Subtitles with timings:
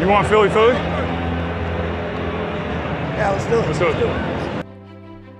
[0.00, 0.72] You want Philly Philly?
[3.16, 3.66] Yeah, let's do it.
[3.66, 4.66] Let's do it.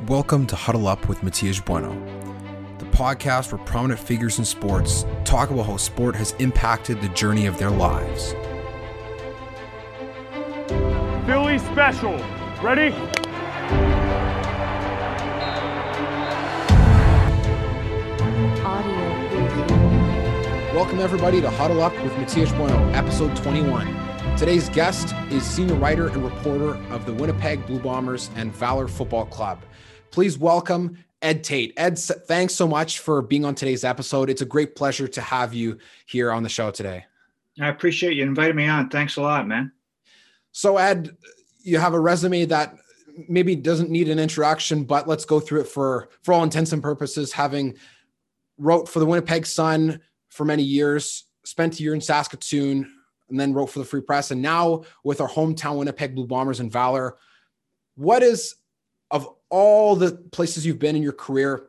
[0.06, 1.94] Welcome to Huddle Up with Matias Bueno,
[2.76, 7.46] the podcast where prominent figures in sports talk about how sport has impacted the journey
[7.46, 8.34] of their lives.
[11.24, 12.18] Philly special.
[12.62, 12.94] Ready?
[18.62, 19.00] Audio.
[20.74, 24.09] Welcome, everybody, to Huddle Up with Matias Bueno, episode 21.
[24.36, 29.26] Today's guest is senior writer and reporter of the Winnipeg Blue Bombers and Valor Football
[29.26, 29.62] Club.
[30.10, 31.74] Please welcome Ed Tait.
[31.76, 34.30] Ed, thanks so much for being on today's episode.
[34.30, 37.04] It's a great pleasure to have you here on the show today.
[37.60, 38.88] I appreciate you inviting me on.
[38.88, 39.72] Thanks a lot, man.
[40.52, 41.16] So, Ed,
[41.62, 42.74] you have a resume that
[43.28, 46.82] maybe doesn't need an introduction, but let's go through it for for all intents and
[46.82, 47.32] purposes.
[47.32, 47.76] Having
[48.58, 52.90] wrote for the Winnipeg Sun for many years, spent a year in Saskatoon,
[53.30, 56.60] and then wrote for the Free Press, and now with our hometown Winnipeg Blue Bombers
[56.60, 57.16] and Valor.
[57.96, 58.56] What is
[59.10, 61.68] of all the places you've been in your career?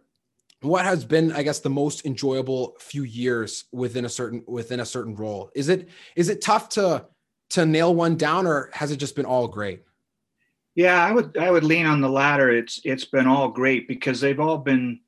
[0.62, 4.86] What has been, I guess, the most enjoyable few years within a certain within a
[4.86, 5.52] certain role?
[5.56, 7.06] Is it is it tough to
[7.52, 9.84] to nail one down, or has it just been all great?
[10.76, 12.50] Yeah, I would I would lean on the latter.
[12.50, 15.00] It's it's been all great because they've all been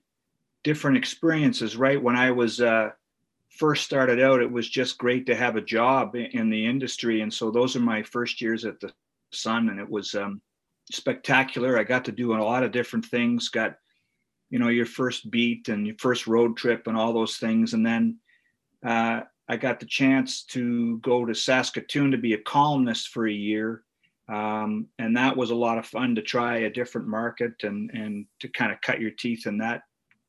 [0.63, 2.01] different experiences, right?
[2.01, 2.91] When I was uh,
[3.57, 7.33] first started out, it was just great to have a job in, the industry, and
[7.33, 8.91] so those are my first years at the
[9.31, 10.41] Sun, and it was um,
[10.91, 11.77] spectacular.
[11.77, 13.49] I got to do a lot of different things.
[13.49, 13.75] Got
[14.49, 17.85] you know your first beat and your first road trip and all those things, and
[17.85, 18.19] then
[18.85, 23.33] uh, I got the chance to go to Saskatoon to be a columnist for a
[23.33, 23.83] year
[24.29, 28.25] um, and that was a lot of fun to try a different market and and
[28.39, 29.81] to kind of cut your teeth in that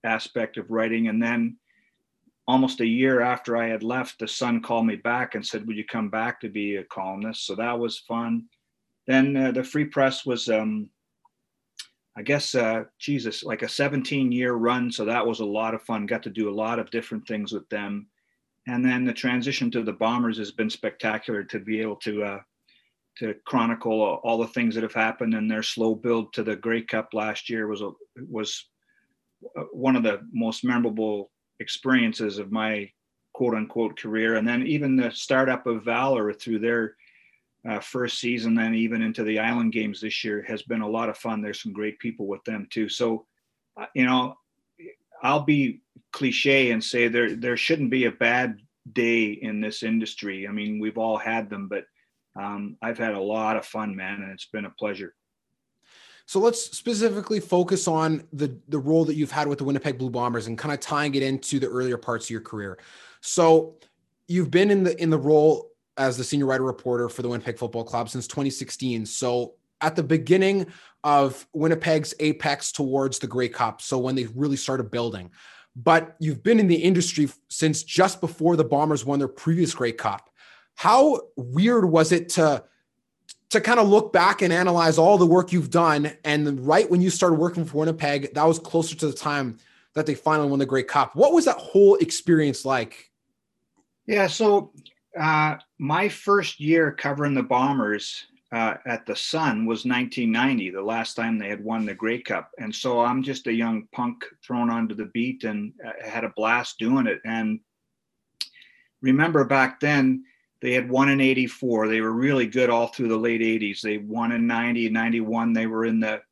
[0.02, 1.56] aspect of writing and then
[2.46, 5.76] almost a year after i had left the sun called me back and said would
[5.76, 7.46] you come back to be a columnist?
[7.46, 8.44] So that was fun.
[9.06, 10.88] Then uh, the free press was um,
[12.16, 15.82] i guess uh, jesus like a 17 year run so that was a lot of
[15.82, 16.06] fun.
[16.06, 18.06] Got to do a lot of different things with them.
[18.66, 22.40] And then the transition to the bombers has been spectacular to be able to uh,
[23.18, 26.82] to chronicle all the things that have happened and their slow build to the Grey
[26.82, 27.90] Cup last year was a
[28.28, 28.66] was
[29.72, 32.90] one of the most memorable experiences of my
[33.32, 34.36] quote unquote career.
[34.36, 36.96] And then even the startup of Valor through their
[37.68, 41.08] uh, first season, then even into the Island Games this year has been a lot
[41.08, 41.40] of fun.
[41.40, 42.88] There's some great people with them too.
[42.88, 43.26] So,
[43.80, 44.36] uh, you know,
[45.22, 45.80] I'll be
[46.12, 48.58] cliche and say there there shouldn't be a bad
[48.92, 50.46] day in this industry.
[50.46, 51.84] I mean, we've all had them, but
[52.36, 55.14] um, I've had a lot of fun, man, and it's been a pleasure.
[56.26, 60.10] So let's specifically focus on the the role that you've had with the Winnipeg Blue
[60.10, 62.78] Bombers and kind of tying it into the earlier parts of your career.
[63.20, 63.76] So
[64.26, 67.58] you've been in the in the role as the senior writer reporter for the Winnipeg
[67.58, 69.06] Football Club since 2016.
[69.06, 70.66] So at the beginning
[71.04, 75.30] of Winnipeg's apex towards the Grey Cup, so when they really started building.
[75.76, 79.92] But you've been in the industry since just before the Bombers won their previous Grey
[79.92, 80.30] Cup.
[80.76, 82.64] How weird was it to
[83.54, 86.12] to kind of look back and analyze all the work you've done.
[86.24, 89.58] And right when you started working for Winnipeg, that was closer to the time
[89.94, 91.16] that they finally won the Grey Cup.
[91.16, 93.10] What was that whole experience like?
[94.06, 94.72] Yeah, so
[95.18, 101.14] uh, my first year covering the Bombers uh, at the Sun was 1990, the last
[101.14, 102.50] time they had won the Grey Cup.
[102.58, 106.32] And so I'm just a young punk thrown onto the beat and uh, had a
[106.36, 107.20] blast doing it.
[107.24, 107.60] And
[109.00, 110.24] remember back then,
[110.64, 111.88] they had won in 84.
[111.88, 113.82] They were really good all through the late 80s.
[113.82, 115.52] They won in 90, 91.
[115.52, 116.22] They were in the,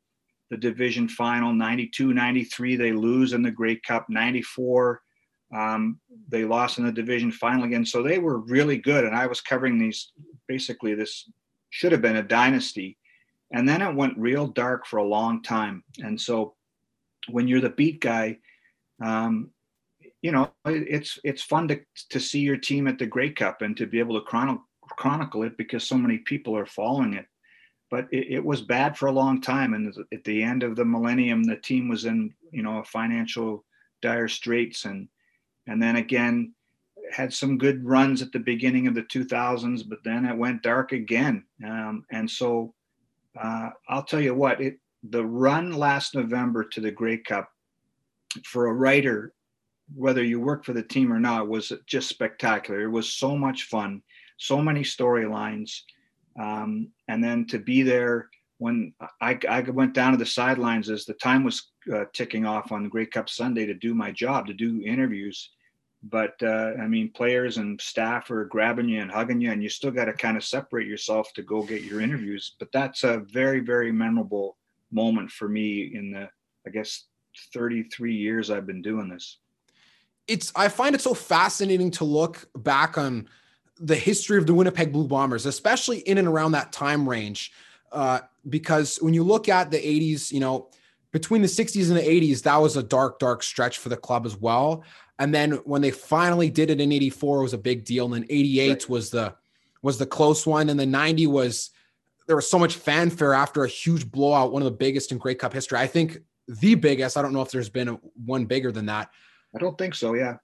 [0.49, 1.53] the division final.
[1.53, 4.09] 92, 93, they lose in the Grey Cup.
[4.09, 5.03] 94,
[5.55, 5.99] um,
[6.29, 7.85] they lost in the division final again.
[7.85, 9.03] So they were really good.
[9.03, 10.11] And I was covering these
[10.47, 11.29] basically, this
[11.69, 12.97] should have been a dynasty.
[13.51, 15.83] And then it went real dark for a long time.
[15.99, 16.55] And so
[17.29, 18.39] when you're the beat guy,
[18.99, 19.51] um,
[20.23, 21.79] you know it's it's fun to
[22.09, 25.43] to see your team at the Grey Cup and to be able to chronicle chronicle
[25.43, 27.25] it because so many people are following it.
[27.91, 30.85] But it, it, was bad for a long time, and at the end of the
[30.85, 33.65] millennium, the team was in you know financial
[34.01, 35.09] dire straits, and
[35.67, 36.53] and then again
[37.11, 40.93] had some good runs at the beginning of the 2000s, but then it went dark
[40.93, 41.43] again.
[41.63, 42.73] Um, and so
[43.39, 47.49] uh, I'll tell you what, it the run last November to the Grey Cup
[48.45, 49.33] for a writer
[49.93, 52.81] whether you work for the team or not was just spectacular.
[52.81, 54.01] It was so much fun,
[54.37, 55.81] so many storylines,
[56.39, 61.05] um, and then to be there when I, I, went down to the sidelines as
[61.05, 64.47] the time was uh, ticking off on the Grey Cup Sunday to do my job,
[64.47, 65.49] to do interviews.
[66.03, 69.69] but uh, I mean, players and staff are grabbing you and hugging you, and you
[69.69, 72.55] still got to kind of separate yourself to go get your interviews.
[72.57, 74.57] But that's a very, very memorable
[74.91, 76.29] moment for me in the,
[76.65, 77.05] I guess,
[77.53, 79.39] 33 years I've been doing this.
[80.27, 83.27] It's I find it so fascinating to look back on
[83.79, 87.51] the history of the Winnipeg Blue Bombers, especially in and around that time range,
[87.91, 90.69] uh, because when you look at the 80s, you know,
[91.11, 94.25] between the 60s and the 80s, that was a dark, dark stretch for the club
[94.25, 94.83] as well.
[95.19, 98.05] And then when they finally did it in 84, it was a big deal.
[98.05, 98.89] And then 88 right.
[98.89, 99.35] was the
[99.81, 100.69] was the close one.
[100.69, 101.69] And the 90 was
[102.25, 105.35] there was so much fanfare after a huge blowout, one of the biggest in Grey
[105.35, 105.77] Cup history.
[105.77, 107.17] I think the biggest.
[107.17, 109.09] I don't know if there's been a, one bigger than that.
[109.55, 110.13] I don't think so.
[110.13, 110.37] Yeah.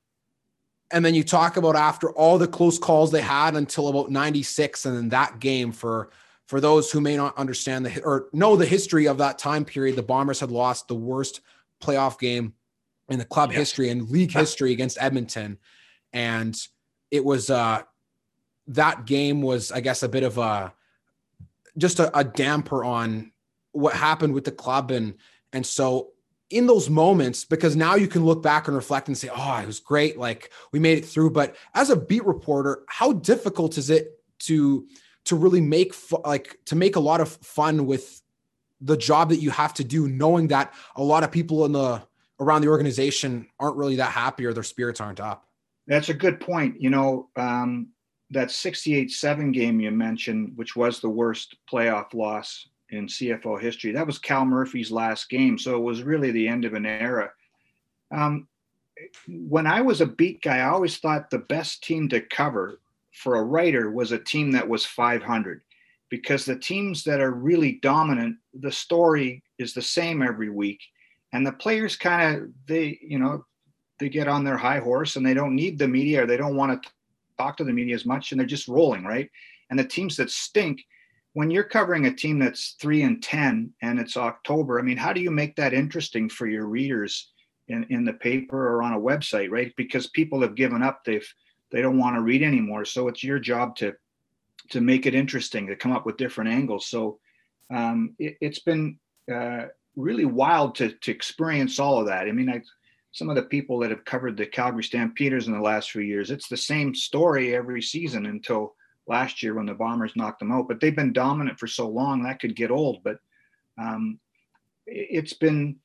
[0.92, 4.86] And then you talk about after all the close calls they had until about 96,
[4.86, 6.10] and then that game for
[6.48, 9.96] for those who may not understand the or know the history of that time period,
[9.96, 11.42] the Bombers had lost the worst
[11.80, 12.54] playoff game
[13.08, 13.60] in the club yeah.
[13.60, 15.60] history and league history against Edmonton,
[16.12, 16.60] and
[17.12, 17.84] it was uh
[18.68, 20.74] that game was I guess a bit of a
[21.78, 23.32] just a, a damper on
[23.72, 25.16] what happened with the club and
[25.54, 26.14] and so
[26.50, 29.68] in those moments, because now you can look back and reflect and say, oh, it
[29.68, 30.18] was great.
[30.18, 31.32] Like we made it through.
[31.32, 34.88] But as a beat reporter, how difficult is it to
[35.26, 35.94] to really make
[36.26, 38.22] like to make a lot of fun with
[38.82, 42.02] the job that you have to do, knowing that a lot of people in the
[42.40, 45.46] around the organization aren't really that happy or their spirits aren't up.
[45.88, 46.82] That's a good point.
[46.82, 47.90] You know, um,
[48.32, 53.92] that 68 7 game you mentioned, which was the worst playoff loss in CFL history.
[53.92, 57.32] That was Cal Murphy's last game, so it was really the end of an era.
[58.12, 58.48] Um,
[59.28, 62.80] when I was a beat guy, I always thought the best team to cover
[63.14, 65.62] for a writer was a team that was 500
[66.10, 70.82] because the teams that are really dominant, the story is the same every week.
[71.32, 73.46] And the players kind of, they, you know,
[74.00, 76.56] they get on their high horse and they don't need the media or they don't
[76.56, 76.90] want to
[77.38, 79.30] talk to the media as much and they're just rolling, right?
[79.70, 80.84] And the teams that stink,
[81.40, 85.14] when you're covering a team that's three and 10 and it's October, I mean, how
[85.14, 87.32] do you make that interesting for your readers
[87.70, 89.74] in, in the paper or on a website, right?
[89.78, 91.26] Because people have given up, they've,
[91.72, 92.84] they don't want to read anymore.
[92.84, 93.96] So it's your job to,
[94.72, 96.88] to make it interesting, to come up with different angles.
[96.88, 97.20] So
[97.74, 99.00] um, it, has been
[99.34, 102.28] uh, really wild to, to experience all of that.
[102.28, 102.62] I mean, I,
[103.14, 106.32] some of the people that have covered the Calgary Stampeders in the last few years,
[106.32, 108.76] it's the same story every season until
[109.10, 110.68] last year when the Bombers knocked them out.
[110.68, 113.04] But they've been dominant for so long that could get old.
[113.04, 113.18] But
[113.78, 114.20] um,
[114.86, 115.78] it's been,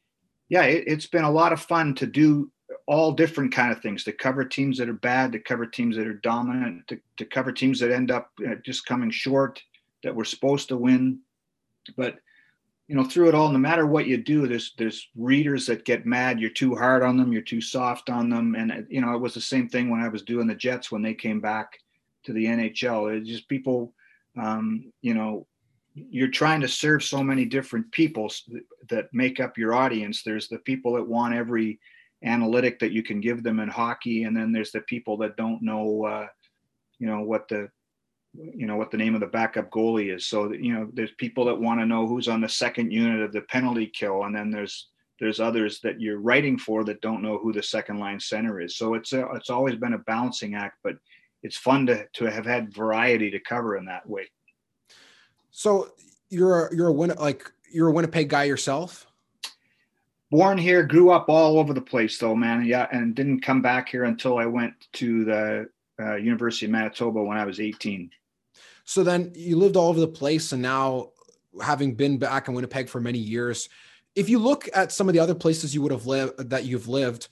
[0.49, 2.51] yeah, it, it's been a lot of fun to do
[2.87, 6.07] all different kind of things to cover teams that are bad, to cover teams that
[6.07, 9.63] are dominant, to, to cover teams that end up uh, just coming short
[10.03, 11.21] that we're supposed to win.
[11.97, 12.19] But
[12.89, 16.05] you know, through it all, no matter what you do, there's there's readers that get
[16.05, 16.39] mad.
[16.39, 17.33] You're too hard on them.
[17.33, 18.55] You're too soft on them.
[18.55, 21.01] And you know, it was the same thing when I was doing the Jets when
[21.01, 21.79] they came back
[22.25, 23.17] to the NHL.
[23.17, 23.95] It's just people,
[24.39, 25.47] um, you know,
[25.95, 28.31] you're trying to serve so many different people
[28.89, 30.23] that make up your audience.
[30.23, 31.79] There's the people that want every
[32.25, 35.63] analytic that you can give them in hockey, and then there's the people that don't
[35.63, 36.27] know, uh,
[36.99, 37.69] you know, what the
[38.35, 40.27] you know what the name of the backup goalie is.
[40.27, 43.33] So you know, there's people that want to know who's on the second unit of
[43.33, 44.89] the penalty kill, and then there's
[45.21, 48.77] there's others that you're writing for that don't know who the second line center is.
[48.77, 50.97] So it's a, it's always been a balancing act, but
[51.45, 54.29] it's fun to to have had variety to cover in that way.
[55.51, 55.93] So
[56.31, 59.07] you're a, you're a win like you're a Winnipeg guy yourself.
[60.31, 62.65] Born here, grew up all over the place though, man.
[62.65, 65.69] Yeah, and didn't come back here until I went to the
[66.01, 68.11] uh, University of Manitoba when I was 18.
[68.85, 71.11] So then you lived all over the place, and now
[71.63, 73.69] having been back in Winnipeg for many years,
[74.17, 76.89] if you look at some of the other places you would have lived that you've
[76.89, 77.29] lived,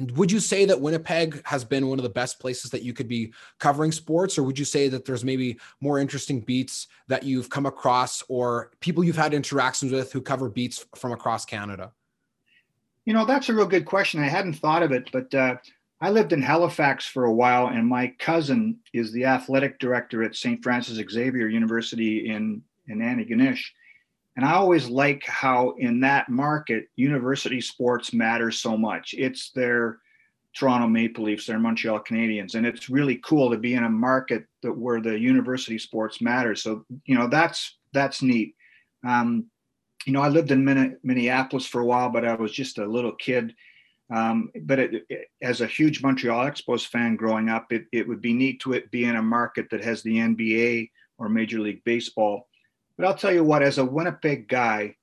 [0.00, 3.08] would you say that Winnipeg has been one of the best places that you could
[3.08, 7.50] be covering sports, or would you say that there's maybe more interesting beats that you've
[7.50, 11.92] come across or people you've had interactions with who cover beats from across Canada?
[13.04, 14.22] You know, that's a real good question.
[14.22, 15.56] I hadn't thought of it, but uh,
[16.00, 20.34] I lived in Halifax for a while, and my cousin is the athletic director at
[20.34, 20.62] St.
[20.62, 23.64] Francis Xavier University in, in Antigonish.
[24.40, 29.14] And I always like how in that market, university sports matter so much.
[29.18, 29.98] It's their
[30.56, 34.46] Toronto Maple Leafs, their Montreal Canadiens, and it's really cool to be in a market
[34.62, 36.54] that where the university sports matter.
[36.54, 38.54] So you know that's that's neat.
[39.06, 39.44] Um,
[40.06, 40.64] you know, I lived in
[41.02, 43.54] Minneapolis for a while, but I was just a little kid.
[44.10, 48.22] Um, but it, it, as a huge Montreal Expos fan growing up, it, it would
[48.22, 51.84] be neat to it be in a market that has the NBA or Major League
[51.84, 52.46] Baseball
[53.00, 54.94] but I'll tell you what, as a Winnipeg guy,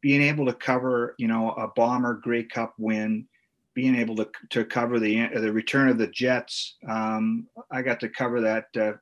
[0.00, 3.26] being able to cover, you know, a Bomber Grey Cup win,
[3.72, 6.74] being able to to cover the the return of the Jets.
[6.88, 8.94] Um, I got to cover that uh,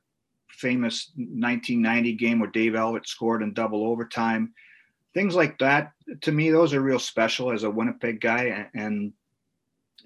[0.47, 4.53] famous 1990 game where Dave Ellett scored in double overtime.
[5.15, 8.43] Things like that, to me, those are real special as a Winnipeg guy.
[8.43, 9.13] And, and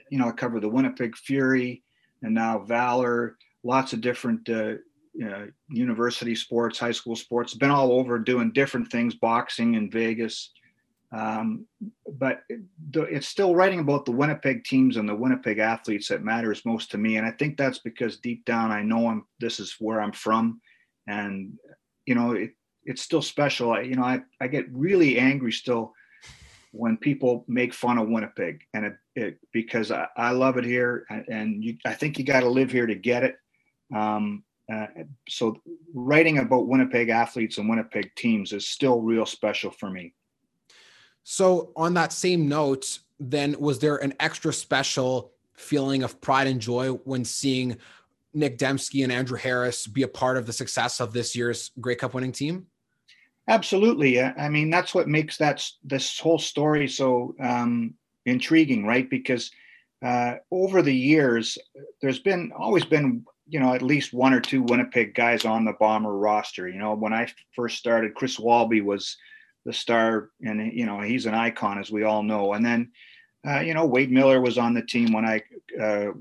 [0.10, 1.84] you know, I covered the Winnipeg Fury
[2.22, 4.75] and now Valor, lots of different uh,
[5.22, 7.53] uh, university sports, high school sports.
[7.53, 10.51] Been all over doing different things, boxing in Vegas.
[11.13, 11.67] Um,
[12.17, 12.41] but
[12.93, 16.98] it's still writing about the Winnipeg teams and the Winnipeg athletes that matters most to
[16.98, 17.17] me.
[17.17, 20.60] And I think that's because deep down I know I'm this is where I'm from,
[21.08, 21.53] and
[22.08, 22.53] you know it,
[22.84, 23.74] it's still special.
[23.74, 25.93] I, you know I, I get really angry still
[26.72, 31.05] when people make fun of Winnipeg, and it, it because I, I love it here,
[31.29, 33.36] and you, I think you got to live here to get it.
[33.96, 34.88] Um, uh,
[35.27, 35.58] so
[35.93, 40.13] writing about Winnipeg athletes and Winnipeg teams is still real special for me.
[41.24, 46.60] So, on that same note, then was there an extra special feeling of pride and
[46.60, 47.77] joy when seeing
[48.34, 51.96] Nick Demski and Andrew Harris be a part of the success of this year's Grey
[51.96, 52.67] Cup winning team?
[53.48, 54.22] Absolutely.
[54.22, 57.93] I mean, that's what makes that this whole story so um,
[58.25, 59.10] intriguing, right?
[59.10, 59.51] Because
[60.03, 61.58] uh, over the years,
[62.01, 65.73] there's been always been you know at least one or two Winnipeg guys on the
[65.73, 66.67] Bomber roster.
[66.67, 69.17] You know, when I first started, Chris Walby was
[69.65, 72.53] the star, and you know he's an icon as we all know.
[72.53, 72.91] And then,
[73.47, 75.41] uh, you know, Wade Miller was on the team when I
[75.81, 76.12] uh,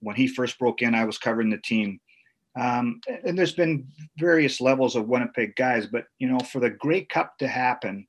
[0.00, 0.94] when he first broke in.
[0.94, 2.00] I was covering the team,
[2.60, 3.86] um, and there's been
[4.18, 5.86] various levels of Winnipeg guys.
[5.86, 8.06] But you know, for the Grey Cup to happen,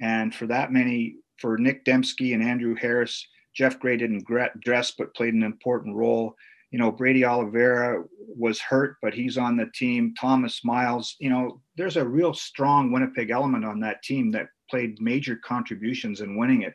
[0.00, 4.26] and for that many, for Nick Demski and Andrew Harris, Jeff Gray didn't
[4.60, 6.36] dress but played an important role
[6.74, 8.02] you know, Brady Oliveira
[8.36, 10.12] was hurt, but he's on the team.
[10.20, 15.00] Thomas Miles, you know, there's a real strong Winnipeg element on that team that played
[15.00, 16.74] major contributions in winning it.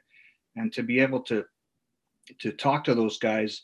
[0.55, 1.43] And to be able to
[2.39, 3.63] to talk to those guys,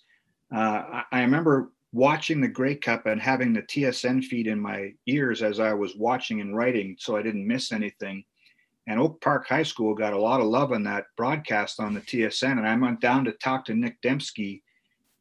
[0.53, 5.41] uh, I, remember watching the Grey Cup and having the TSN feed in my ears
[5.41, 8.25] as I was watching and writing, so I didn't miss anything.
[8.87, 12.01] And Oak Park High School got a lot of love on that broadcast on the
[12.01, 12.57] TSN.
[12.57, 14.61] And I went down to talk to Nick Demski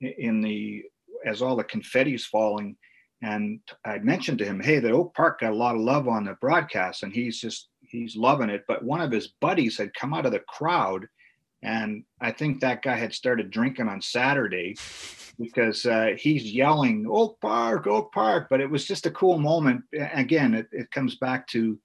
[0.01, 0.83] in the
[1.27, 2.77] as all the confetti's falling.
[3.23, 6.25] And I mentioned to him, hey, the Oak Park got a lot of love on
[6.25, 8.65] the broadcast, and he's just he's loving it.
[8.69, 11.07] But one of his buddies had come out of the crowd,
[11.63, 14.77] and I think that guy had started drinking on Saturday
[15.39, 18.49] because uh, he's yelling Oak Park, Oak Park.
[18.51, 19.83] But it was just a cool moment.
[20.13, 21.79] Again, it, it comes back to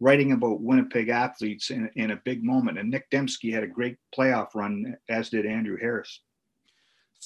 [0.00, 2.78] writing about Winnipeg athletes in, in a big moment.
[2.78, 6.20] And Nick Demski had a great playoff run, as did Andrew Harris.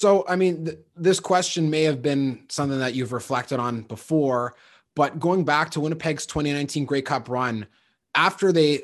[0.01, 4.55] So, I mean, th- this question may have been something that you've reflected on before,
[4.97, 7.67] but going back to Winnipeg's 2019 Grey Cup run,
[8.15, 8.81] after they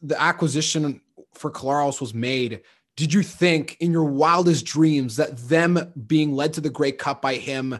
[0.00, 1.02] the acquisition
[1.34, 2.62] for Collaros was made,
[2.96, 7.20] did you think in your wildest dreams that them being led to the Grey Cup
[7.20, 7.78] by him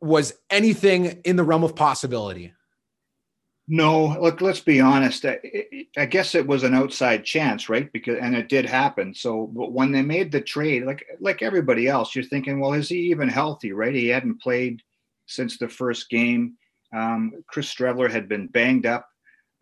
[0.00, 2.52] was anything in the realm of possibility?
[3.66, 5.24] No, look, let's be honest.
[5.24, 5.38] I,
[5.96, 7.90] I, guess it was an outside chance, right?
[7.92, 9.14] Because and it did happen.
[9.14, 12.90] So but when they made the trade, like like everybody else, you're thinking, well, is
[12.90, 13.72] he even healthy?
[13.72, 13.94] Right?
[13.94, 14.82] He hadn't played
[15.26, 16.54] since the first game.
[16.92, 19.08] Um, Chris Streveler had been banged up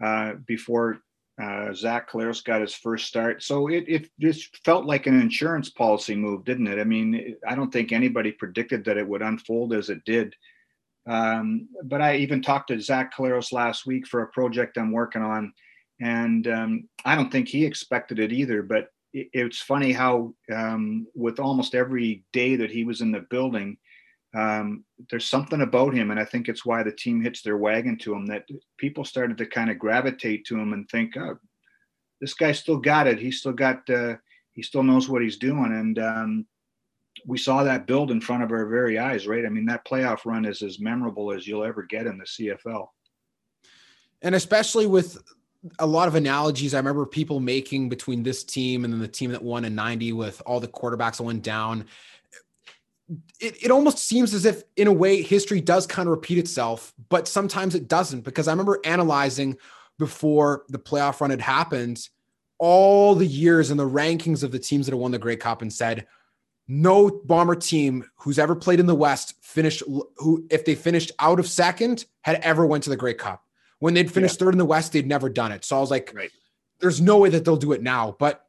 [0.03, 0.99] uh, before
[1.41, 3.43] uh, Zach Collaros got his first start.
[3.43, 6.81] So it it just felt like an insurance policy move, didn't it?
[6.81, 10.35] I mean, I don't think anybody predicted that it would unfold as it did.
[11.07, 15.23] Um, but I even talked to Zach Collaros last week for a project I'm working
[15.23, 15.53] on,
[16.01, 18.63] and um, I don't think he expected it either.
[18.63, 23.27] But it, it's funny how, um, with almost every day that he was in the
[23.31, 23.77] building,
[24.35, 27.99] um, there's something about him, and I think it's why the team hits their wagon
[27.99, 28.47] to him that
[28.79, 31.39] people started to kind of gravitate to him and think, oh,
[32.21, 33.19] this guy still got it.
[33.19, 33.89] He still got.
[33.91, 34.17] Uh,
[34.53, 36.47] he still knows what he's doing, and um,
[37.27, 39.47] we saw that build in front of our very eyes, right?
[39.47, 42.89] I mean, that playoff run is as memorable as you'll ever get in the CFL.
[44.23, 45.19] And especially with
[45.79, 49.31] a lot of analogies I remember people making between this team and then the team
[49.31, 51.87] that won in 90 with all the quarterbacks that went down.
[53.41, 56.93] It, it almost seems as if, in a way, history does kind of repeat itself,
[57.09, 58.23] but sometimes it doesn't.
[58.23, 59.57] Because I remember analyzing
[59.99, 62.09] before the playoff run had happened
[62.59, 65.63] all the years and the rankings of the teams that have won the Grey Cup
[65.63, 66.07] and said,
[66.73, 69.83] no bomber team who's ever played in the west finished
[70.17, 73.45] who if they finished out of second had ever went to the Grey Cup.
[73.79, 74.47] When they'd finished yeah.
[74.47, 75.67] third in the west they'd never done it.
[75.67, 76.31] So i was like right.
[76.81, 78.17] there's no way that they'll do it now.
[78.19, 78.47] But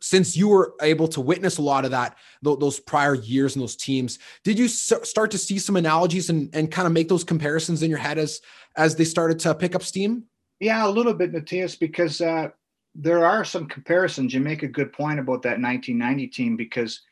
[0.00, 3.76] since you were able to witness a lot of that those prior years and those
[3.76, 7.82] teams did you start to see some analogies and, and kind of make those comparisons
[7.82, 8.40] in your head as
[8.76, 10.24] as they started to pick up steam?
[10.58, 12.48] Yeah a little bit matias because uh,
[12.96, 14.34] there are some comparisons.
[14.34, 17.02] You make a good point about that 1990 team because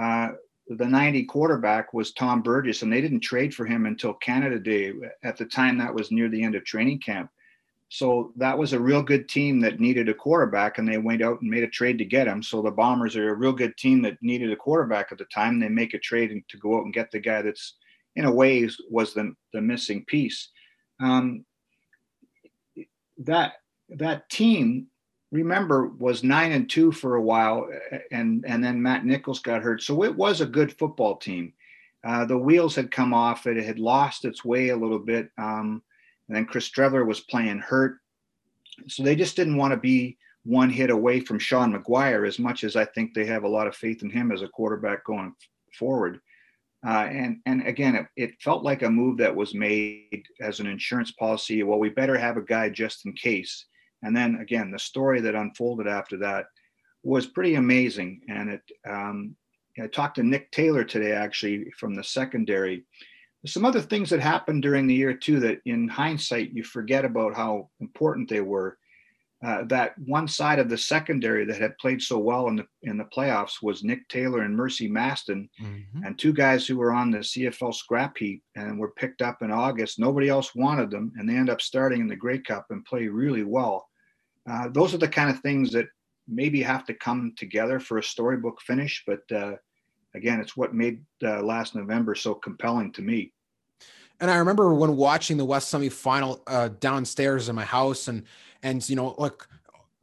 [0.00, 0.30] uh,
[0.68, 4.92] the 90 quarterback was Tom Burgess, and they didn't trade for him until Canada Day.
[5.22, 7.30] At the time, that was near the end of training camp.
[7.90, 11.40] So that was a real good team that needed a quarterback, and they went out
[11.42, 12.42] and made a trade to get him.
[12.42, 15.60] So the Bombers are a real good team that needed a quarterback at the time.
[15.60, 17.76] They make a trade to go out and get the guy that's,
[18.16, 20.50] in a way, was the, the missing piece.
[20.98, 21.44] Um,
[23.18, 23.54] that
[23.90, 24.88] that team
[25.34, 27.68] remember was nine and two for a while,
[28.12, 29.82] and and then Matt Nichols got hurt.
[29.82, 31.52] So it was a good football team.
[32.04, 35.30] Uh, the wheels had come off; it had lost its way a little bit.
[35.36, 35.82] Um,
[36.28, 37.98] and then Chris Streveler was playing hurt,
[38.86, 42.64] so they just didn't want to be one hit away from Sean McGuire as much
[42.64, 45.34] as I think they have a lot of faith in him as a quarterback going
[45.72, 46.20] forward.
[46.86, 50.66] Uh, and and again, it, it, felt like a move that was made as an
[50.66, 51.62] insurance policy.
[51.62, 53.64] Well, we better have a guy just in case.
[54.04, 56.46] And then again, the story that unfolded after that
[57.02, 58.20] was pretty amazing.
[58.28, 59.34] And it, um,
[59.82, 62.84] I talked to Nick Taylor today, actually, from the secondary.
[63.46, 67.34] Some other things that happened during the year, too, that in hindsight, you forget about
[67.34, 68.78] how important they were.
[69.44, 72.96] Uh, that one side of the secondary that had played so well in the in
[72.96, 76.02] the playoffs was Nick Taylor and Mercy Maston, mm-hmm.
[76.02, 79.50] and two guys who were on the CFL scrap heap and were picked up in
[79.50, 79.98] August.
[79.98, 83.06] Nobody else wanted them, and they end up starting in the Grey Cup and play
[83.06, 83.86] really well.
[84.48, 85.86] Uh, those are the kind of things that
[86.28, 89.02] maybe have to come together for a storybook finish.
[89.06, 89.56] But uh,
[90.14, 93.32] again, it's what made uh, last November so compelling to me.
[94.20, 98.24] And I remember when watching the West semifinal uh, downstairs in my house, and
[98.62, 99.34] and you know, like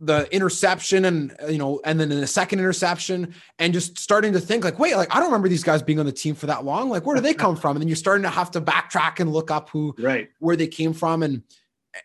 [0.01, 4.63] the interception and you know and then the second interception and just starting to think
[4.63, 6.89] like wait like i don't remember these guys being on the team for that long
[6.89, 9.31] like where do they come from and then you're starting to have to backtrack and
[9.31, 11.43] look up who right where they came from and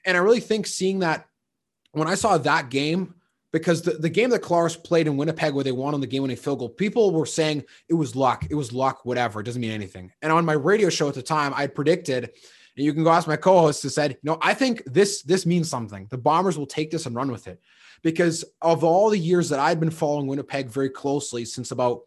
[0.04, 1.26] and i really think seeing that
[1.96, 3.14] when I saw that game,
[3.52, 6.22] because the, the game that Collaros played in Winnipeg where they won on the game
[6.22, 9.40] winning field goal, people were saying it was luck, it was luck, whatever.
[9.40, 10.12] It doesn't mean anything.
[10.20, 13.26] And on my radio show at the time, I predicted, and you can go ask
[13.26, 16.06] my co-host who said, no, I think this this means something.
[16.10, 17.60] The Bombers will take this and run with it.
[18.02, 22.02] Because of all the years that I'd been following Winnipeg very closely since about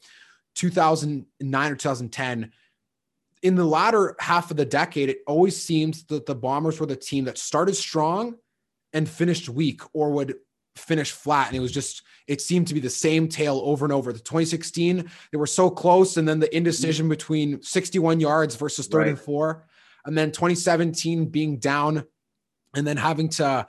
[0.53, 2.51] 2009 or 2010,
[3.41, 6.95] in the latter half of the decade, it always seemed that the Bombers were the
[6.95, 8.35] team that started strong
[8.93, 10.35] and finished weak or would
[10.75, 11.47] finish flat.
[11.47, 14.13] And it was just, it seemed to be the same tale over and over.
[14.13, 16.17] The 2016, they were so close.
[16.17, 17.11] And then the indecision mm-hmm.
[17.11, 19.07] between 61 yards versus third right.
[19.09, 19.67] and four.
[20.05, 22.05] And then 2017 being down
[22.75, 23.67] and then having to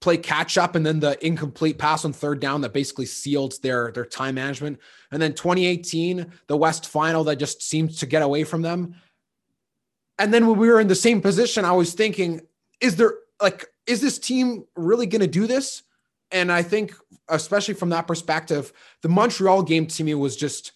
[0.00, 3.92] play catch up and then the incomplete pass on third down that basically sealed their
[3.92, 4.78] their time management
[5.12, 8.94] and then 2018 the west final that just seemed to get away from them
[10.18, 12.40] and then when we were in the same position i was thinking
[12.80, 15.82] is there like is this team really going to do this?
[16.30, 16.94] And I think,
[17.28, 18.72] especially from that perspective,
[19.02, 20.72] the Montreal game to me was just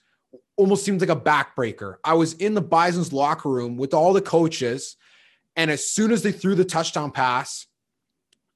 [0.57, 1.97] almost seemed like a backbreaker.
[2.05, 4.97] I was in the Bison's locker room with all the coaches.
[5.57, 7.67] And as soon as they threw the touchdown pass,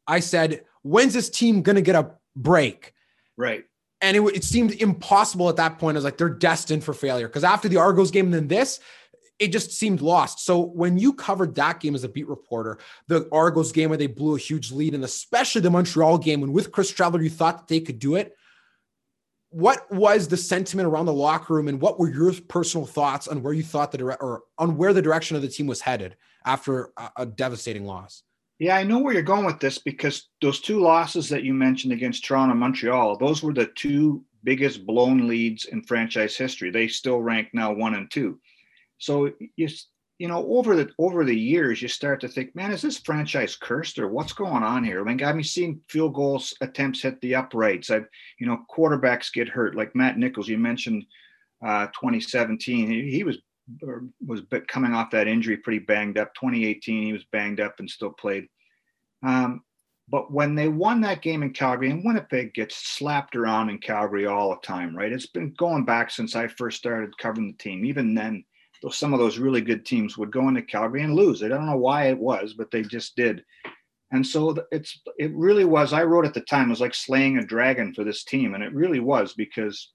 [0.07, 2.94] I said, When's this team going to get a break?
[3.37, 3.64] Right.
[4.01, 5.97] And it, it seemed impossible at that point.
[5.97, 7.27] I was like, they're destined for failure.
[7.27, 8.81] Because after the Argos game and then this,
[9.38, 10.40] it just seemed lost.
[10.40, 14.07] So when you covered that game as a beat reporter, the Argos game where they
[14.07, 17.59] blew a huge lead, and especially the Montreal game, when with Chris Streveler, you thought
[17.59, 18.37] that they could do it.
[19.51, 23.42] What was the sentiment around the locker room, and what were your personal thoughts on
[23.42, 26.16] where you thought the dire- or on where the direction of the team was headed
[26.44, 28.24] after a, a devastating loss?
[28.59, 31.92] Yeah, I know where you're going with this because those two losses that you mentioned
[31.92, 36.70] against Toronto and Montreal, those were the two biggest blown leads in franchise history.
[36.70, 38.40] They still rank now one and two.
[38.98, 39.68] So you
[40.18, 43.56] you know over the over the years you start to think, man, is this franchise
[43.56, 45.00] cursed or what's going on here?
[45.00, 47.90] I mean, I've seen field goals attempts hit the uprights.
[47.90, 48.06] I've
[48.38, 50.48] you know quarterbacks get hurt, like Matt Nichols.
[50.48, 51.04] You mentioned
[51.64, 52.90] uh, 2017.
[52.90, 53.38] He, he was
[54.26, 56.34] was coming off that injury pretty banged up.
[56.34, 58.48] 2018 he was banged up and still played.
[59.22, 59.62] Um,
[60.11, 64.26] but when they won that game in Calgary, and Winnipeg gets slapped around in Calgary
[64.26, 65.12] all the time, right?
[65.12, 67.84] It's been going back since I first started covering the team.
[67.84, 68.44] Even then,
[68.91, 71.43] some of those really good teams would go into Calgary and lose.
[71.43, 73.45] I don't know why it was, but they just did.
[74.11, 75.93] And so it's it really was.
[75.93, 78.62] I wrote at the time it was like slaying a dragon for this team, and
[78.62, 79.93] it really was because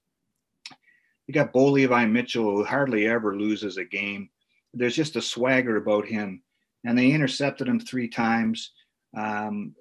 [1.26, 4.28] you got Bo Levi Mitchell who hardly ever loses a game.
[4.72, 6.42] There's just a swagger about him,
[6.84, 8.72] and they intercepted him three times.
[9.16, 9.74] Um,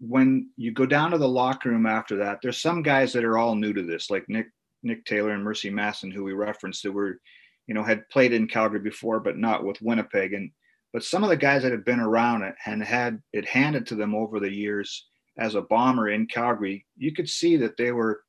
[0.00, 3.36] when you go down to the locker room after that, there's some guys that are
[3.36, 4.46] all new to this, like Nick
[4.82, 7.20] Nick Taylor and Mercy Masson, who we referenced, that were
[7.70, 10.32] you know, had played in Calgary before, but not with Winnipeg.
[10.32, 10.50] And
[10.92, 13.94] but some of the guys that had been around it and had it handed to
[13.94, 15.06] them over the years
[15.38, 18.24] as a bomber in Calgary, you could see that they were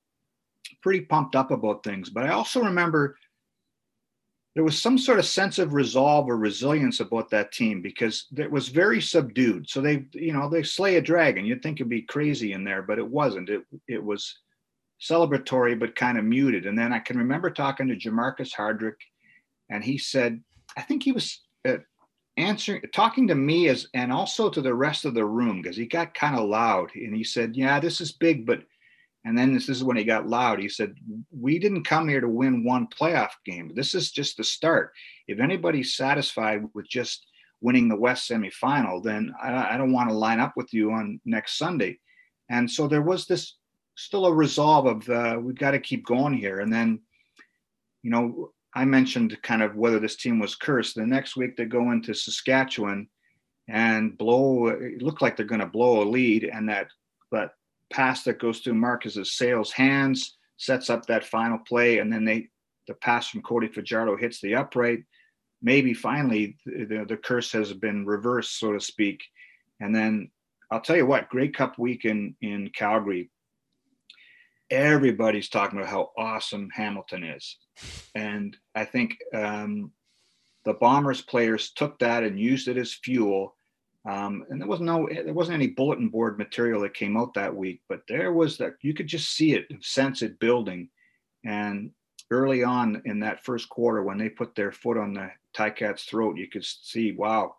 [0.84, 2.12] pretty pumped up about things.
[2.12, 3.18] But I also remember
[4.54, 8.52] there was some sort of sense of resolve or resilience about that team because it
[8.52, 9.68] was very subdued.
[9.68, 11.46] So they, you know, they slay a dragon.
[11.46, 13.50] You'd think it'd be crazy in there, but it wasn't.
[13.50, 14.38] It it was
[15.02, 16.68] celebratory but kind of muted.
[16.68, 18.98] And then I can remember talking to Jamarcus Hardrick,
[19.72, 20.42] and he said,
[20.78, 21.78] I think he was uh,
[22.38, 25.86] answering, talking to me as, and also to the rest of the room because he
[25.86, 26.92] got kind of loud.
[26.96, 28.62] And he said, "Yeah, this is big, but."
[29.24, 30.60] And then this, is when he got loud.
[30.60, 30.96] He said,
[31.30, 33.72] "We didn't come here to win one playoff game.
[33.76, 34.94] This is just the start.
[35.28, 37.28] If anybody's satisfied with just
[37.62, 41.22] winning the West semifinal, then I, I don't want to line up with you on
[41.24, 42.00] next Sunday."
[42.50, 43.58] And so there was this
[43.96, 46.60] still a resolve of uh, we've got to keep going here.
[46.60, 47.00] And then,
[48.02, 50.96] you know, I mentioned kind of whether this team was cursed.
[50.96, 53.08] The next week they go into Saskatchewan
[53.68, 54.68] and blow.
[54.68, 56.88] It looked like they're going to blow a lead, and that
[57.32, 57.54] that
[57.92, 62.50] pass that goes through Marcus's Sayles hands sets up that final play, and then they
[62.88, 65.04] the pass from Cody Fajardo hits the upright.
[65.62, 69.22] Maybe finally the, the curse has been reversed, so to speak.
[69.80, 70.32] And then
[70.72, 73.30] I'll tell you what, Grey Cup week in in Calgary
[74.72, 77.58] everybody's talking about how awesome Hamilton is.
[78.16, 79.92] And I think um,
[80.66, 83.56] the Bombers players took that and used it as fuel.
[84.10, 87.56] Um, and there was no, there wasn't any bulletin board material that came out that
[87.56, 90.90] week, but there was that you could just see it, sense it building.
[91.46, 91.92] And
[92.32, 96.38] early on in that first quarter, when they put their foot on the Ticats' throat,
[96.38, 97.56] you could see, wow,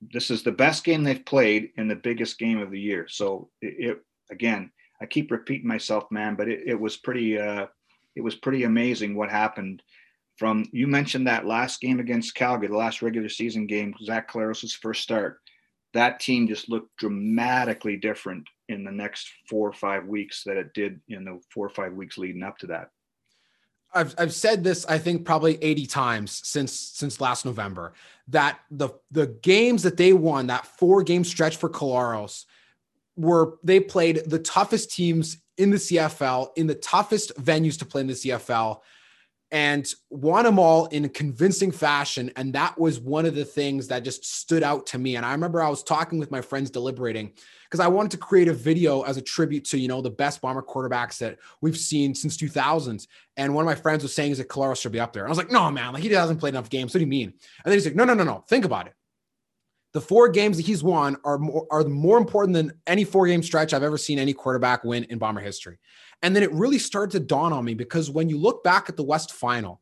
[0.00, 3.08] this is the best game they've played in the biggest game of the year.
[3.08, 7.66] So it, it again, I keep repeating myself, man, but it, it was pretty uh,
[8.14, 9.82] it was pretty amazing what happened
[10.36, 14.76] from you mentioned that last game against Calgary, the last regular season game, Zach Collaros'
[14.76, 15.38] first start.
[15.94, 20.74] That team just looked dramatically different in the next four or five weeks that it
[20.74, 22.90] did in the four or five weeks leading up to that.
[23.94, 27.94] I've, I've said this I think probably 80 times since since last November
[28.28, 32.44] that the the games that they won that four game stretch for Collaros
[33.16, 38.02] were they played the toughest teams in the CFL in the toughest venues to play
[38.02, 38.80] in the CFL
[39.52, 42.32] and won them all in a convincing fashion.
[42.34, 45.14] And that was one of the things that just stood out to me.
[45.14, 47.32] And I remember I was talking with my friends deliberating
[47.64, 50.40] because I wanted to create a video as a tribute to, you know, the best
[50.40, 53.06] bomber quarterbacks that we've seen since 2000s.
[53.36, 55.22] And one of my friends was saying is that Collaros should be up there.
[55.22, 56.92] And I was like, no, man, like he hasn't played enough games.
[56.92, 57.28] What do you mean?
[57.28, 58.44] And then he's like, no, no, no, no.
[58.48, 58.94] Think about it
[59.96, 63.42] the four games that he's won are more, are more important than any four game
[63.42, 65.78] stretch I've ever seen any quarterback win in Bomber history.
[66.20, 68.98] And then it really started to dawn on me because when you look back at
[68.98, 69.80] the West Final,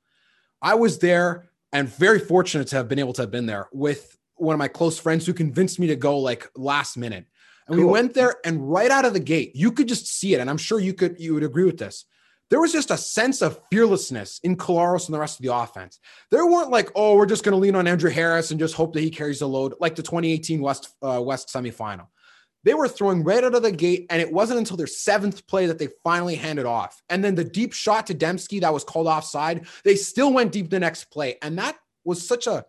[0.63, 4.17] I was there and very fortunate to have been able to have been there with
[4.37, 7.27] one of my close friends who convinced me to go like last minute.
[7.67, 7.87] And cool.
[7.87, 10.39] we went there and right out of the gate, you could just see it.
[10.39, 12.05] And I'm sure you could you would agree with this
[12.55, 15.99] there was just a sense of fearlessness in Collaros and the rest of the offense.
[16.31, 18.93] There weren't like, oh, we're just going to lean on Andrew Harris and just hope
[18.93, 22.07] that he carries the load, like the 2018 West uh, West semifinal.
[22.63, 25.67] They were throwing right out of the gate, and it wasn't until their seventh play
[25.67, 27.03] that they finally handed off.
[27.09, 30.71] And then the deep shot to Demski that was called offside, they still went deep
[30.71, 32.65] the next play, and that was such a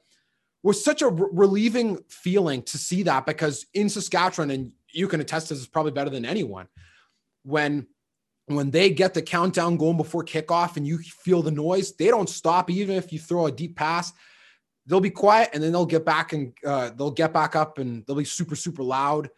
[0.63, 5.49] was such a relieving feeling to see that because in Saskatchewan, and you can attest
[5.49, 6.67] this is probably better than anyone,
[7.43, 7.85] when
[8.47, 12.29] when they get the countdown going before kickoff and you feel the noise, they don't
[12.29, 14.13] stop even if you throw a deep pass.
[14.85, 18.05] They'll be quiet and then they'll get back and uh, they'll get back up and
[18.05, 19.29] they'll be super super loud.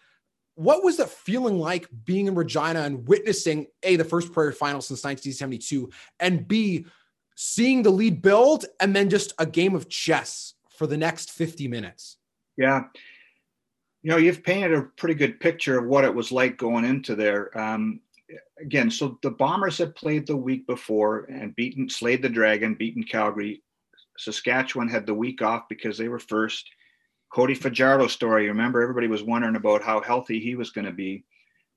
[0.55, 4.81] What was that feeling like being in Regina and witnessing a the first Prairie final
[4.81, 5.89] since 1972
[6.19, 6.85] and b
[7.35, 11.67] seeing the lead build and then just a game of chess for the next 50
[11.67, 12.17] minutes?
[12.57, 12.85] Yeah.
[14.01, 17.15] You know, you've painted a pretty good picture of what it was like going into
[17.15, 17.57] there.
[17.57, 18.01] Um,
[18.59, 23.03] again, so the Bombers had played the week before and beaten, slayed the Dragon, beaten
[23.03, 23.63] Calgary.
[24.17, 26.67] Saskatchewan had the week off because they were first.
[27.31, 28.47] Cody Fajardo story.
[28.47, 31.25] Remember, everybody was wondering about how healthy he was going to be,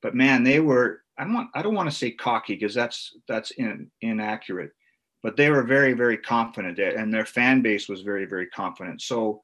[0.02, 1.02] but man, they were.
[1.18, 1.50] I don't want.
[1.54, 4.70] I don't want to say cocky because that's that's in, inaccurate,
[5.22, 9.02] but they were very very confident, and their fan base was very very confident.
[9.02, 9.42] So.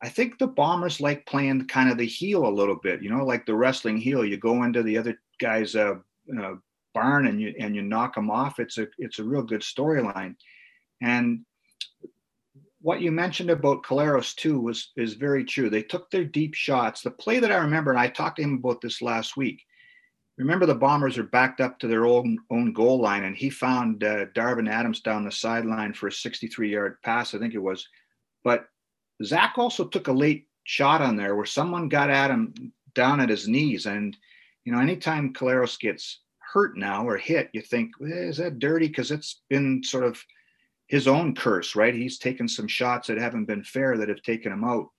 [0.00, 3.24] I think the Bombers like playing kind of the heel a little bit, you know,
[3.24, 4.24] like the wrestling heel.
[4.24, 5.94] You go into the other guy's uh,
[6.40, 6.54] uh,
[6.94, 10.34] barn and you and you knock them off, it's a it's a real good storyline.
[11.00, 11.44] And
[12.80, 15.70] what you mentioned about Collaros too was is very true.
[15.70, 17.02] They took their deep shots.
[17.02, 19.62] The play that I remember, and I talked to him about this last week.
[20.36, 24.04] Remember, the Bombers are backed up to their own own goal line, and he found
[24.04, 27.86] uh, Darvin Adams down the sideline for a 63 yard pass, I think it was.
[28.44, 28.66] But
[29.24, 33.28] Zach also took a late shot on there where someone got at him down at
[33.28, 34.16] his knees, and
[34.68, 38.86] you know, anytime Collaros gets hurt now or hit, you think, eh, is that dirty?
[38.86, 40.22] Because it's been sort of
[40.88, 41.94] his own curse, right?
[41.94, 44.90] He's taken some shots that haven't been fair that have taken him out.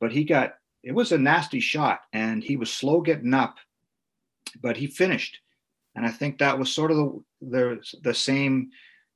[0.00, 3.58] But he got it was a nasty shot and he was slow getting up,
[4.62, 5.38] but he finished.
[5.94, 8.70] And I think that was sort of the the, the same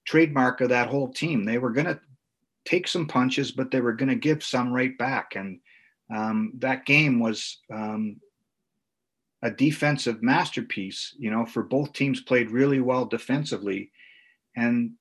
[0.07, 1.47] trademark of that whole team.
[1.47, 1.99] They were going to
[2.67, 5.35] take some punches, but they were going to give some right back.
[5.35, 5.61] And
[6.15, 8.21] um, that game was um,
[9.43, 11.15] a defensive masterpiece.
[11.19, 13.91] You know, for both teams played really well defensively,
[14.57, 14.93] and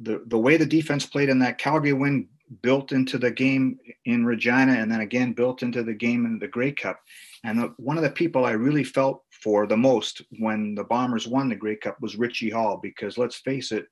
[0.00, 2.28] the the way the defense played in that Calgary win
[2.62, 6.48] built into the game in Regina, and then again built into the game in the
[6.48, 7.00] Grey Cup.
[7.42, 11.26] And the, one of the people I really felt for the most when the Bombers
[11.26, 13.86] won the Grey Cup was Richie Hall, because let's face it,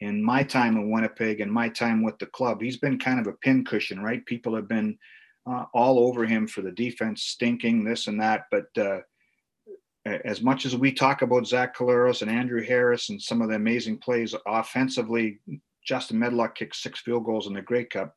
[0.00, 3.26] in my time in Winnipeg and my time with the club, he's been kind of
[3.26, 4.24] a pincushion, right?
[4.26, 4.98] People have been
[5.46, 9.00] uh, all over him for the defense stinking this and that, but uh,
[10.04, 13.54] as much as we talk about Zach Collaros and Andrew Harris and some of the
[13.54, 15.38] amazing plays offensively,
[15.84, 18.14] Justin Medlock kicked six field goals in the Grey Cup.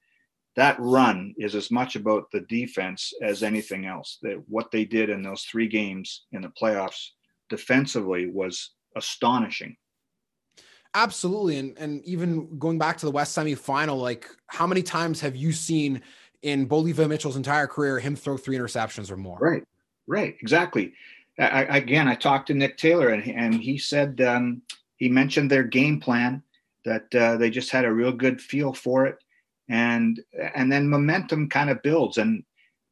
[0.56, 4.20] That run is as much about the defense as anything else.
[4.22, 7.10] That what they did in those three games in the playoffs
[7.50, 9.76] defensively was astonishing.
[10.94, 15.36] Absolutely, and and even going back to the West semifinal, like how many times have
[15.36, 16.02] you seen
[16.46, 19.38] in Bo Levi Mitchell's entire career him throw three interceptions or more?
[19.42, 19.64] Right,
[20.06, 20.94] right, exactly.
[21.40, 24.62] I, again, I talked to Nick Taylor, and and he said um,
[24.96, 26.44] he mentioned their game plan
[26.86, 29.18] that uh, they just had a real good feel for it,
[29.68, 30.22] and
[30.54, 32.18] and then momentum kind of builds.
[32.18, 32.44] And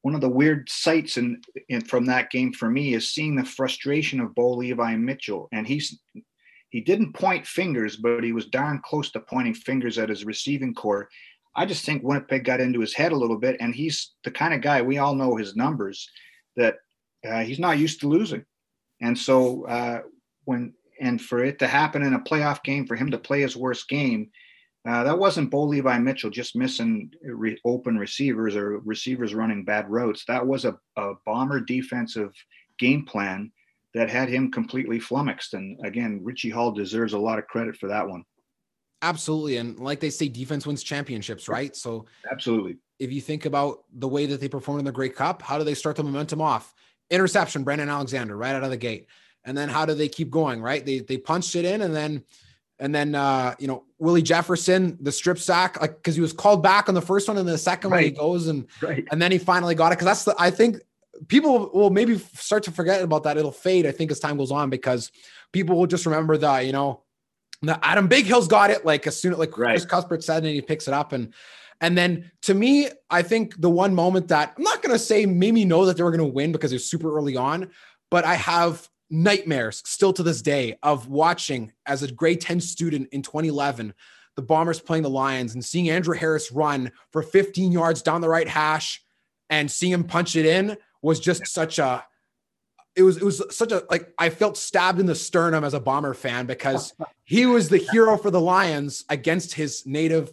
[0.01, 1.39] one of the weird sights in,
[1.69, 5.65] in from that game for me is seeing the frustration of Bo Levi Mitchell, and
[5.65, 5.97] he's
[6.69, 10.73] he didn't point fingers, but he was darn close to pointing fingers at his receiving
[10.73, 11.07] core.
[11.55, 14.53] I just think Winnipeg got into his head a little bit, and he's the kind
[14.53, 16.09] of guy we all know his numbers
[16.55, 16.77] that
[17.27, 18.45] uh, he's not used to losing,
[19.01, 20.01] and so uh,
[20.45, 23.57] when and for it to happen in a playoff game, for him to play his
[23.57, 24.29] worst game,
[24.87, 29.89] uh, that wasn't Bo Levi Mitchell just missing re- open receivers or receivers running bad
[29.89, 30.25] routes.
[30.25, 32.33] That was a, a bomber defensive
[32.79, 33.51] game plan
[33.93, 35.53] that had him completely flummoxed.
[35.53, 38.23] And again, Richie Hall deserves a lot of credit for that one.
[39.03, 39.57] Absolutely.
[39.57, 41.75] And like they say, defense wins championships, right?
[41.75, 42.77] So, absolutely.
[42.97, 45.63] If you think about the way that they performed in the Grey Cup, how do
[45.63, 46.73] they start the momentum off?
[47.09, 49.07] interception, Brandon Alexander, right out of the gate.
[49.45, 50.61] And then how do they keep going?
[50.61, 50.85] Right.
[50.85, 52.23] They they punched it in and then
[52.79, 56.63] and then uh, you know, Willie Jefferson, the strip sack, like because he was called
[56.63, 57.97] back on the first one and the second right.
[57.97, 59.05] one he goes and right.
[59.11, 59.97] and then he finally got it.
[59.97, 60.77] Cause that's the I think
[61.27, 63.37] people will maybe start to forget about that.
[63.37, 65.11] It'll fade, I think, as time goes on, because
[65.51, 67.02] people will just remember the, you know,
[67.63, 69.71] the Adam Bighill's got it like as soon like right.
[69.71, 71.33] Chris Cuthbert said, and he picks it up and
[71.81, 75.25] and then to me, I think the one moment that I'm not going to say
[75.25, 77.71] made me know that they were going to win because it was super early on,
[78.09, 83.09] but I have nightmares still to this day of watching as a grade 10 student
[83.11, 83.93] in 2011
[84.35, 88.29] the Bombers playing the Lions and seeing Andrew Harris run for 15 yards down the
[88.29, 89.03] right hash
[89.49, 92.03] and seeing him punch it in was just such a
[92.95, 95.79] it was it was such a like I felt stabbed in the sternum as a
[95.79, 100.31] bomber fan because he was the hero for the Lions against his native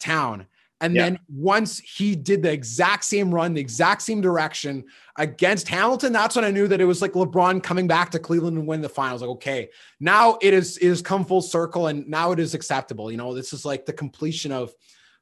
[0.00, 0.46] town
[0.82, 1.02] and yeah.
[1.04, 4.84] then once he did the exact same run, the exact same direction
[5.16, 8.58] against Hamilton, that's when I knew that it was like LeBron coming back to Cleveland
[8.58, 9.20] and win the finals.
[9.20, 9.68] Like, okay,
[10.00, 13.12] now it is it has come full circle and now it is acceptable.
[13.12, 14.74] You know, this is like the completion of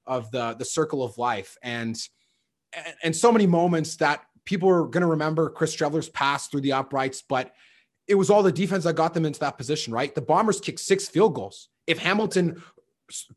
[0.06, 1.58] of the the circle of life.
[1.62, 1.94] And
[3.02, 6.72] and so many moments that people are going to remember Chris Streveler's pass through the
[6.72, 7.52] uprights, but
[8.08, 10.14] it was all the defense that got them into that position, right?
[10.14, 11.68] The Bombers kicked six field goals.
[11.86, 12.62] If Hamilton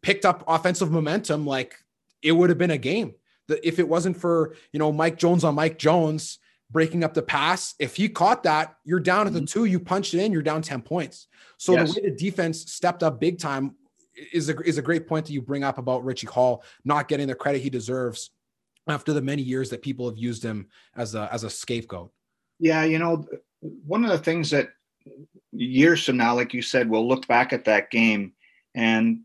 [0.02, 1.76] picked up offensive momentum, like
[2.22, 3.14] it would have been a game.
[3.48, 6.40] If it wasn't for you know Mike Jones on Mike Jones
[6.72, 9.46] breaking up the pass, if he caught that, you're down at the mm-hmm.
[9.46, 11.28] two, you punched it in, you're down 10 points.
[11.58, 11.94] So yes.
[11.94, 13.76] the way the defense stepped up big time
[14.32, 17.28] is a, is a great point that you bring up about Richie Hall not getting
[17.28, 18.32] the credit he deserves
[18.88, 22.12] after the many years that people have used him as a as a scapegoat.
[22.60, 23.26] Yeah, you know,
[23.86, 24.70] one of the things that
[25.52, 28.34] years from now, like you said, we'll look back at that game
[28.76, 29.20] and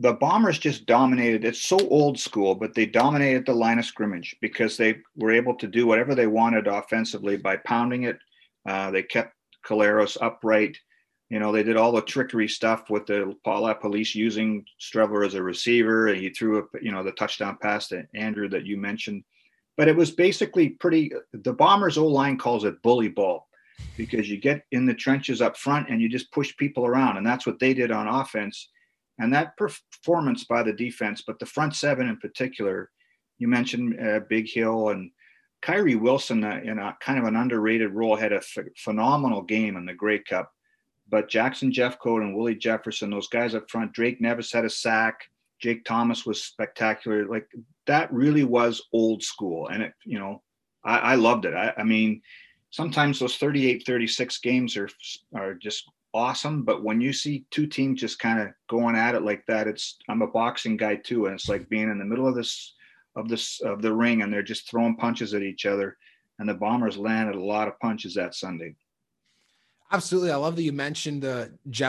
[0.00, 1.44] the Bombers just dominated.
[1.44, 5.54] It's so old school, but they dominated the line of scrimmage because they were able
[5.56, 8.18] to do whatever they wanted offensively by pounding it.
[8.66, 9.34] Uh, they kept
[9.66, 10.76] Collaros upright.
[11.30, 15.34] You know, they did all the trickery stuff with the Paula Police using Streveler as
[15.34, 16.08] a receiver.
[16.08, 19.24] And he threw a, you know, the touchdown pass to Andrew that you mentioned.
[19.76, 21.12] But it was basically pretty.
[21.32, 23.48] The Bombers' O line calls it bully ball
[23.96, 27.26] because you get in the trenches up front and you just push people around, and
[27.26, 28.68] that's what they did on offense
[29.20, 32.90] and that performance by the defense, but the front seven in particular,
[33.38, 35.10] you mentioned uh, Bighill and
[35.60, 39.76] Kyrie Wilson, uh, in a kind of an underrated role, had a ph- phenomenal game
[39.76, 40.50] in the Grey Cup.
[41.10, 45.24] But Jackson Jeffcoat and Willie Jefferson, those guys up front, Drake Nevis had a sack.
[45.60, 47.26] Jake Thomas was spectacular.
[47.26, 47.48] Like
[47.86, 49.68] that really was old school.
[49.68, 50.42] And it, you know,
[50.84, 51.54] I, I loved it.
[51.54, 52.22] I, I mean,
[52.70, 54.88] sometimes those 38 36 games are
[55.34, 59.22] are just awesome but when you see two teams just kind of going at it
[59.22, 62.26] like that it's i'm a boxing guy too and it's like being in the middle
[62.26, 62.74] of this
[63.16, 65.96] of this of the ring and they're just throwing punches at each other
[66.38, 68.74] and the bombers landed a lot of punches that sunday
[69.92, 70.30] Absolutely.
[70.30, 71.46] I love that you mentioned uh,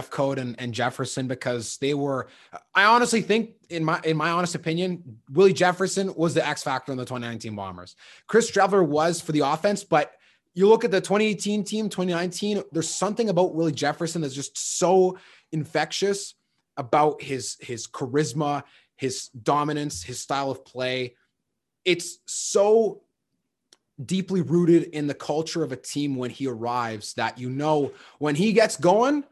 [0.10, 2.28] Code and, and Jefferson because they were
[2.74, 6.92] I honestly think in my in my honest opinion, Willie Jefferson was the X factor
[6.92, 7.96] in the 2019 Bombers.
[8.28, 10.14] Chris Streveler was for the offense, but
[10.54, 15.18] you look at the 2018 team, 2019, there's something about Willie Jefferson that's just so
[15.52, 16.34] infectious
[16.78, 18.64] about his his charisma,
[18.98, 21.16] his dominance, his style of play.
[21.86, 23.04] It's so
[24.06, 28.36] deeply rooted in the culture of a team when he arrives that you know when
[28.36, 29.24] he gets going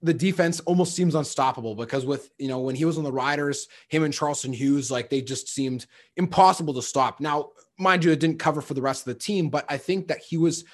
[0.00, 3.68] the defense almost seems unstoppable because with you know when he was on the riders
[3.88, 8.20] him and charleston hughes like they just seemed impossible to stop now mind you, it
[8.20, 10.64] didn't cover for the rest of the team, but I think that he was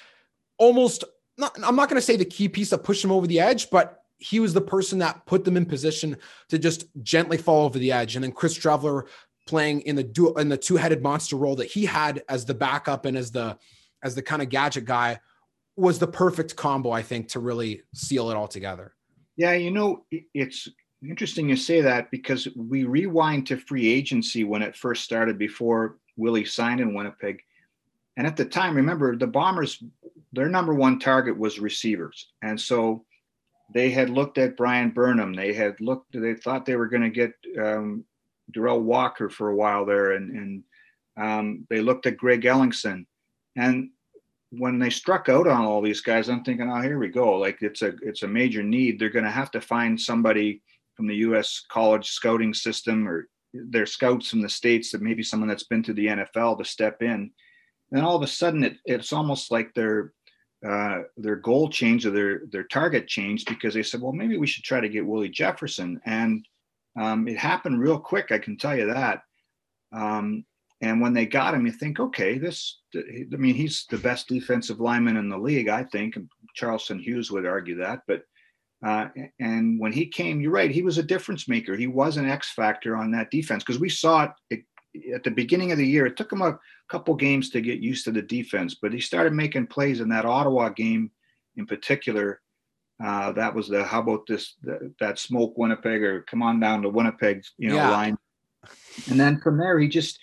[0.57, 1.03] almost
[1.37, 3.69] not, I'm not going to say the key piece that pushed him over the edge,
[3.69, 6.17] but he was the person that put them in position
[6.49, 8.15] to just gently fall over the edge.
[8.15, 9.03] And then Chris Streveler
[9.45, 13.05] playing in the dual in the two-headed monster role that he had as the backup
[13.05, 13.57] and as the
[14.03, 15.19] as the kind of gadget guy
[15.75, 18.93] was the perfect combo, I think, to really seal it all together.
[19.35, 20.69] Yeah, you know, it's
[21.03, 25.97] interesting you say that because we rewind to free agency when it first started before
[26.15, 27.41] Willie signed in Winnipeg.
[28.17, 29.83] And at the time, remember, the Bombers,
[30.31, 32.31] their number one target was receivers.
[32.41, 33.03] And so
[33.73, 35.33] they had looked at Bryan Burnham.
[35.33, 38.05] They had looked, they thought they were going to get um,
[38.53, 40.11] Derel Walker for a while there.
[40.13, 40.63] And, and
[41.17, 43.05] um, they looked at Greg Ellingson.
[43.55, 43.89] And
[44.51, 47.37] when they struck out on all these guys, I'm thinking, oh, here we go.
[47.37, 48.99] Like it's a it's a major need.
[48.99, 50.61] They're going to have to find somebody
[50.95, 51.63] from the U.S.
[51.69, 55.93] college scouting system or their scouts from the states that maybe someone that's been to
[55.93, 57.31] the NFL to step in.
[57.91, 60.13] And all of a sudden, it, it's almost like their
[60.67, 64.47] uh, their goal changed or their their target changed because they said, well, maybe we
[64.47, 66.45] should try to get Willie Jefferson, and
[66.97, 68.31] um, it happened real quick.
[68.31, 69.21] I can tell you that.
[69.91, 70.45] Um,
[70.81, 72.81] and when they got him, you think, okay, this.
[72.95, 76.15] I mean, he's the best defensive lineman in the league, I think.
[76.15, 78.23] And Charleston Hughes would argue that, but
[78.85, 79.07] uh,
[79.39, 81.75] and when he came, you're right, he was a difference maker.
[81.75, 84.31] He was an X factor on that defense because we saw it,
[84.93, 86.05] it, at the beginning of the year.
[86.05, 89.33] It took him a couple games to get used to the defense, but he started
[89.33, 91.09] making plays in that Ottawa game
[91.55, 92.41] in particular.
[93.03, 96.81] Uh, that was the how about this the, that smoke Winnipeg or come on down
[96.81, 97.89] to Winnipeg, you know, yeah.
[97.89, 98.17] line.
[99.09, 100.19] And then from there, he just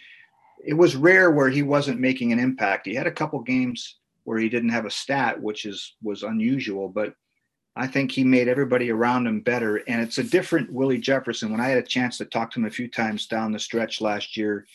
[0.64, 2.86] it was rare where he wasn't making an impact.
[2.86, 6.88] He had a couple games where he didn't have a stat, which is was unusual,
[6.88, 7.14] but
[7.74, 9.76] I think he made everybody around him better.
[9.88, 11.50] And it's a different Willie Jefferson.
[11.50, 14.00] When I had a chance to talk to him a few times down the stretch
[14.00, 14.66] last year,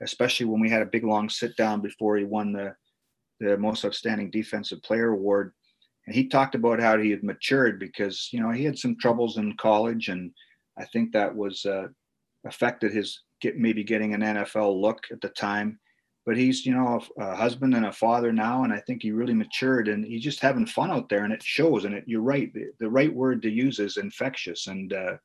[0.00, 2.74] especially when we had a big long sit down before he won the,
[3.40, 5.52] the most outstanding defensive player award.
[6.06, 9.38] And he talked about how he had matured because, you know, he had some troubles
[9.38, 10.08] in college.
[10.08, 10.30] And
[10.78, 11.88] I think that was uh,
[12.46, 15.78] affected his get maybe getting an NFL look at the time
[16.26, 19.12] but he's you know a, a, husband and a father now and i think he
[19.12, 22.20] really matured and he's just having fun out there and it shows and it, you're
[22.20, 25.16] right the, the right word to use is infectious and uh,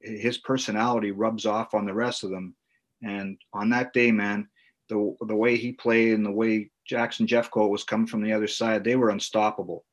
[0.00, 2.54] his personality rubs off on the rest of them
[3.02, 4.46] and on that day man
[4.90, 8.48] the the way he played and the way jackson jeffcoat was coming from the other
[8.48, 9.84] side they were unstoppable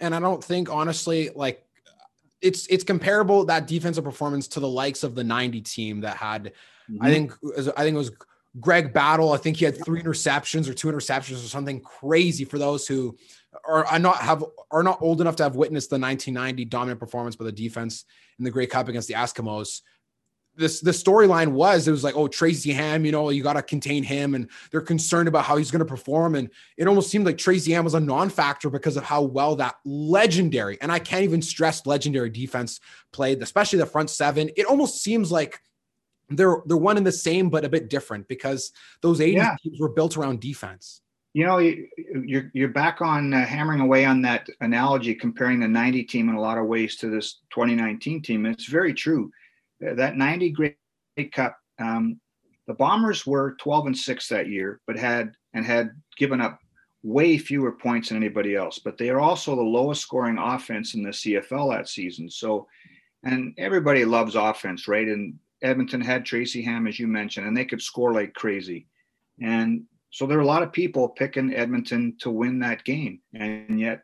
[0.00, 1.64] and i don't think honestly like
[2.40, 6.52] it's it's comparable that defensive performance to the likes of the 90 team that had
[6.90, 7.02] mm-hmm.
[7.02, 7.32] i think
[7.76, 8.12] i think it was
[8.60, 12.58] Greg Battle, I think he had three interceptions or two interceptions or something crazy for
[12.58, 13.16] those who
[13.66, 17.36] are, are not have are not old enough to have witnessed the 1990 dominant performance
[17.36, 18.04] by the defense
[18.38, 19.82] in the Grey Cup against the Eskimos.
[20.56, 23.62] This the storyline was it was like, oh, Tracy Ham, you know, you got to
[23.62, 26.34] contain him, and they're concerned about how he's going to perform.
[26.34, 29.76] And it almost seemed like Tracy Ham was a non-factor because of how well that
[29.84, 32.80] legendary, and I can't even stress legendary defense
[33.12, 34.50] played, especially the front seven.
[34.56, 35.60] It almost seems like
[36.28, 39.56] they're they're one and the same but a bit different because those 80s yeah.
[39.62, 41.00] teams were built around defense
[41.34, 46.04] you know you're you're back on uh, hammering away on that analogy comparing the 90
[46.04, 49.30] team in a lot of ways to this 2019 team it's very true
[49.80, 50.76] that 90 Grey
[51.32, 52.20] Cup um,
[52.66, 56.58] the bombers were 12 and 6 that year but had and had given up
[57.02, 58.80] way fewer points than anybody else.
[58.80, 62.28] But they are also the lowest scoring offense in the cfl that season.
[62.30, 62.66] So
[63.22, 65.06] and everybody loves offense right?
[65.06, 68.86] And Edmonton had Tracy Ham, as you mentioned, and they could score like crazy.
[69.42, 73.80] And So there are a lot of people picking Edmonton to win that game, and
[73.80, 74.02] yet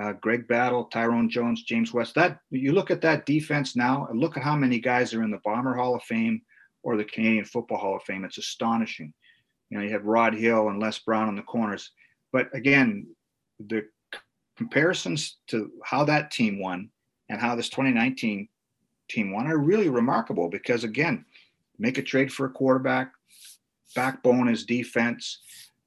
[0.00, 2.14] uh, Greg Battle, Tyrone Jones, James West.
[2.14, 5.30] That you look at that defense now, and look at how many guys are in
[5.30, 6.42] the Bomber Hall of Fame
[6.82, 8.24] or the Canadian Football Hall of Fame.
[8.24, 9.12] It's astonishing.
[9.68, 11.90] You know, you have Rod Hill and Less Browne on the corners,
[12.32, 13.06] but again,
[13.68, 13.86] the
[14.56, 16.90] comparisons to how that team won
[17.28, 18.48] and how this 2019
[19.08, 21.24] team won are really remarkable because again,
[21.78, 23.12] make a trade for a quarterback,
[23.94, 25.40] backbone is defense,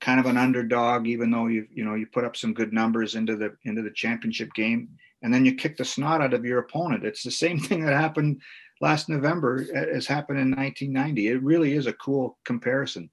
[0.04, 3.16] kind of an underdog, even though you you know you put up some good numbers
[3.16, 4.90] into the into the championship game,
[5.22, 7.06] and then you kick the snot out of your opponent.
[7.06, 8.42] It's the same thing that happened
[8.82, 11.28] last November as happened in 1990.
[11.30, 13.10] It really is a cool comparison.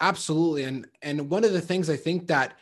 [0.00, 2.58] Absolutely, and and one of the things I think that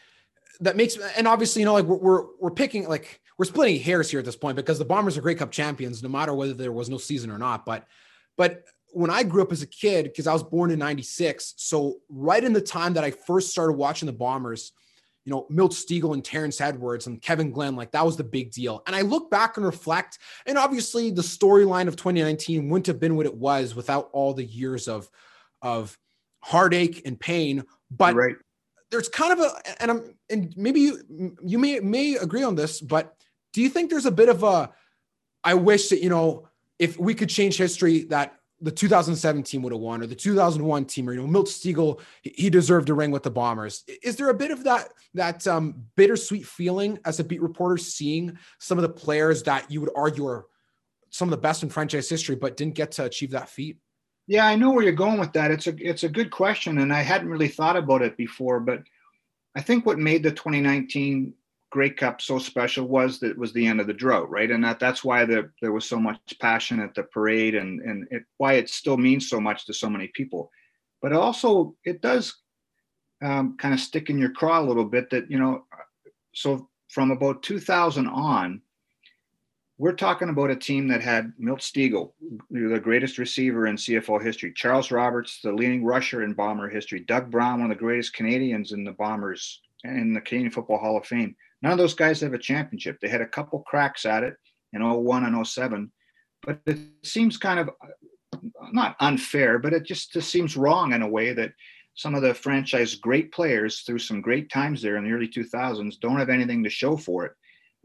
[0.61, 4.11] that makes and obviously you know like we're we're, we're picking like we're splitting hairs
[4.11, 6.71] here at this point because the Bombers are Grey Cup champions no matter whether there
[6.71, 7.65] was no season or not.
[7.65, 7.87] But
[8.37, 11.97] but when I grew up as a kid, because I was born in 96, so
[12.09, 14.73] right in the time that I first started watching the Bombers,
[15.25, 18.51] you know, Milt Stegall and Terrence Edwards and Kevin Glenn, like that was the big
[18.51, 18.83] deal.
[18.87, 23.17] And I look back and reflect, and obviously the storyline of 2019 wouldn't have been
[23.17, 25.09] what it was without all the years of,
[25.63, 25.97] of
[26.41, 27.65] heartache and pain.
[27.91, 28.37] But right.
[28.91, 32.81] there's kind of a, and I'm, and maybe you, you may, may agree on this,
[32.81, 33.15] but
[33.53, 34.71] do you think there's a bit of a,
[35.45, 39.81] I wish that, you know, if we could change history that the 2017 would have
[39.81, 43.25] won or the 2001 team or you know Milt Stegall he deserved a ring with
[43.25, 43.85] the Bombers.
[44.03, 48.39] Is there a bit of that that um, bittersweet feeling as a beat reporter seeing
[48.59, 50.47] some of the players that you would argue are
[51.11, 53.79] some of the best in franchise history but didn't get to achieve that feat?
[54.29, 55.51] Yeah, I know where you're going with that.
[55.51, 58.83] It's a it's a good question and I hadn't really thought about it before, but
[59.57, 61.35] I think what made the 2019
[61.73, 64.51] Grey Cup so special was that it was the end of the drought, right?
[64.51, 68.07] And that that's why the, there was so much passion at the parade and and
[68.11, 70.51] it, why it still means so much to so many people.
[71.01, 72.37] But also, it does
[73.25, 75.65] um, kind of stick in your craw a little bit that you know.
[76.35, 78.61] So from about 2000 on,
[79.79, 82.13] we're talking about a team that had Milt Stegall,
[82.51, 87.31] the greatest receiver in CFL history, Charles Roberts, the leading rusher in Bomber history, Doug
[87.31, 91.07] Brown, one of the greatest Canadians in the Bombers in the Canadian Football Hall of
[91.07, 91.35] Fame.
[91.63, 92.99] None of those guys have a championship.
[93.01, 94.35] They had a couple cracks at it
[94.73, 95.93] in 01 and 07,
[96.43, 97.71] but it seems kind of
[98.73, 101.53] not unfair, but it just, just seems wrong in a way that
[101.95, 106.01] some of the franchise great players through some great times there in the early 2000s
[106.01, 107.33] don't have anything to show for it.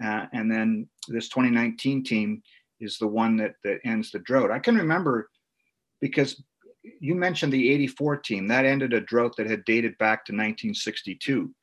[0.04, 2.42] Uh, and then this 2019 team
[2.80, 4.52] is the one that, that ends the drought.
[4.52, 5.30] I can remember
[6.00, 6.42] because
[7.00, 11.54] you mentioned the 84 team that ended a drought that had dated back to 1962.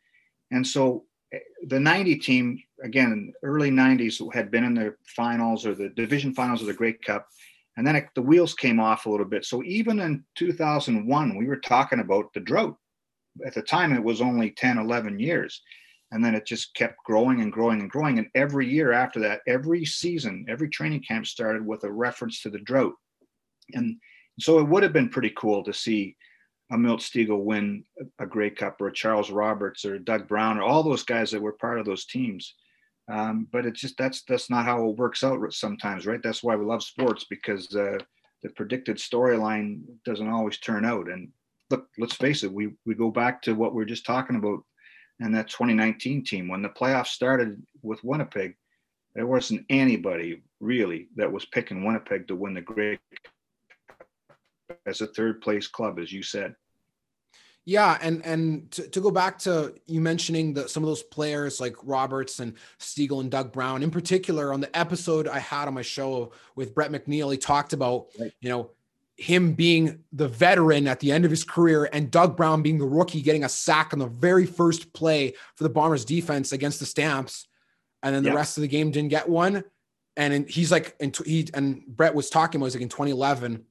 [0.51, 1.05] And so
[1.67, 6.61] the 90 team, again, early 90s, had been in the finals or the division finals
[6.61, 7.29] of the Grey Cup.
[7.77, 9.45] And then it, the wheels came off a little bit.
[9.45, 12.77] So even in 2001, we were talking about the drought.
[13.45, 15.61] At the time, it was only 10, 11 years.
[16.13, 18.19] And then it just kept growing and growing and growing.
[18.19, 22.51] And every year after that, every season, every training camp started with a reference to
[22.51, 22.95] the drought.
[23.73, 23.97] And
[24.39, 26.17] so it would have been pretty cool to see
[26.75, 27.85] a Milt Stegall win
[28.19, 31.41] a Grey Cup or a Charles Roberts or Doug Brown or all those guys that
[31.41, 32.55] were part of those teams.
[33.09, 36.23] Um, but it's just that's that's not how it works out sometimes, right?
[36.23, 37.99] That's why we love sports because uh,
[38.43, 41.09] the predicted storyline doesn't always turn out.
[41.09, 41.29] And
[41.71, 44.65] look, let's face it, we we go back to what we are just talking about
[45.21, 48.57] and that 2019 team when the playoffs started with Winnipeg.
[49.15, 52.99] There wasn't anybody really that was picking Winnipeg to win the Grey
[53.89, 56.57] Cup as a third place club, as you said.
[57.67, 61.61] Yeah, and and to, to go back to you mentioning the some of those players
[61.61, 65.75] like Roberts and Stegall and Doug Brown in particular on the episode I had on
[65.75, 68.33] my show with Brett McNeil, he talked about right.
[68.41, 68.71] you know
[69.17, 72.85] him being the veteran at the end of his career and Doug Brown being the
[72.85, 76.87] rookie getting a sack on the very first play for the Bombers defense against the
[76.87, 77.47] Stamps,
[78.03, 79.65] and then the rest of the game didn't get one.
[80.17, 83.65] And he's like, and he and Brett was talking about was like in 2011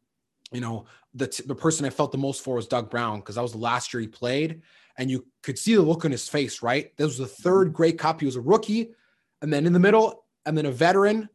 [0.54, 3.36] you know, the, t- the person I felt the most for was Doug Brown because
[3.36, 4.62] that was the last year he played.
[4.98, 6.96] And you could see the look on his face, right?
[6.98, 7.76] This was the third mm-hmm.
[7.76, 8.20] Grey Cup.
[8.20, 8.92] He was a rookie,
[9.42, 11.30] and then in the middle, and then a veteran,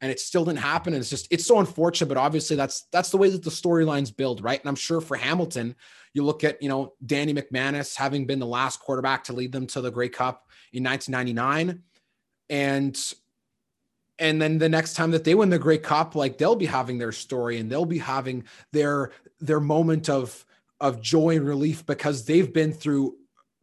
[0.00, 0.92] and it still didn't happen.
[0.92, 4.14] And it's just it's so unfortunate, but obviously that's that's the way that the storylines
[4.14, 4.60] build, right?
[4.60, 5.76] And I'm sure for Hamilton,
[6.12, 9.66] you look at you know Danny McManus having been the last quarterback to lead them
[9.68, 11.82] to the Grey Cup in 1999,
[12.50, 13.14] and
[14.18, 16.98] and then the next time that they win the Grey Cup, like they'll be having
[16.98, 19.10] their story and they'll be having their
[19.40, 20.46] their moment of
[20.80, 23.16] of joy and relief because they've been through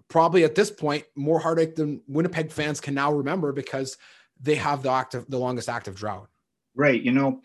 [0.08, 3.98] probably at this point more heartache than Winnipeg fans can now remember because
[4.42, 6.28] they have the active the longest active drought.
[6.76, 7.02] Right.
[7.02, 7.42] You know,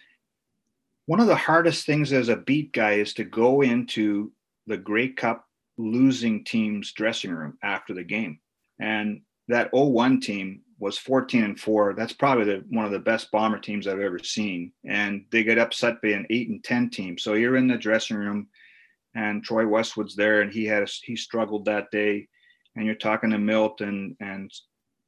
[1.07, 4.33] one of the hardest things as a beat guy is to go into
[4.67, 5.47] the Grey Cup
[5.79, 8.41] losing team's dressing room after the game.
[8.81, 11.95] And that 01 team was 14 and 4.
[11.95, 14.73] That's probably the, one of the best bomber teams I've ever seen.
[14.85, 17.19] And they get upset by an 8 and 10 team.
[17.19, 18.49] So you're in the dressing room
[19.15, 22.29] and Troy Westwood's there and he had a, he struggled that day
[22.77, 24.51] and you're talking to Milt and and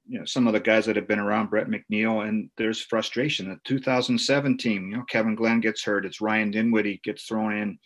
[0.06, 3.48] you know some of the guys that have been around Brett McNeil and there's frustration.
[3.48, 6.06] The 2007 team, you know, Kevin Glenn gets hurt.
[6.06, 7.78] It's Ryan Dinwiddie gets thrown in.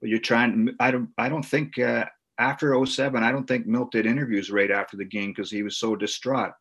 [0.00, 0.74] But you're trying.
[0.80, 1.10] I don't.
[1.16, 2.06] I don't think uh,
[2.38, 5.78] after 07, I don't think Milt did interviews right after the game because he was
[5.78, 6.52] so distraught.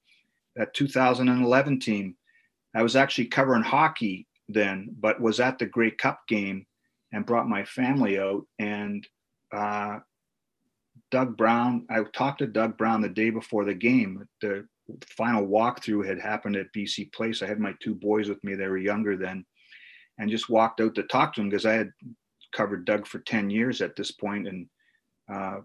[0.56, 2.16] That 2011 team,
[2.76, 6.66] I was actually covering hockey then, but was at the Grey Cup game
[7.12, 8.46] and brought my family out.
[8.58, 9.08] And
[9.56, 10.00] uh,
[11.12, 14.28] Doug Brown, I talked to Doug Brown the day before the game.
[14.42, 14.66] The
[15.18, 17.42] final walkthrough had happened at BC Place.
[17.42, 19.46] I had my two boys with me; they were younger then,
[20.18, 21.92] and just walked out to talk to him because I had
[22.56, 24.68] covered Doug for ten years at this point, and
[25.32, 25.60] uh,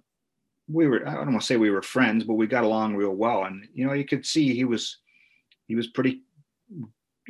[0.68, 3.14] we were I don't want to say we were friends, but we got along real
[3.14, 3.44] well.
[3.44, 4.98] And you know, you could see he was
[5.66, 6.22] he was pretty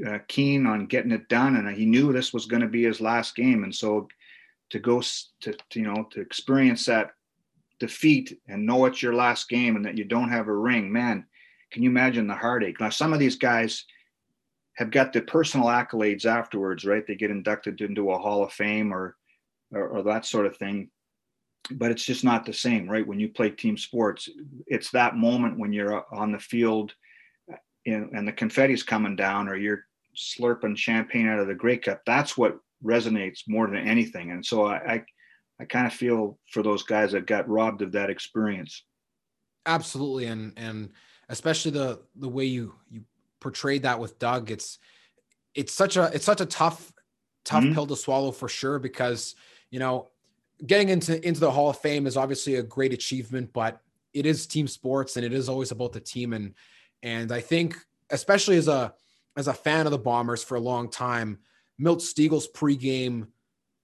[0.07, 3.01] uh, keen on getting it done, and he knew this was going to be his
[3.01, 4.09] last game, and so
[4.71, 7.11] to go to, to you know to experience that
[7.81, 11.27] defeat and know it's your last game and that you don't have a ring, man,
[11.71, 12.81] can you imagine the heartache?
[12.81, 13.85] Now, some of these guys
[14.75, 17.07] have got the personal accolades afterwards, right?
[17.07, 19.17] They get inducted into a Hall of Fame or,
[19.73, 20.91] or, or that sort of thing.
[21.71, 23.07] But it's just not the same, right?
[23.07, 24.29] When you play team sports,
[24.67, 26.95] it's that moment when you're on the field
[27.87, 29.87] and, and the confetti's coming down or you're
[30.17, 32.03] slurping champagne out of the Grey Cup.
[32.05, 34.31] That's what resonates more than anything.
[34.31, 35.05] And so I, I
[35.61, 38.83] I kind of feel for those guys that got robbed of that experience.
[39.67, 40.91] Absolutely, and and
[41.29, 43.03] especially the the way you you
[43.41, 44.79] portrayed that with Doug, it's
[45.55, 46.93] it's such a it's such a tough
[47.45, 47.75] tough mm-hmm.
[47.75, 49.35] pill to swallow for sure because
[49.71, 50.11] you know
[50.67, 53.81] getting into into the Hall of Fame is obviously a great achievement, but
[54.13, 56.55] it is team sports and it is always about the team and
[57.03, 57.77] and I think
[58.11, 58.95] especially as a
[59.37, 61.39] as a fan of the Bombers for a long time,
[61.79, 63.27] Milt Stegall's pregame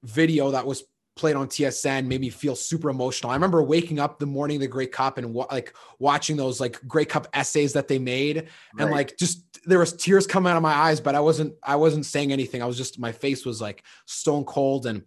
[0.02, 0.84] video that was
[1.16, 3.30] played on TSN made me feel super emotional.
[3.30, 6.60] I remember waking up the morning of the Grey Cup and wa- like watching those
[6.60, 8.46] like Grey Cup essays that they made, right.
[8.78, 11.76] and like just there was tears coming out of my eyes, but I wasn't I
[11.76, 12.62] wasn't saying anything.
[12.62, 15.02] I was just my face was like stone cold, and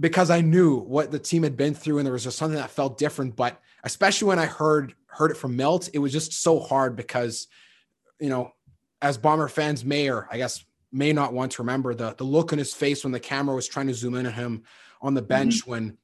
[0.00, 2.70] because I knew what the team had been through, and there was just something that
[2.70, 3.36] felt different.
[3.36, 7.46] But especially when I heard heard it from Milt, it was just so hard because
[8.18, 8.52] you know,
[9.02, 12.52] as Bomber fans may or I guess may not want to remember the the look
[12.52, 14.62] on his face when the camera was trying to zoom in on him
[15.02, 15.70] on the bench mm-hmm.
[15.70, 15.98] when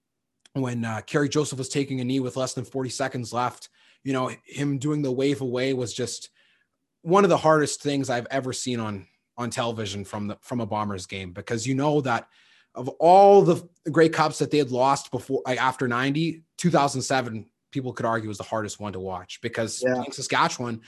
[0.52, 3.68] when uh, Kerry Joseph was taking a knee with less than 40 seconds left.
[4.04, 6.30] You know, him doing the wave away was just
[7.02, 10.66] one of the hardest things I've ever seen on on television from the from a
[10.66, 12.28] Bombers game because you know that
[12.76, 17.92] of all the Grey Cups that they had lost before like after 90, 2007 people
[17.92, 20.02] could argue was the hardest one to watch because yeah.
[20.10, 20.80] Saskatchewan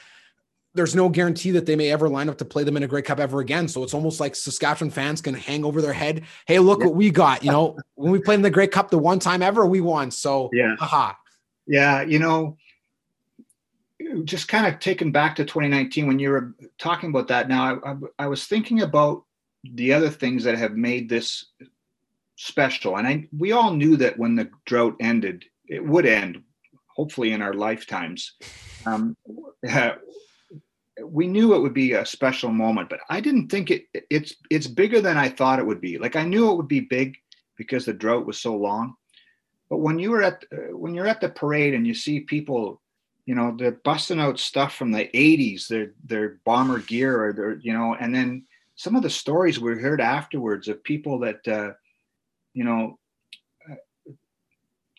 [0.75, 3.03] there's no guarantee that they may ever line up to play them in a Grey
[3.03, 3.67] Cup ever again.
[3.67, 6.23] So it's almost like Saskatchewan fans can hang over their head.
[6.47, 7.43] Hey, look what we got.
[7.43, 10.11] You know, when we played in the Grey Cup the one time ever, we won.
[10.11, 11.15] So yeah, haha.
[11.67, 12.57] Yeah, you know,
[14.25, 17.49] just kind of taken back to 2019 when you were talking about that.
[17.49, 19.25] Now, I, I, I was thinking about
[19.65, 21.47] the other things that have made this
[22.39, 26.43] special, and I we all knew that when the drought ended, it would end,
[26.87, 28.33] hopefully in our lifetimes.
[28.87, 29.17] Um,
[31.05, 34.67] we knew it would be a special moment, but I didn't think it it's it's
[34.67, 35.99] bigger than I thought it would be.
[35.99, 37.17] Like I knew it would be big
[37.57, 38.95] because the drought was so long.
[39.69, 42.81] But when you were at uh, when you're at the parade and you see people,
[43.27, 47.57] you know, they're busting out stuff from the 80s, their their bomber gear or their,
[47.57, 48.45] you know, and then
[48.77, 51.73] some of the stories we heard afterwards of people that uh,
[52.55, 52.99] you know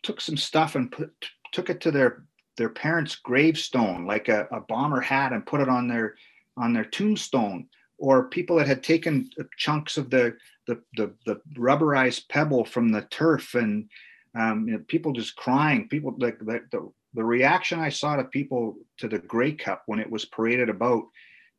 [0.03, 1.11] took some stuff and put
[1.51, 2.23] took it to their
[2.57, 6.15] their parents' gravestone, like a, a bomber hat, and put it on their
[6.57, 10.35] on their tombstone, or people that had taken chunks of the
[10.67, 13.89] the the, the rubberized pebble from the turf, and
[14.35, 15.87] um, you know, people just crying.
[15.87, 19.99] People like the, the the reaction I saw to people to the Grey Cup when
[19.99, 21.03] it was paraded about.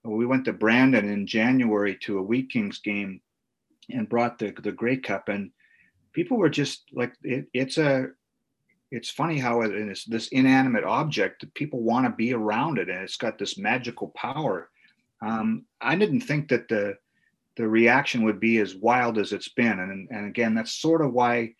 [0.03, 3.21] We went to Brandon in January to a Wheat Kings game
[3.91, 5.51] and brought the the Grey Cup, and
[6.13, 8.09] people were just like, it, it's a
[8.91, 12.89] it's funny how it is this inanimate object that people want to be around it
[12.89, 14.69] and it's got this magical power.
[15.23, 16.97] Um, i didn't think that the
[17.57, 21.13] the reaction would be as wild as it's been and, and again that's sort of
[21.13, 21.53] why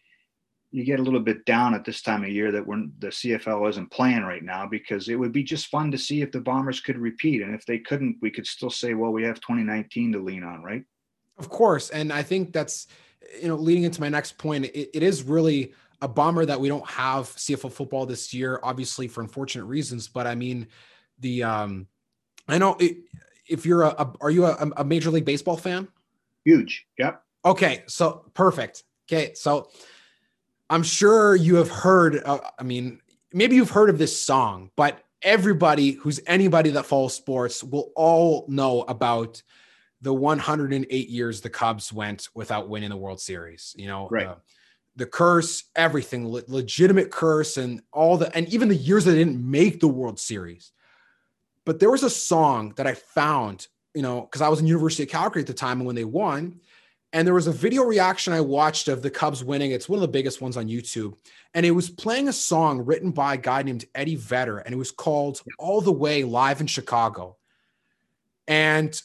[0.71, 3.69] you get a little bit down at this time of year that when the cfl
[3.69, 6.81] isn't playing right now because it would be just fun to see if the bombers
[6.81, 10.19] could repeat and if they couldn't we could still say well we have 2019 to
[10.19, 10.85] lean on right?
[11.37, 12.87] Of course and i think that's
[13.41, 16.69] you know leading into my next point it, it is really a bummer that we
[16.69, 20.09] don't have CFL football this year, obviously for unfortunate reasons.
[20.09, 20.69] But I mean,
[21.19, 21.87] the um,
[22.49, 22.99] I know it,
[23.47, 25.89] if you're a, a are you a, a Major League Baseball fan?
[26.45, 26.87] Huge.
[26.99, 27.23] Yep.
[27.45, 28.85] Okay, so perfect.
[29.11, 29.69] Okay, so
[30.69, 32.23] I'm sure you have heard.
[32.25, 33.01] Uh, I mean,
[33.33, 38.47] maybe you've heard of this song, but everybody who's anybody that follows sports will all
[38.49, 39.43] know about
[40.03, 43.75] the 108 years the Cubs went without winning the World Series.
[43.77, 44.27] You know, Right.
[44.27, 44.37] uh,
[44.97, 49.19] the curse, everything, le- legitimate curse, and all the, and even the years that they
[49.19, 50.73] didn't make the World Series.
[51.65, 55.03] But there was a song that I found, you know, because I was in University
[55.05, 56.61] of Calgary at the time and when they won,
[57.13, 59.73] and there was a video reaction I watched of the Cubs winning.
[59.73, 61.15] It's one of the biggest ones on YouTube.
[61.55, 64.79] And it was playing a song written by a guy named Eddie Vedder, and it
[64.79, 67.37] was called All the Way Live in Chicago.
[68.47, 69.01] And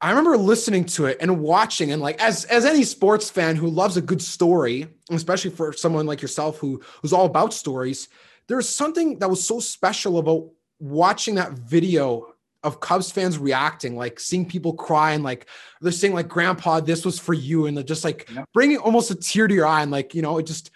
[0.00, 3.68] I remember listening to it and watching, and like as as any sports fan who
[3.68, 8.08] loves a good story, especially for someone like yourself who who's all about stories,
[8.46, 14.20] there's something that was so special about watching that video of Cubs fans reacting, like
[14.20, 15.46] seeing people cry and like
[15.80, 18.44] they're saying like grandpa this was for you and just like Yeah.
[18.52, 20.70] bringing almost a tear to your eye and like you know it just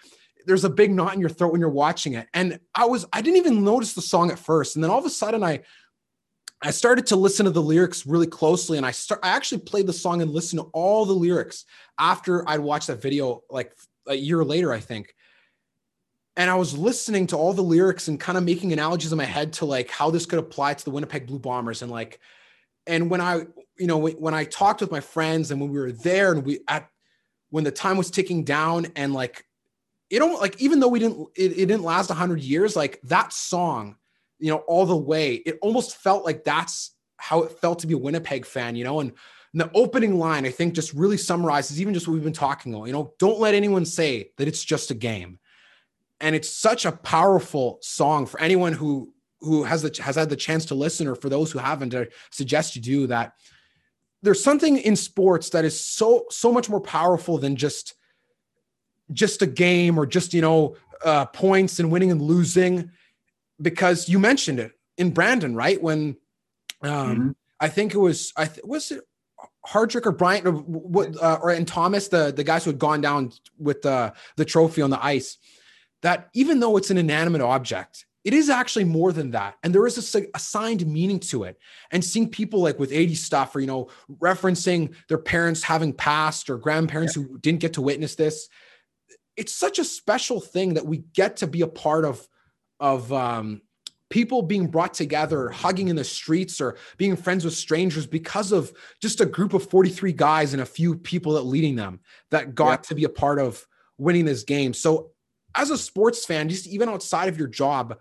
[0.47, 3.21] there's a big knot in your throat when you're watching it and i was i
[3.21, 5.59] didn't even notice the song at first and then all of a sudden i
[6.61, 9.87] i started to listen to the lyrics really closely and i start i actually played
[9.87, 11.65] the song and listened to all the lyrics
[11.99, 13.73] after i'd watched that video like
[14.07, 15.13] a year later i think.
[16.37, 19.25] And I was listening to all the lyrics and kind of making analogies in my
[19.25, 22.19] head to like how this could apply to the Winnipeg Blue Bombers and like
[22.87, 23.45] and when I
[23.77, 26.59] you know when, I talked with my friends and when we were there and we
[26.67, 26.87] at
[27.49, 29.45] when the time was ticking down and like
[30.09, 33.33] it don't like even though we didn't it, it didn't last 100 years like that
[33.33, 33.95] song
[34.41, 35.35] you know all the way.
[35.35, 38.99] It almost felt like that's how it felt to be a Winnipeg fan you know?
[38.99, 39.13] And
[39.53, 42.85] the opening line I think just really summarizes even just what we've been talking about
[42.85, 43.13] you know?
[43.19, 45.39] Don't let anyone say that it's just a game.
[46.19, 50.35] And it's such a powerful song for anyone who who has the has had the
[50.35, 53.33] chance to listen or for those who haven't I suggest you do that.
[54.23, 57.95] There's something in sports that is so so much more powerful than just
[59.11, 62.91] just a game or just you know uh, points and winning and losing
[63.61, 65.81] because you mentioned it in Brandon right?
[65.81, 66.17] When
[66.81, 67.35] um Mhm.
[67.59, 69.01] I think it was I th- was it
[69.67, 73.01] Hardrick or Bryant or what uh, or and Thomas the the guys who had gone
[73.01, 75.37] down with the the trophy on the ice
[76.01, 79.55] that even though it's an inanimate object it is actually more than that.
[79.63, 81.57] And there is a assigned meaning to it.
[81.89, 83.89] And seeing people like with 80 stuff or you know
[84.19, 88.47] referencing their parents having passed or grandparents who didn't get to witness this
[89.37, 92.27] it's such a special thing that we get to be a part of
[92.81, 93.61] of um
[94.09, 98.73] people being brought together hugging in the streets or being friends with strangers because of
[99.01, 102.79] just a group of 43 guys and a few people that leading them that got
[102.79, 102.87] Yeah.
[102.89, 103.65] to be a part of
[103.97, 105.11] winning this game so
[105.55, 107.97] as a sports fan just even outside of your job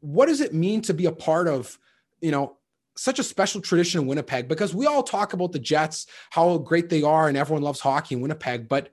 [0.00, 1.78] what does it mean to be a part of
[2.20, 2.56] you know
[2.96, 6.90] such a special tradition in winnipeg because we all talk about the jets how great
[6.90, 8.90] they are and everyone loves hockey in winnipeg but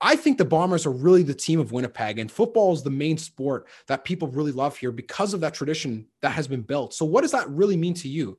[0.00, 3.18] i think the bombers are really the team of winnipeg and football is the main
[3.18, 7.04] sport that people really love here because of that tradition that has been built so
[7.04, 8.38] what does that really mean to you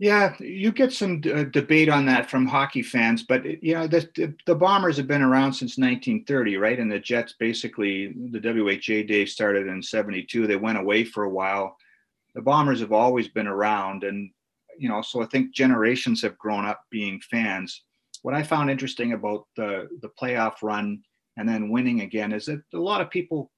[0.00, 4.08] Yeah, you get some uh, debate on that from hockey fans, but you know the,
[4.14, 6.78] the the Bombers have been around since 1930, right?
[6.78, 10.46] And the Jets basically the WHA day started in '72.
[10.46, 11.76] They went away for a while.
[12.36, 14.30] The Bombers have always been around, and
[14.78, 17.82] you know, so I think generations have grown up being fans.
[18.22, 21.02] What I found interesting about the the playoff run
[21.36, 23.50] and then winning again is that a lot of people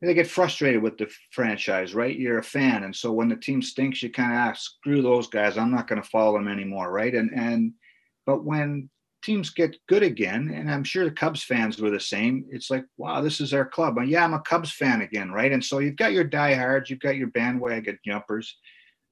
[0.00, 2.18] they get frustrated with the franchise, right?
[2.18, 5.28] You're a fan, and so when the team stinks, you kind of ask, "Screw those
[5.28, 5.56] guys!
[5.56, 7.14] I'm not going to follow them anymore," right?
[7.14, 7.72] And and
[8.26, 8.90] but when
[9.24, 12.44] teams get good again, and I'm sure the Cubs fans were the same.
[12.50, 13.96] It's like, wow, this is our club.
[14.04, 15.50] Yeah, I'm a Cubs fan again, right?
[15.50, 18.58] And so you've got your diehards, you've got your bandwagon jumpers,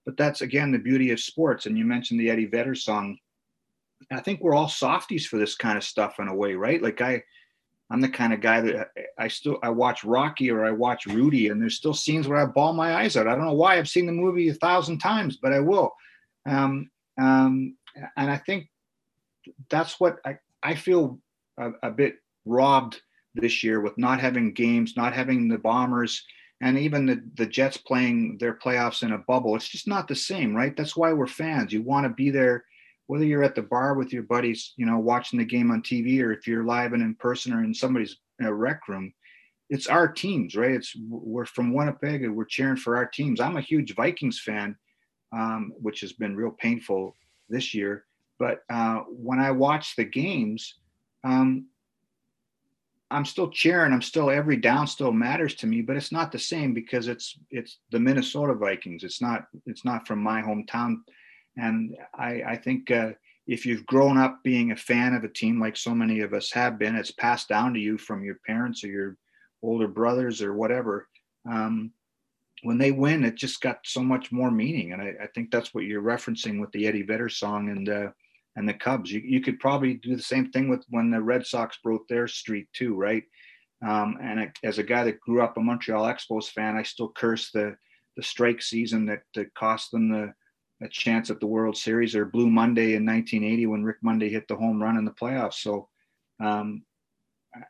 [0.05, 1.66] but that's again the beauty of sports.
[1.66, 3.16] And you mentioned the Eddie Vedder song.
[4.13, 6.83] I think we're all softies for this kind of stuff in a way, right?
[6.83, 7.23] Like I.
[7.91, 8.89] I'm the kind of guy that
[9.19, 12.47] I still I watch Rocky or I watch Rudy, and there's still scenes where I
[12.47, 13.29] bawl my eyes out.
[13.29, 13.77] I don't know why.
[13.77, 15.93] I've seen the movie a thousand times, but I will.
[16.47, 16.91] Um,
[17.21, 17.77] um,
[18.17, 18.71] and I think
[19.69, 21.19] that's what I, I feel
[21.59, 22.15] a, a bit
[22.47, 23.03] robbed
[23.35, 26.25] this year with not having games, not having the Bombers,
[26.63, 29.55] and even the, the Jets playing their playoffs in a bubble.
[29.55, 30.75] It's just not the same, right?
[30.75, 31.75] That's why we're fans.
[31.75, 32.65] You want to be there
[33.07, 36.23] whether you're at the bar with your buddies, you know, watching the game on TV,
[36.23, 39.13] or if you're live and in person or in somebody's rec room,
[39.71, 40.73] it's our teams, right?
[40.73, 43.41] It's we're from Winnipeg and we're cheering for our teams.
[43.41, 44.77] I'm a huge Vikings fan,
[45.33, 47.17] um, which has been real painful
[47.49, 48.05] this year.
[48.39, 50.75] But uh, when I watch the games,
[51.25, 51.67] um,
[53.13, 53.93] I'm still cheering.
[53.93, 57.39] I'm still every down still matters to me, but it's not the same because it's
[57.51, 59.05] it's the Minnesota Vikings.
[59.05, 60.97] It's not it's not from my hometown,
[61.57, 63.13] and I I think uh,
[63.47, 66.51] if you've grown up being a fan of a team like so many of us
[66.53, 69.17] have been, it's passed down to you from your parents or your
[69.63, 71.09] older brothers or whatever.
[71.51, 71.93] Um,
[72.63, 75.75] when they win, it just got so much more meaning, and I, I think that's
[75.75, 77.89] what you're referencing with the Eddie Vedder song and.
[77.89, 78.11] Uh,
[78.57, 79.11] and the Cubs.
[79.11, 82.29] You, you could probably do the same thing with when the Red Sox broke their
[82.29, 83.25] streak too, right?
[83.87, 87.09] Um, and I, as a guy that grew up a Montreal Expos fan, I still
[87.09, 87.77] curse the
[88.17, 90.35] the strike season that, that cost them the
[90.83, 94.49] a chance at the World Series or Blue Monday in 1980 when Rick Monday hit
[94.49, 95.55] the home run in the playoffs.
[95.55, 95.89] So,
[96.41, 96.83] um,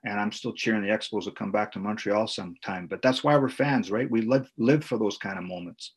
[0.04, 2.86] and I'm still cheering the Expos will come back to Montreal sometime.
[2.86, 4.10] But that's why we're fans, right?
[4.10, 5.94] We live live for those kind of moments.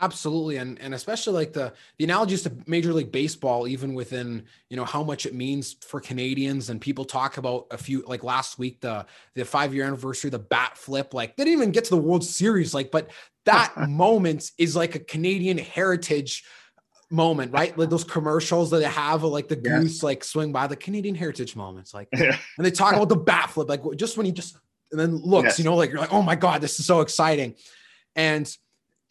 [0.00, 4.76] Absolutely, and and especially like the the analogies to Major League Baseball, even within you
[4.76, 8.58] know how much it means for Canadians, and people talk about a few like last
[8.58, 11.90] week the the five year anniversary, the bat flip, like they didn't even get to
[11.90, 13.10] the World Series, like but
[13.44, 16.42] that moment is like a Canadian heritage
[17.12, 17.76] moment, right?
[17.76, 19.82] Like those commercials that they have, like the yes.
[19.82, 23.50] goose like swing by the Canadian heritage moments, like, and they talk about the bat
[23.50, 24.56] flip, like just when he just
[24.90, 25.58] and then looks, yes.
[25.58, 27.54] you know, like you're like, oh my god, this is so exciting,
[28.16, 28.52] and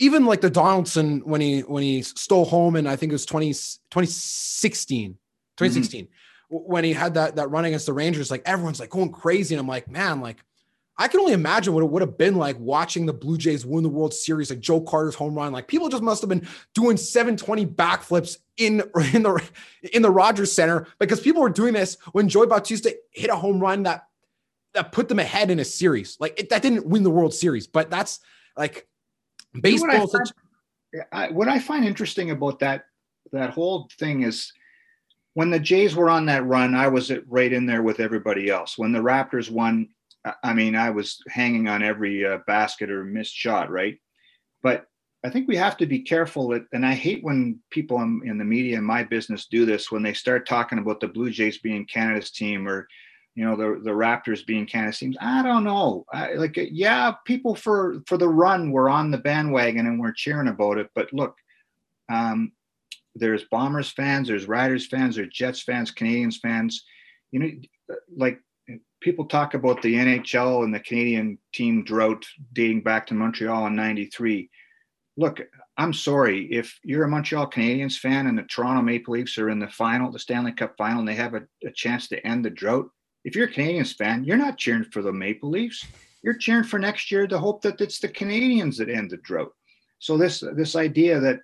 [0.01, 3.25] even like the Donaldson when he when he stole home and I think it was
[3.25, 5.11] 20, 2016,
[5.57, 6.55] 2016 mm-hmm.
[6.55, 9.53] when he had that that run against the Rangers, like everyone's like going crazy.
[9.53, 10.43] And I'm like, man, like
[10.97, 13.83] I can only imagine what it would have been like watching the Blue Jays win
[13.83, 15.53] the World Series, like Joe Carter's home run.
[15.53, 18.81] Like people just must have been doing 720 backflips in
[19.13, 19.49] in the
[19.93, 23.59] in the Rogers Center because people were doing this when Joey Bautista hit a home
[23.59, 24.07] run that
[24.73, 26.17] that put them ahead in a series.
[26.19, 28.19] Like it, that didn't win the World Series, but that's
[28.57, 28.87] like
[29.59, 30.07] Baseball.
[30.07, 30.31] What
[31.11, 32.83] I, find, what I find interesting about that
[33.31, 34.51] that whole thing is
[35.33, 38.77] when the Jays were on that run, I was right in there with everybody else.
[38.77, 39.87] When the Raptors won,
[40.43, 43.97] I mean, I was hanging on every uh, basket or missed shot, right?
[44.61, 44.85] But
[45.23, 48.37] I think we have to be careful that, and I hate when people in, in
[48.37, 51.59] the media in my business do this when they start talking about the Blue Jays
[51.59, 52.87] being Canada's team or
[53.35, 56.05] you know the the Raptors being of seems I don't know.
[56.11, 60.49] I, like yeah people for for the run were on the bandwagon and we're cheering
[60.49, 61.35] about it but look
[62.11, 62.51] um,
[63.15, 66.83] there's Bombers fans there's Riders fans there's Jets fans Canadiens fans.
[67.31, 68.39] You know like
[68.99, 73.75] people talk about the NHL and the Canadian team drought dating back to Montreal in
[73.75, 74.49] 93
[75.15, 75.41] look
[75.77, 79.59] I'm sorry if you're a Montreal Canadiens fan and the Toronto Maple Leafs are in
[79.59, 82.49] the final the Stanley Cup final and they have a, a chance to end the
[82.49, 82.89] drought
[83.23, 85.85] if you're a Canadiens fan, you're not cheering for the Maple Leafs.
[86.23, 89.53] You're cheering for next year to hope that it's the Canadiens that end the drought.
[89.99, 91.39] So this this idea that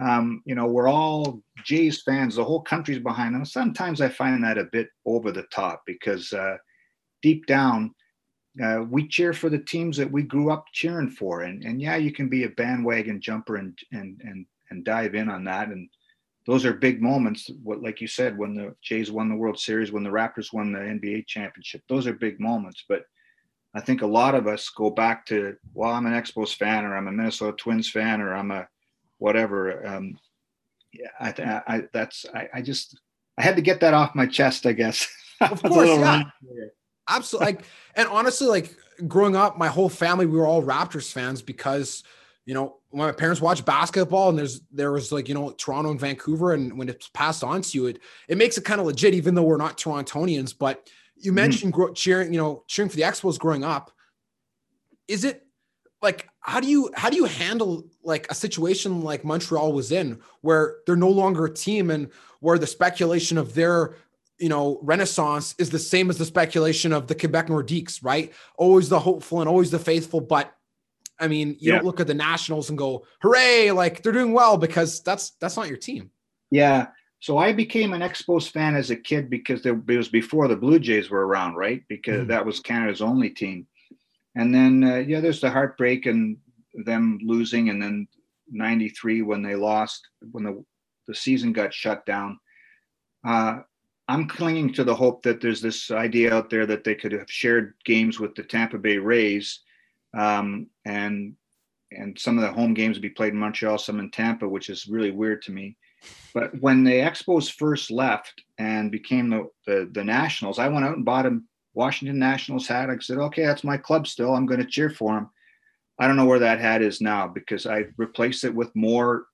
[0.00, 3.44] um, you know we're all Jays fans, the whole country's behind them.
[3.44, 6.56] Sometimes I find that a bit over the top because uh,
[7.22, 7.94] deep down
[8.62, 11.96] uh, we cheer for the teams that we grew up cheering for, and and yeah,
[11.96, 15.88] you can be a bandwagon jumper and and and and dive in on that and
[16.46, 17.50] those are big moments.
[17.62, 20.72] What, like you said, when the Jays won the World Series, when the Raptors won
[20.72, 22.84] the NBA championship, those are big moments.
[22.88, 23.04] But
[23.74, 26.96] I think a lot of us go back to, well, I'm an Expos fan, or
[26.96, 28.66] I'm a Minnesota Twins fan, or I'm a
[29.18, 29.86] whatever.
[29.86, 30.18] Um,
[30.92, 32.98] yeah, I, I, that's, I, I just,
[33.38, 35.06] I had to get that off my chest, I guess.
[35.42, 36.24] Of course, yeah.
[37.08, 37.46] Absolutely.
[37.46, 37.64] Like,
[37.94, 38.76] and honestly, like
[39.08, 42.04] growing up, my whole family, we were all Raptors fans because
[42.50, 45.92] you know, when my parents watch basketball and there's there was like, you know, Toronto
[45.92, 48.88] and Vancouver, and when it's passed on to you, it it makes it kind of
[48.88, 50.52] legit, even though we're not Torontonians.
[50.58, 51.36] But you mm-hmm.
[51.36, 51.92] mentioned mm-hmm.
[51.92, 53.92] cheering, you know, cheering for the Expos growing up.
[55.06, 55.46] Is it
[56.02, 60.18] like how do you how do you handle like a situation like Montreal was in
[60.40, 63.94] where they're no longer a team and where the speculation of their
[64.40, 68.32] you know renaissance is the same as the speculation of the Quebec Nordiques, right?
[68.58, 70.52] Always the hopeful and always the faithful, but
[71.20, 71.76] I mean, you yeah.
[71.76, 75.56] don't look at the Nationals and go, "Hooray!" Like they're doing well because that's that's
[75.56, 76.10] not your team.
[76.50, 76.88] Yeah.
[77.20, 80.56] So I became an Expos fan as a kid because there, it was before the
[80.56, 81.82] Blue Jays were around, right?
[81.86, 82.28] Because mm.
[82.28, 83.66] that was Canada's only team.
[84.34, 86.38] And then uh, yeah, there's the heartbreak and
[86.84, 88.08] them losing, and then
[88.50, 90.64] '93 when they lost, when the
[91.06, 92.38] the season got shut down.
[93.26, 93.58] Uh,
[94.08, 97.30] I'm clinging to the hope that there's this idea out there that they could have
[97.30, 99.60] shared games with the Tampa Bay Rays
[100.16, 101.34] um, and
[101.92, 104.68] and some of the home games would be played in Montreal, some in Tampa, which
[104.68, 105.76] is really weird to me.
[106.32, 110.94] But when the Expos first left and became the, the, the Nationals, I went out
[110.94, 111.40] and bought a
[111.74, 112.90] Washington Nationals hat.
[112.90, 114.34] I said, okay, that's my club still.
[114.34, 115.30] I'm going to cheer for them.
[115.98, 119.26] I don't know where that hat is now because I replaced it with more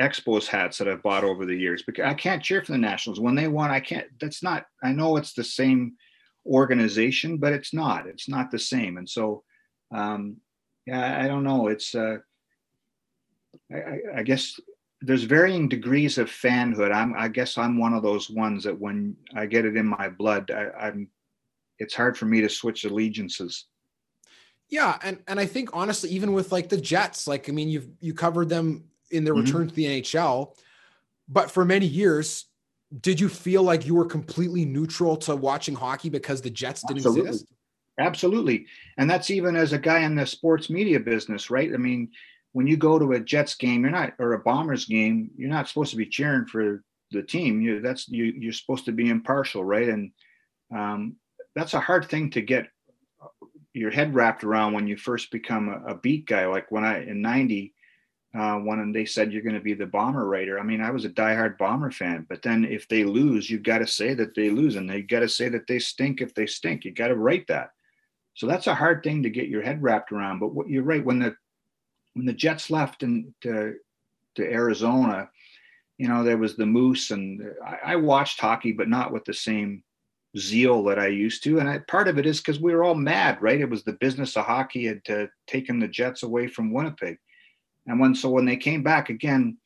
[0.00, 1.82] Expos hats that I've bought over the years.
[1.82, 3.70] Because I can't cheer for the Nationals when they won.
[3.70, 4.06] I can't.
[4.20, 4.66] That's not.
[4.82, 5.96] I know it's the same
[6.46, 8.06] organization, but it's not.
[8.06, 8.96] It's not the same.
[8.96, 9.42] And so,
[9.90, 10.36] um,
[10.86, 11.68] yeah, I don't know.
[11.68, 12.18] It's, uh,
[13.72, 14.58] I, I guess
[15.00, 16.94] there's varying degrees of fanhood.
[16.94, 20.08] I'm, I guess I'm one of those ones that when I get it in my
[20.08, 21.08] blood, I, I'm,
[21.78, 23.66] it's hard for me to switch allegiances.
[24.68, 27.88] Yeah, and and I think honestly, even with like the Jets, like I mean, you've
[28.00, 29.44] you covered them in their mm-hmm.
[29.44, 30.54] return to the NHL,
[31.28, 32.46] but for many years,
[33.00, 36.98] did you feel like you were completely neutral to watching hockey because the Jets didn't
[36.98, 37.28] Absolutely.
[37.28, 37.49] exist?
[38.00, 41.72] Absolutely, and that's even as a guy in the sports media business, right?
[41.72, 42.10] I mean,
[42.52, 45.68] when you go to a Jets game, you're not or a Bombers game, you're not
[45.68, 46.82] supposed to be cheering for
[47.12, 47.60] the team.
[47.60, 49.88] You that's you you're supposed to be impartial, right?
[49.88, 50.12] And
[50.74, 51.16] um,
[51.54, 52.68] that's a hard thing to get
[53.74, 56.46] your head wrapped around when you first become a, a beat guy.
[56.46, 57.74] Like when I in '90,
[58.34, 60.58] uh, when they said you're going to be the bomber writer.
[60.58, 63.78] I mean, I was a diehard bomber fan, but then if they lose, you've got
[63.78, 66.46] to say that they lose, and they got to say that they stink if they
[66.46, 66.84] stink.
[66.84, 67.70] You got to write that.
[68.40, 70.38] So that's a hard thing to get your head wrapped around.
[70.38, 71.36] But what you're right when the
[72.14, 73.74] when the Jets left and to
[74.36, 75.28] to Arizona,
[75.98, 79.34] you know, there was the Moose, and I, I watched hockey, but not with the
[79.34, 79.82] same
[80.38, 81.58] zeal that I used to.
[81.58, 83.60] And I, part of it is because we were all mad, right?
[83.60, 87.18] It was the business of hockey had uh, taken the Jets away from Winnipeg.
[87.88, 89.58] And when so when they came back again,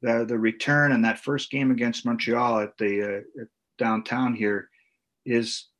[0.00, 3.44] the the return and that first game against Montreal at the uh,
[3.78, 4.68] downtown here
[5.26, 5.71] is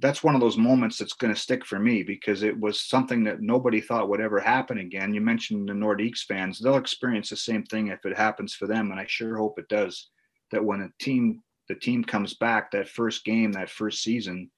[0.00, 3.24] that's one of those moments that's going to stick for me because it was something
[3.24, 5.14] that nobody thought would ever happen again.
[5.14, 8.90] You mentioned the Nordiques fans; they'll experience the same thing if it happens for them,
[8.90, 10.10] and I sure hope it does.
[10.50, 14.50] That when a team the team comes back, that first game, that first season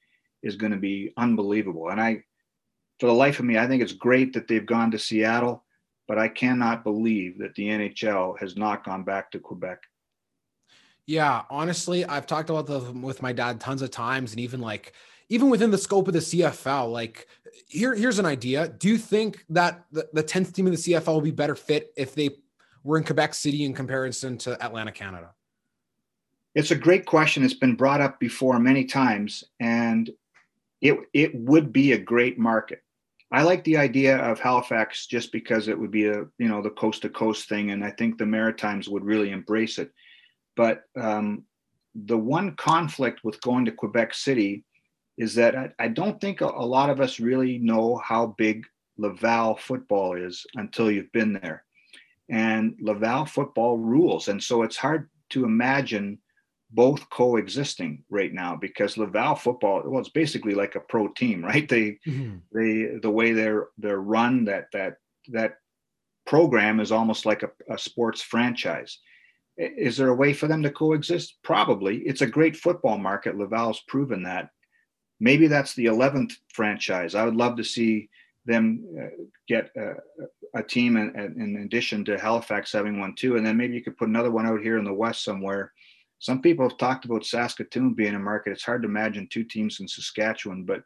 [0.42, 1.88] is going to be unbelievable.
[1.88, 2.22] And I,
[2.98, 5.64] for the life of me, I think it's great that they've gone to Seattle,
[6.08, 9.78] but I cannot believe that the NHL has not gone back to Quebec.
[11.06, 14.92] Yeah, honestly, I've talked about them with my dad tons of times, and even like
[15.28, 17.26] even within the scope of the CFL, like
[17.66, 18.68] here, here's an idea.
[18.68, 21.92] Do you think that the, the 10th team in the CFL will be better fit
[21.96, 22.30] if they
[22.84, 25.32] were in Quebec City in comparison to Atlantic, Canada?
[26.54, 27.44] It's a great question.
[27.44, 30.10] It's been brought up before many times, and
[30.80, 32.82] it it would be a great market.
[33.30, 36.70] I like the idea of Halifax just because it would be a you know the
[36.70, 39.90] coast to coast thing, and I think the Maritimes would really embrace it.
[40.56, 41.44] But um,
[41.94, 44.64] the one conflict with going to Quebec City
[45.18, 48.66] is that I, I don't think a, a lot of us really know how big
[48.98, 51.64] Laval football is until you've been there,
[52.28, 56.18] and Laval football rules, and so it's hard to imagine
[56.70, 61.68] both coexisting right now because Laval football, well, it's basically like a pro team, right?
[61.68, 62.36] They, mm-hmm.
[62.52, 64.96] they, the way they're they're run, that that
[65.28, 65.58] that
[66.26, 68.98] program is almost like a, a sports franchise.
[69.56, 71.38] Is there a way for them to coexist?
[71.42, 71.98] Probably.
[71.98, 73.38] It's a great football market.
[73.38, 74.50] Laval's proven that.
[75.20, 77.14] Maybe that's the 11th franchise.
[77.14, 78.08] I would love to see
[78.44, 79.94] them uh, get a,
[80.54, 83.36] a team in, in, addition to Halifax having one too.
[83.36, 85.72] And then maybe you could put another one out here in the West somewhere
[86.18, 88.52] some people have talked about Saskatoon being a market.
[88.52, 90.82] It's hard to imagine two teams in Saskatchewan, but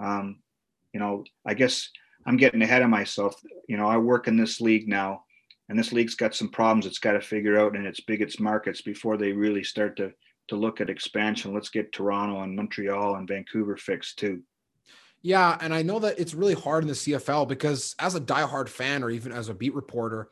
[0.00, 0.40] um,
[0.92, 1.90] you know, I guess
[2.26, 3.40] I'm getting ahead of myself.
[3.68, 5.24] You know, I work in this league now,
[5.68, 8.82] and this league's got some problems it's got to figure out in its biggest markets
[8.82, 10.12] before they really start to
[10.48, 11.54] to look at expansion.
[11.54, 14.42] Let's get Toronto and Montreal and Vancouver fixed too.
[15.22, 18.68] Yeah, and I know that it's really hard in the CFL because as a diehard
[18.68, 20.28] fan or even as a beat reporter,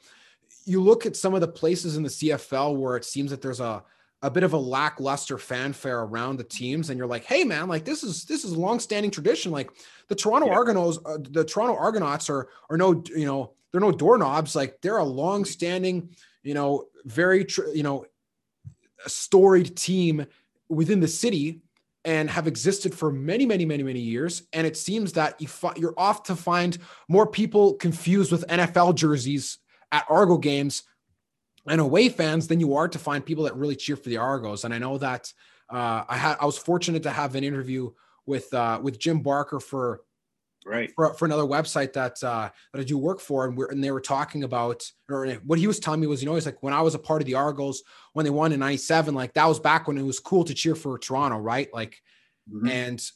[0.66, 3.60] you look at some of the places in the CFL where it seems that there's
[3.60, 3.82] a
[4.22, 7.84] a bit of a lackluster fanfare around the teams and you're like hey man like
[7.84, 9.70] this is this is a long-standing tradition like
[10.08, 10.54] the toronto yeah.
[10.54, 14.98] argonauts uh, the toronto argonauts are are no you know they're no doorknobs like they're
[14.98, 16.08] a long-standing
[16.44, 18.04] you know very tr- you know
[19.06, 20.26] storied team
[20.68, 21.60] within the city
[22.04, 25.74] and have existed for many many many many years and it seems that you fi-
[25.76, 26.78] you're off to find
[27.08, 29.58] more people confused with nfl jerseys
[29.92, 30.82] at argo games
[31.68, 34.64] and away fans than you are to find people that really cheer for the Argos.
[34.64, 35.32] And I know that
[35.70, 37.90] uh, I had I was fortunate to have an interview
[38.26, 40.02] with uh, with Jim Barker for
[40.64, 43.82] right for, for another website that uh, that I do work for, and we're and
[43.82, 46.62] they were talking about or what he was telling me was you know he's like
[46.62, 47.82] when I was a part of the Argos
[48.12, 50.74] when they won in '97, like that was back when it was cool to cheer
[50.74, 51.72] for Toronto, right?
[51.72, 52.00] Like,
[52.50, 52.68] mm-hmm.
[52.68, 53.10] and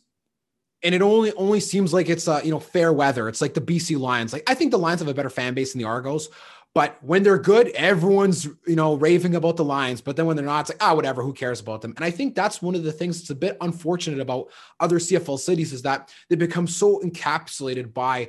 [0.83, 3.29] and it only only seems like it's uh you know fair weather.
[3.29, 4.33] It's like the BC Lions.
[4.33, 6.29] Like I think the Lions have a better fan base than the Argos,
[6.77, 10.03] but when they're good, everyone's you know raving about the Lions.
[10.03, 11.22] But then when they're not, it's like ah, whatever.
[11.22, 11.95] Who cares about them?
[11.97, 14.49] And I think that's one of the things that's a bit unfortunate about
[14.79, 18.29] other CFL cities is that they become so encapsulated by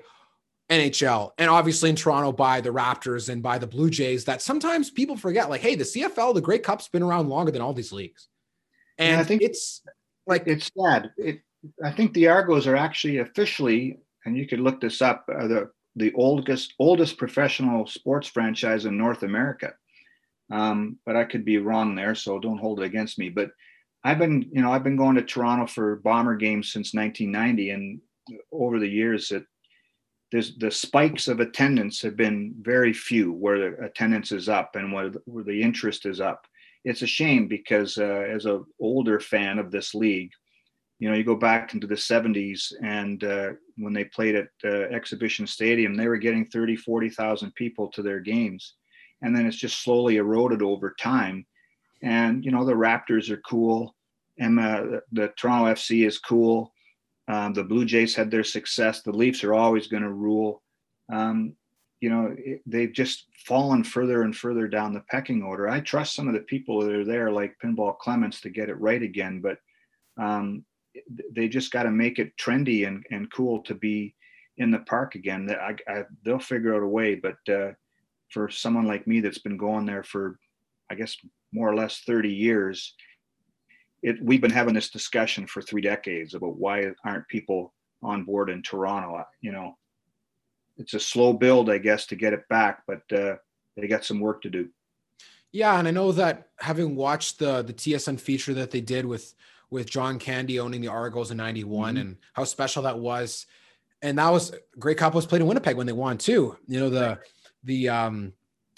[0.69, 4.89] NHL and obviously in Toronto by the Raptors and by the Blue Jays that sometimes
[4.89, 5.49] people forget.
[5.49, 8.29] Like, hey, the CFL, the Grey Cup's been around longer than all these leagues,
[8.97, 9.81] and yeah, I think it's
[10.25, 11.11] like it's sad.
[11.17, 11.41] It
[11.83, 15.69] I think the Argos are actually officially, and you could look this up, are the
[15.97, 19.73] the oldest oldest professional sports franchise in North America.
[20.49, 23.29] Um, but I could be wrong there, so don't hold it against me.
[23.29, 23.49] But
[24.03, 28.01] I've been, you know, I've been going to Toronto for Bomber games since 1990, and
[28.51, 29.43] over the years, it
[30.31, 35.11] the spikes of attendance have been very few where the attendance is up and where,
[35.25, 36.45] where the interest is up.
[36.83, 40.31] It's a shame because uh, as an older fan of this league,
[40.99, 44.87] you know, you go back into the 70s and uh, when they played at uh,
[44.93, 48.73] Exhibition Stadium, they were getting 30, 40,000 people to their games.
[49.21, 51.45] And then it's just slowly eroded over time.
[52.01, 53.95] And, you know, the Raptors are cool.
[54.39, 56.73] And uh, the Toronto FC is cool.
[57.27, 59.01] Um, the Blue Jays had their success.
[59.01, 60.63] The Leafs are always going to rule.
[61.11, 61.55] Um,
[61.99, 65.67] you know, it, they've just fallen further and further down the pecking order.
[65.67, 68.79] I trust some of the people that are there, like Pinball Clemons, to get it
[68.79, 69.41] right again.
[69.41, 69.57] But
[70.23, 70.63] um,
[71.31, 74.15] they just got to make it trendy and, and cool to be
[74.57, 75.49] in the park again.
[75.49, 77.15] I, I, they'll figure out a way.
[77.15, 77.71] But uh,
[78.29, 80.39] for someone like me that's been going there for,
[80.89, 81.15] I guess,
[81.51, 82.93] more or less 30 years,
[84.03, 87.73] it, we've been having this discussion for three decades about why aren't people
[88.03, 89.23] on board in Toronto?
[89.41, 89.77] You know,
[90.77, 93.35] it's a slow build, I guess, to get it back, but uh,
[93.75, 94.69] they got some work to do.
[95.51, 99.33] Yeah, and I know that having watched the the TSN feature that they did with
[99.69, 102.01] with John Candy owning the Argos in '91 mm-hmm.
[102.01, 103.45] and how special that was,
[104.01, 106.57] and that was Grey Cup was played in Winnipeg when they won too.
[106.67, 107.19] You know the
[107.63, 108.33] the um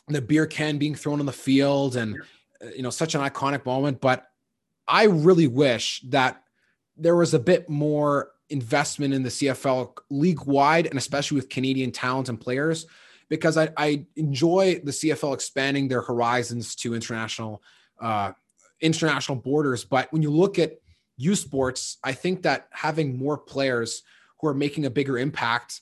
[0.07, 2.15] the beer can being thrown on the field and
[2.63, 4.01] uh, you know such an iconic moment.
[4.01, 4.27] But
[4.87, 6.43] I really wish that
[6.97, 11.91] there was a bit more investment in the CFL league wide and especially with Canadian
[11.91, 12.87] talent and players
[13.29, 17.61] because I, I enjoy the CFL expanding their horizons to international
[18.01, 18.31] uh,
[18.81, 19.83] international borders.
[19.83, 20.79] But when you look at
[21.17, 24.03] U Sports, I think that having more players
[24.39, 25.81] who are making a bigger impact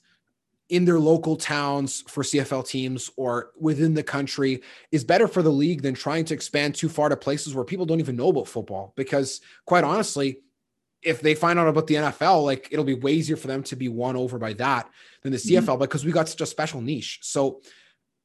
[0.70, 5.52] in their local towns for CFL teams or within the country is better for the
[5.52, 8.48] league than trying to expand too far to places where people don't even know about
[8.48, 8.94] football.
[8.98, 10.42] Because quite honestly,
[11.02, 13.76] if they find out about the NFL, like it'll be way easier for them to
[13.76, 14.90] be won over by that
[15.22, 15.80] than the CFL mm-hmm.
[15.80, 17.20] because we got such a special niche.
[17.22, 17.62] So,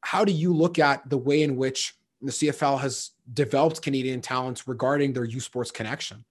[0.00, 4.68] how do you look at the way in which the CFL has developed Canadian talents
[4.68, 6.24] regarding their U Sports connection?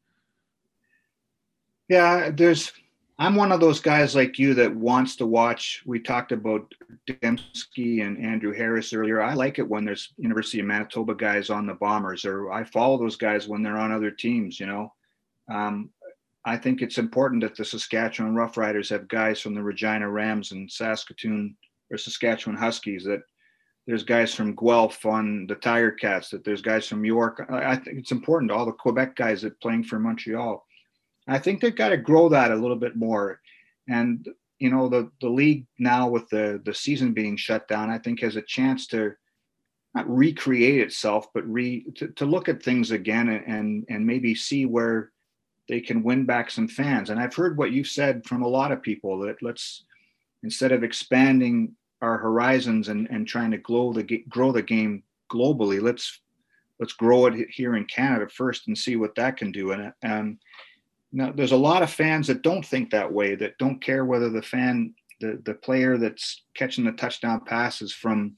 [1.89, 2.71] Yeah, there's.
[3.19, 5.83] I'm one of those guys like you that wants to watch.
[5.85, 6.73] We talked about
[7.07, 9.21] Demski and Andrew Harris earlier.
[9.21, 12.97] I like it when there's University of Manitoba guys on the Bombers, or I follow
[12.97, 14.59] those guys when they're on other teams.
[14.59, 14.93] You know,
[15.51, 15.91] um,
[16.45, 20.71] I think it's important that the Saskatchewan Roughriders have guys from the Regina Rams and
[20.71, 21.55] Saskatoon
[21.91, 23.21] or Saskatchewan Huskies that
[23.91, 27.45] there's guys from Guelph on the Tiger Cats, that there's guys from York.
[27.49, 28.49] I think it's important.
[28.49, 30.65] to All the Quebec guys that playing for Montreal.
[31.27, 33.41] I think they've got to grow that a little bit more.
[33.89, 34.25] And
[34.59, 38.21] you know, the the league now with the the season being shut down, I think
[38.21, 39.11] has a chance to
[39.93, 44.65] not recreate itself, but re to, to look at things again and and maybe see
[44.65, 45.11] where
[45.67, 47.09] they can win back some fans.
[47.09, 49.83] And I've heard what you've said from a lot of people that let's
[50.43, 55.81] instead of expanding our horizons and, and trying to grow the grow the game globally.
[55.81, 56.21] Let's
[56.79, 59.71] let's grow it here in Canada first and see what that can do.
[59.71, 60.39] And um,
[61.11, 63.35] now there's a lot of fans that don't think that way.
[63.35, 68.35] That don't care whether the fan the the player that's catching the touchdown passes from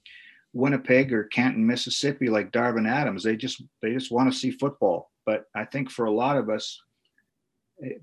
[0.54, 3.24] Winnipeg or Canton, Mississippi, like Darvin Adams.
[3.24, 5.12] They just they just want to see football.
[5.26, 6.80] But I think for a lot of us,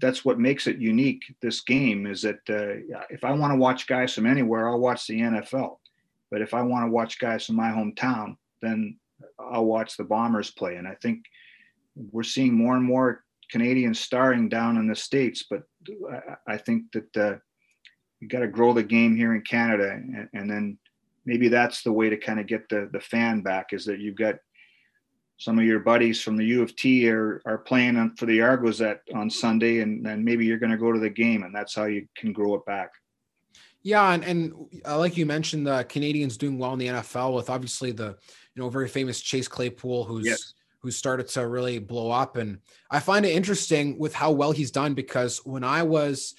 [0.00, 1.22] that's what makes it unique.
[1.40, 5.06] This game is that uh, if I want to watch guys from anywhere, I'll watch
[5.06, 5.78] the NFL.
[6.30, 8.98] But if I want to watch guys from my hometown, then
[9.38, 10.76] I'll watch the Bombers play.
[10.76, 11.24] And I think
[12.12, 15.44] we're seeing more and more Canadians starring down in the states.
[15.48, 15.62] But
[16.46, 17.36] I think that uh,
[18.20, 20.78] you got to grow the game here in Canada, and, and then
[21.24, 23.72] maybe that's the way to kind of get the the fan back.
[23.72, 24.36] Is that you've got
[25.40, 28.42] some of your buddies from the U of T are, are playing on, for the
[28.42, 31.54] Argos at, on Sunday, and then maybe you're going to go to the game, and
[31.54, 32.90] that's how you can grow it back.
[33.82, 34.52] Yeah, and, and
[34.86, 38.18] uh, like you mentioned, the Canadians doing well in the NFL with obviously the
[38.54, 40.52] you know very famous Chase Claypool, who's yes.
[40.82, 42.58] who started to really blow up, and
[42.90, 46.34] I find it interesting with how well he's done because when I was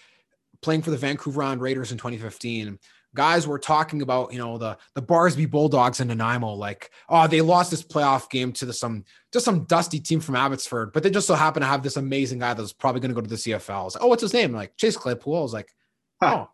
[0.62, 2.78] playing for the Vancouver Island Raiders in 2015
[3.16, 7.42] guys were talking about, you know, the the Barsby Bulldogs in Nanaimo, like, oh, they
[7.42, 11.10] lost this playoff game to the, some just some dusty team from Abbotsford, but they
[11.10, 13.36] just so happen to have this amazing guy that's probably going to go to the
[13.36, 13.94] CFL.
[13.94, 14.54] Like, oh, what's his name?
[14.54, 15.38] Like Chase Claypool.
[15.38, 15.70] I was like,
[16.22, 16.50] oh,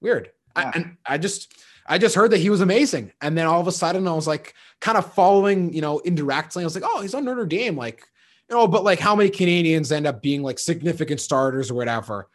[0.00, 0.30] weird.
[0.54, 1.52] I, and I just
[1.86, 4.26] I just heard that he was amazing, and then all of a sudden I was
[4.26, 6.62] like, kind of following, you know, indirectly.
[6.62, 8.04] I was like, oh, he's on Notre Dame, like,
[8.48, 12.28] you know, but like how many Canadians end up being like significant starters or whatever.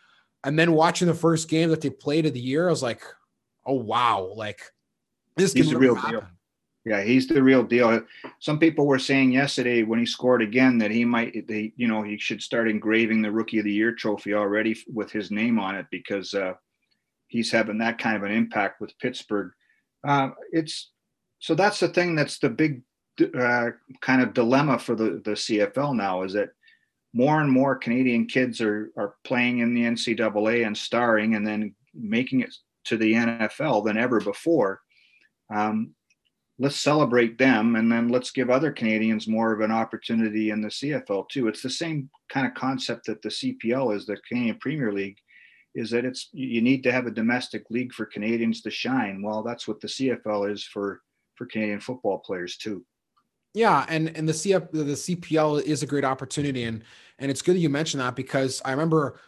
[0.43, 3.03] And then watching the first game that they played of the year, I was like,
[3.71, 4.61] oh wow, like
[5.37, 6.23] this He's can the real deal.
[6.83, 8.01] Yeah, he's the real deal.
[8.39, 12.01] Some people were saying yesterday when he scored again that he might, they, you know,
[12.01, 15.75] he should start engraving the Rookie of the Year trophy already with his name on
[15.75, 16.53] it because uh,
[17.27, 19.51] he's having that kind of an impact with Pittsburgh.
[20.07, 20.91] Uh, it's
[21.37, 22.81] so that's the thing that's the big
[23.37, 23.69] uh,
[24.01, 26.49] kind of dilemma for the the CFL now is that
[27.13, 31.75] more and more Canadian kids are are playing in the NCAA and starring and then
[31.93, 32.55] making it
[32.85, 34.81] to the NFL than ever before.
[35.53, 35.93] Um,
[36.59, 40.67] let's celebrate them and then let's give other Canadians more of an opportunity in the
[40.67, 41.47] CFL too.
[41.47, 45.17] It's the same kind of concept that the CPL is, the Canadian Premier League,
[45.73, 49.21] is that it's you need to have a domestic league for Canadians to shine.
[49.21, 51.01] Well, that's what the CFL is for
[51.35, 52.85] for Canadian football players too.
[53.53, 56.83] Yeah, and and the CF the CPL is a great opportunity, and
[57.19, 59.19] and it's good that you mentioned that because I remember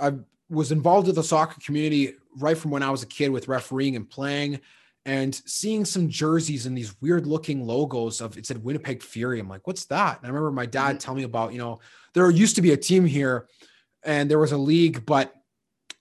[0.00, 0.12] I
[0.48, 3.96] was involved with the soccer community right from when I was a kid with refereeing
[3.96, 4.60] and playing,
[5.04, 9.38] and seeing some jerseys and these weird looking logos of it said Winnipeg Fury.
[9.38, 10.18] I'm like, what's that?
[10.18, 10.98] And I remember my dad mm-hmm.
[10.98, 11.80] telling me about you know
[12.14, 13.48] there used to be a team here,
[14.02, 15.32] and there was a league, but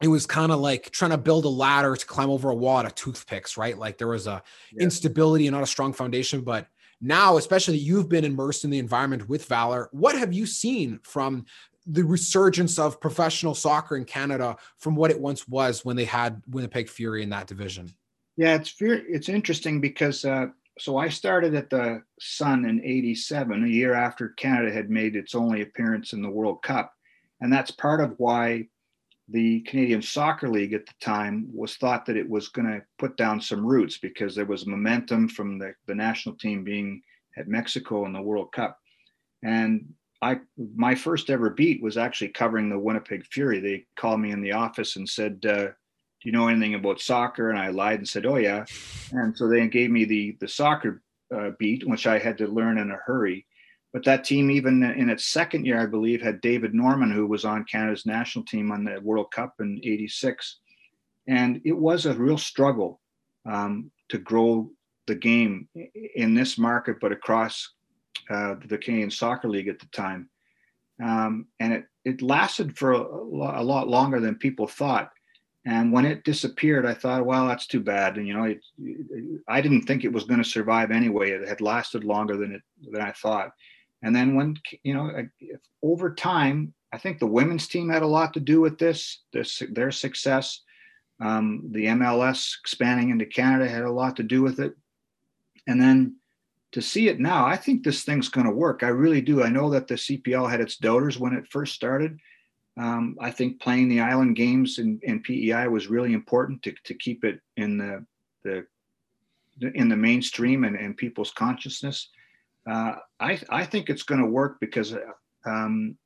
[0.01, 2.77] it was kind of like trying to build a ladder to climb over a wall
[2.77, 3.77] out of toothpicks, right?
[3.77, 4.83] Like there was a Yeah.
[4.83, 6.41] instability and not a strong foundation.
[6.41, 6.67] But
[6.99, 9.89] now, especially you've been immersed in the environment with Valor.
[9.91, 11.45] What have you seen from
[11.85, 16.41] the resurgence of professional soccer in Canada from what it once was when they had
[16.49, 17.93] Winnipeg Fury in that division?
[18.37, 23.67] Yeah, it's it's interesting because uh, so I started at the Sun in '87, a
[23.67, 26.93] year after Canada had made its only appearance in the World Cup,
[27.41, 28.67] and that's part of why
[29.29, 33.17] the Canadian Soccer League at the time was thought that it was going to put
[33.17, 37.01] down some roots because there was momentum from the, the national team being
[37.37, 38.77] at Mexico in the World Cup,
[39.43, 40.39] and I
[40.75, 43.59] my first ever beat was actually covering the Winnipeg Fury.
[43.59, 45.45] They called me in the office and said.
[45.47, 45.67] Uh,
[46.25, 47.51] do you know anything about soccer?
[47.51, 48.65] And I lied and said, oh yeah.
[49.11, 51.03] And so they gave me the the soccer
[51.33, 53.45] uh, beat, which I had to learn in a hurry.
[53.93, 57.45] But that team, even in its second year, I believe, had David Norman, who was
[57.45, 60.59] on Canada's national team on the World Cup in '86,
[61.27, 62.99] and it was a real struggle
[63.45, 64.69] um, to grow
[65.07, 65.69] the game
[66.15, 67.71] in this market, but across
[68.29, 70.29] uh, the Canadian Soccer League at the time.
[71.03, 75.11] Um, and it it lasted for a, a lot longer than people thought.
[75.65, 78.17] And when it disappeared, I thought, well, that's too bad.
[78.17, 78.59] And you know, it,
[79.47, 81.31] I didn't think it was going to survive anyway.
[81.31, 82.61] It had lasted longer than it
[82.91, 83.51] than I thought.
[84.03, 85.11] And then when you know,
[85.81, 89.23] over time, I think the women's team had a lot to do with this.
[89.33, 90.61] This their success.
[91.19, 94.75] Um, the MLS expanding into Canada had a lot to do with it.
[95.65, 96.17] And then
[96.71, 98.83] to see it now, I think this thing's going to work.
[98.83, 99.43] I really do.
[99.43, 102.19] I know that the CPL had its doubters when it first started.
[102.77, 106.93] Um, I think playing the island games in, in PEI was really important to, to
[106.93, 108.05] keep it in the,
[108.43, 108.65] the
[109.61, 112.09] in the mainstream and, and people's consciousness.
[112.69, 114.93] Uh, I, I think it's going to work because
[115.45, 115.97] um,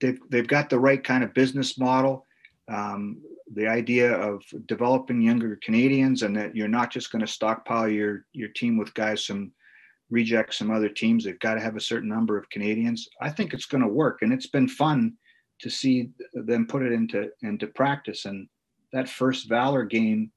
[0.00, 2.26] they've, they've got the right kind of business model.
[2.68, 3.20] Um,
[3.54, 8.24] the idea of developing younger Canadians and that you're not just going to stockpile your,
[8.32, 9.52] your team with guys from
[10.10, 11.24] rejects some other teams.
[11.24, 13.08] They've got to have a certain number of Canadians.
[13.20, 14.22] I think it's going to work.
[14.22, 15.14] And it's been fun
[15.60, 18.24] to see them put it into into practice.
[18.24, 18.48] And
[18.92, 20.32] that first Valor game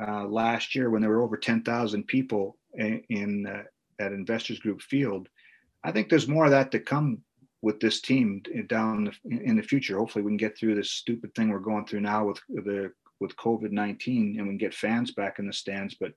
[0.00, 3.62] uh, last year, when there were over ten thousand people in, in uh,
[4.02, 5.28] at Investors Group Field,
[5.84, 7.18] I think there's more of that to come
[7.62, 9.96] with this team down in the future.
[9.96, 13.36] Hopefully, we can get through this stupid thing we're going through now with the with
[13.36, 15.94] COVID nineteen, and we can get fans back in the stands.
[15.98, 16.12] But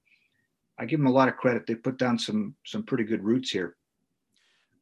[0.78, 1.66] I give them a lot of credit.
[1.66, 3.78] They put down some some pretty good roots here.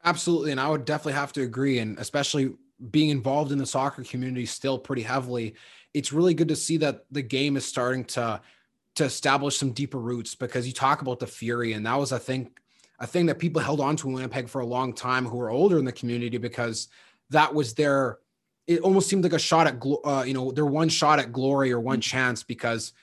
[0.05, 2.53] Absolutely, and I would definitely have to agree, and especially
[2.91, 5.55] being involved in the soccer community still pretty heavily,
[5.93, 8.41] it's really good to see that the game is starting to
[8.95, 12.19] to establish some deeper roots because you talk about the fury and that was I
[12.19, 12.59] think
[12.99, 15.49] a thing that people held on to in Winnipeg for a long time who were
[15.49, 16.87] older in the community because
[17.29, 18.19] that was their
[18.65, 21.71] it almost seemed like a shot at uh, you know their one shot at glory
[21.71, 22.93] or one chance because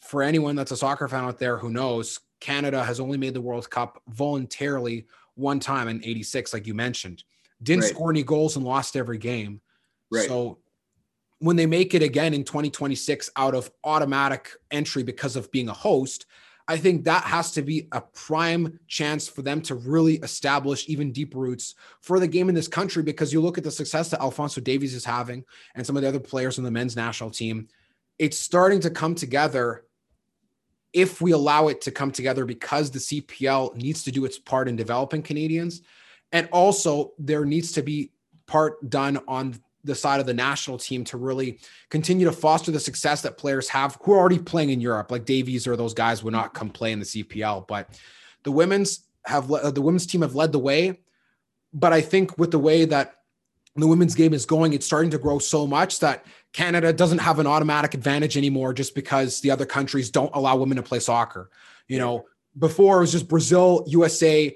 [0.00, 3.40] for anyone that's a soccer fan out there who knows Canada has only made the
[3.40, 7.24] World Cup voluntarily one time in 86 like you mentioned
[7.62, 7.90] didn't Right.
[7.94, 9.60] score any goals and lost every game.
[10.10, 10.26] Right.
[10.28, 10.58] So
[11.38, 15.72] when they make it again in 2026 out of automatic entry because of being a
[15.72, 16.26] host,
[16.68, 21.12] I think that has to be a prime chance for them to really establish even
[21.12, 24.20] deep roots for the game in this country because you look at the success that
[24.20, 25.44] Alfonso Davies is having
[25.74, 27.68] and some of the other players on the men's national team,
[28.18, 29.84] it's starting to come together
[30.92, 34.68] if we allow it to come together because the CPL needs to do its part
[34.68, 35.82] in developing Canadians.
[36.32, 38.10] And also, there needs to be
[38.46, 41.58] part done on the side of the national team to really
[41.90, 45.24] continue to foster the success that players have who are already playing in Europe, like
[45.24, 47.66] Davies or those guys would not come play in the CPL.
[47.66, 47.88] But
[48.44, 51.00] the women's have the women's team have led the way.
[51.74, 53.16] But I think with the way that
[53.76, 57.38] the women's game is going, it's starting to grow so much that Canada doesn't have
[57.38, 61.50] an automatic advantage anymore just because the other countries don't allow women to play soccer.
[61.88, 62.26] You know,
[62.58, 64.54] before it was just Brazil, USA,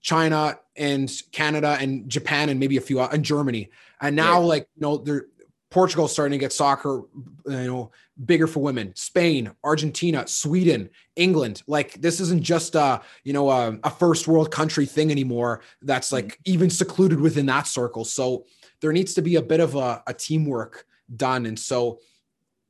[0.00, 3.70] China, and Canada, and Japan, and maybe a few, and Germany.
[4.00, 4.46] And now, yeah.
[4.46, 5.26] like, you know, they're
[5.70, 7.02] Portugal's starting to get soccer,
[7.46, 7.92] you know,
[8.24, 8.92] bigger for women.
[8.96, 11.62] Spain, Argentina, Sweden, England.
[11.68, 15.62] Like this isn't just a you know a, a first world country thing anymore.
[15.82, 16.14] That's mm-hmm.
[16.16, 16.52] like mm-hmm.
[16.52, 18.04] even secluded within that circle.
[18.04, 18.46] So
[18.80, 20.86] there needs to be a bit of a, a teamwork
[21.16, 21.46] done.
[21.46, 22.00] And so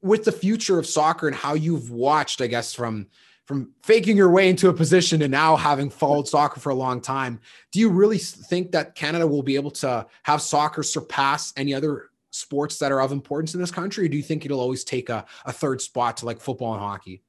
[0.03, 3.07] with the future of soccer and how you've watched, I guess from
[3.47, 7.01] from faking your way into a position and now having followed soccer for a long
[7.01, 7.41] time,
[7.73, 12.11] do you really think that Canada will be able to have soccer surpass any other
[12.31, 15.09] sports that are of importance in this country, or do you think it'll always take
[15.09, 17.23] a, a third spot to like football and hockey?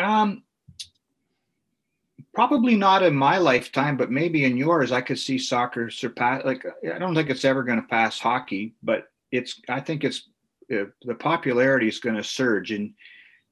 [0.00, 0.44] Um,
[2.32, 6.44] probably not in my lifetime, but maybe in yours, I could see soccer surpass.
[6.44, 6.64] Like,
[6.94, 9.60] I don't think it's ever going to pass hockey, but it's.
[9.68, 10.28] I think it's
[10.72, 12.72] Uh, the popularity is going to surge.
[12.72, 12.94] And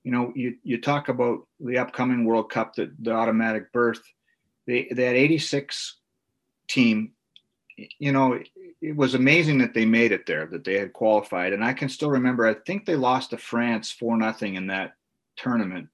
[0.04, 4.02] you know, you you talk about the upcoming World Cup, the, the automatic berth.
[4.66, 5.96] They, that 86
[6.68, 7.12] team
[7.98, 8.40] you know,
[8.80, 11.52] it was amazing that they made it there, that they had qualified.
[11.52, 14.94] And I can still remember, I think they lost to France for nothing in that
[15.36, 15.88] tournament.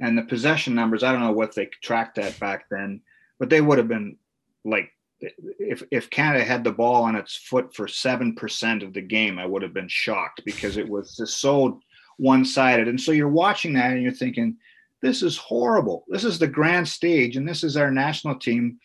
[0.00, 3.02] And the possession numbers, I don't know what they tracked that back then,
[3.38, 4.16] but they would have been
[4.64, 4.90] like
[5.20, 9.38] if if Canada had the ball on its foot for seven percent of the game,
[9.38, 11.80] I would have been shocked because it was just so
[12.18, 12.88] one-sided.
[12.88, 14.56] And so you're watching that and you're thinking,
[15.02, 16.04] this is horrible.
[16.08, 18.78] This is the grand stage, and this is our national team.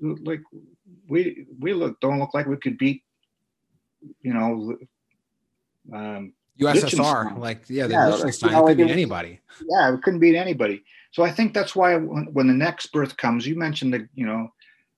[0.00, 0.40] Like
[1.08, 3.02] we we look don't look like we could beat,
[4.22, 4.76] you know,
[5.92, 7.38] um, USSR.
[7.38, 9.40] Like yeah, the yeah, Liechtenstein you know, could beat anybody.
[9.68, 10.84] Yeah, we couldn't beat anybody.
[11.12, 14.26] So I think that's why when, when the next berth comes, you mentioned the you
[14.26, 14.48] know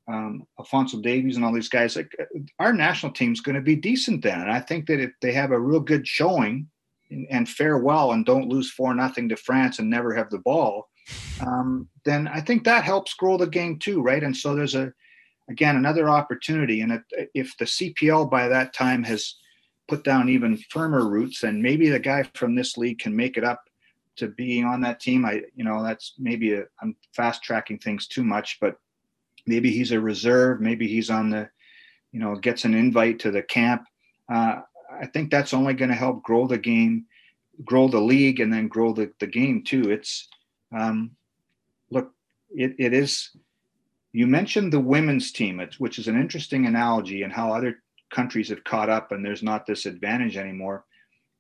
[0.09, 1.97] um, Alfonso Davies and all these guys.
[1.97, 2.15] Like
[2.59, 5.51] our national team's going to be decent then, and I think that if they have
[5.51, 6.69] a real good showing
[7.11, 10.39] and, and fare well and don't lose four nothing to France and never have the
[10.39, 10.89] ball,
[11.47, 14.23] um, then I think that helps grow the game too, right?
[14.23, 14.93] And so there's a
[15.49, 17.01] again another opportunity and
[17.35, 19.37] if the cpl by that time has
[19.89, 23.45] put down even firmer roots then maybe the guy from this league can make it
[23.45, 23.63] up
[24.17, 28.07] to being on that team i you know that's maybe i am fast tracking things
[28.07, 28.77] too much but
[29.47, 31.49] maybe he's a reserve maybe he's on the
[32.13, 33.85] you know gets an invite to the camp
[34.33, 34.61] uh,
[35.01, 37.07] i think that's only going to help grow the game
[37.65, 40.29] grow the league and then grow the, the game too it's
[40.77, 41.13] um,
[41.91, 42.13] look
[42.51, 43.31] it, it is
[44.17, 48.65] you mentioned the women's team, which is an interesting analogy and how other countries have
[48.65, 50.87] caught up and there's not this advantage anymore.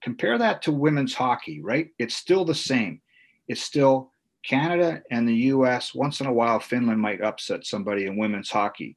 [0.02, 1.88] Compare that to women's hockey, right?
[1.98, 3.00] It's still the same.
[3.48, 4.12] It's still
[4.48, 5.94] Canada and the US.
[5.94, 8.96] Once in a while, Finland might upset somebody in women's hockey.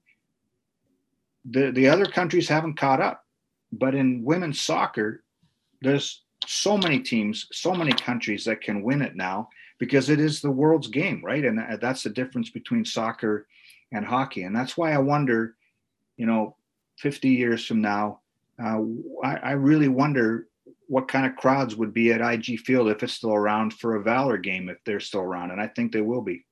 [1.49, 3.23] The, the other countries haven't caught up.
[3.71, 5.23] But in women's soccer,
[5.81, 9.49] there's so many teams, so many countries that can win it now
[9.79, 11.45] because it is the world's game, right?
[11.45, 13.47] And that's the difference between soccer
[13.91, 14.43] and hockey.
[14.43, 15.55] And that's why I wonder,
[16.17, 16.55] you know,
[16.97, 18.19] 50 years from now,
[18.61, 18.81] uh,
[19.23, 20.48] I, I, really wonder
[20.89, 24.01] what kind of crowds would be at IG Field if it's still around for a
[24.01, 25.51] Valor game, if they're still around.
[25.51, 26.45] And I think they will be.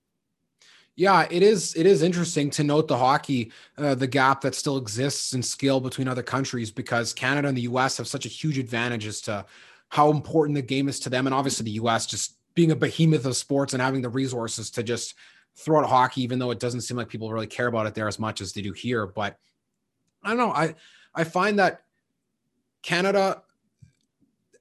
[0.96, 1.76] Yeah, it is.
[1.76, 5.80] It is interesting to note the hockey, uh, the gap that still exists in skill
[5.80, 7.98] between other countries because Canada and the U.S.
[7.98, 9.44] have such a huge advantage as to
[9.90, 12.06] how important the game is to them, and obviously the U.S.
[12.06, 15.16] just being a behemoth of sports and having the resources to just
[15.56, 18.08] throw out hockey, even though it doesn't seem like people really care about it there
[18.08, 19.08] as much as they do here.
[19.08, 19.38] But
[20.24, 20.52] I don't know.
[20.52, 20.76] I
[21.14, 21.82] I find that
[22.84, 23.42] Canada.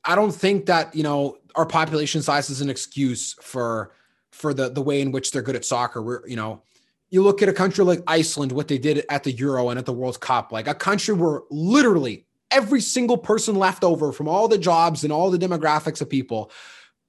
[0.07, 3.93] I don't think that you know our population size is an excuse for
[4.31, 6.03] for the the way in which they're good at soccer.
[6.03, 6.63] We're you know
[7.11, 9.87] you look at a country like Iceland, what they did at the Euro and at
[9.87, 14.49] the World Cup, like a country where literally every single person left over from all
[14.49, 16.51] the jobs and all the demographics of people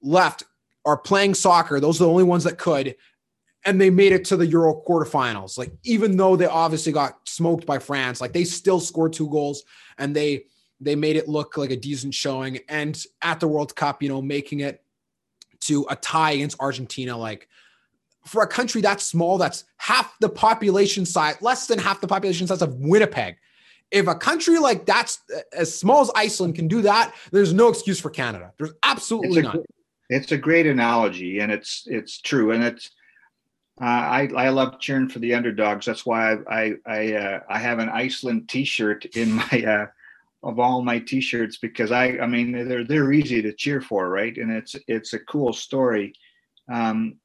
[0.02, 0.44] left
[0.84, 1.80] are playing soccer.
[1.80, 2.96] Those are the only ones that could
[3.64, 5.58] and they made it to the Euro quarterfinals.
[5.58, 9.64] Like even though they obviously got smoked by France, like they still scored two goals
[9.98, 10.44] and they
[10.80, 12.60] they made it look like a decent showing.
[12.68, 14.82] And at the World Cup, you know, making it
[15.60, 17.48] to a tie against Argentina, like
[18.24, 22.46] for a country that small, that's half the population size, less than half the population
[22.46, 23.36] size of Winnipeg.
[23.90, 25.20] If a country like that's
[25.52, 28.52] as small as Iceland can do that, there's no excuse for Canada.
[28.58, 29.64] There's absolutely it's none.
[30.10, 32.90] It's a great analogy, and it's it's true, and it's
[33.80, 35.86] uh, I I love cheering for the underdogs.
[35.86, 39.86] That's why I I I, uh, I have an Iceland T-shirt in my uh,
[40.42, 44.36] of all my t-shirts because I I mean they're they're easy to cheer for, right?
[44.36, 46.12] And it's it's a cool story.
[46.70, 47.16] Um,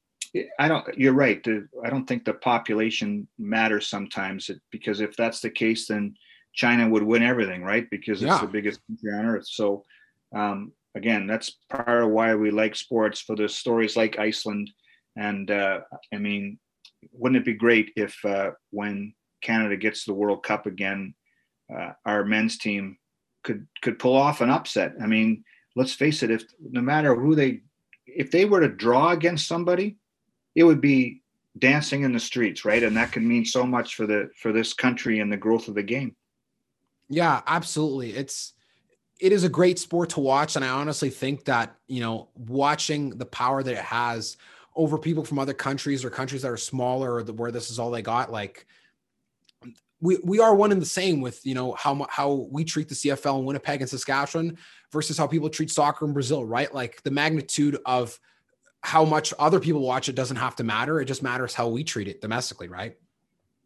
[0.58, 0.98] I don't.
[0.98, 1.42] You're right.
[1.44, 6.14] The, I don't think the population matters sometimes it, because if that's the case, then
[6.54, 7.88] China would win everything, right?
[7.88, 8.40] Because it's Yeah.
[8.40, 9.46] the biggest country on earth.
[9.46, 9.84] So
[10.34, 14.70] um, again, that's part of why we like sports for the stories like Iceland.
[15.16, 15.80] And uh,
[16.12, 16.58] I mean,
[17.12, 21.14] wouldn't it be great if uh, when Canada gets the World Cup again,
[21.72, 22.96] uh, our men's team
[23.44, 24.94] could could pull off an upset?
[25.00, 25.44] I mean,
[25.76, 26.30] let's face it.
[26.30, 27.60] If no matter who they,
[28.06, 29.96] if they were to draw against somebody,
[30.54, 31.22] it would be
[31.58, 32.82] dancing in the streets, right?
[32.82, 35.74] And that could mean so much for the for this country and the growth of
[35.74, 36.16] the game.
[37.08, 38.14] Yeah, absolutely.
[38.14, 38.54] It's
[39.20, 43.10] it is a great sport to watch, and I honestly think that you know watching
[43.10, 44.36] the power that it has
[44.76, 47.78] over people from other countries or countries that are smaller or the, where this is
[47.78, 48.66] all they got, like
[50.04, 52.94] we we are one and the same with you know how how we treat the
[52.94, 54.58] CFL in Winnipeg and Saskatchewan
[54.92, 56.72] versus how people treat soccer in Brazil, right?
[56.72, 58.20] Like the magnitude of
[58.82, 61.00] how much other people watch it doesn't have to matter.
[61.00, 62.98] It just matters how we treat it domestically, right?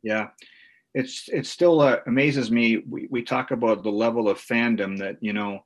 [0.05, 0.29] Yeah,
[0.95, 2.85] it's it still uh, amazes me.
[2.89, 5.65] We we talk about the level of fandom that you know.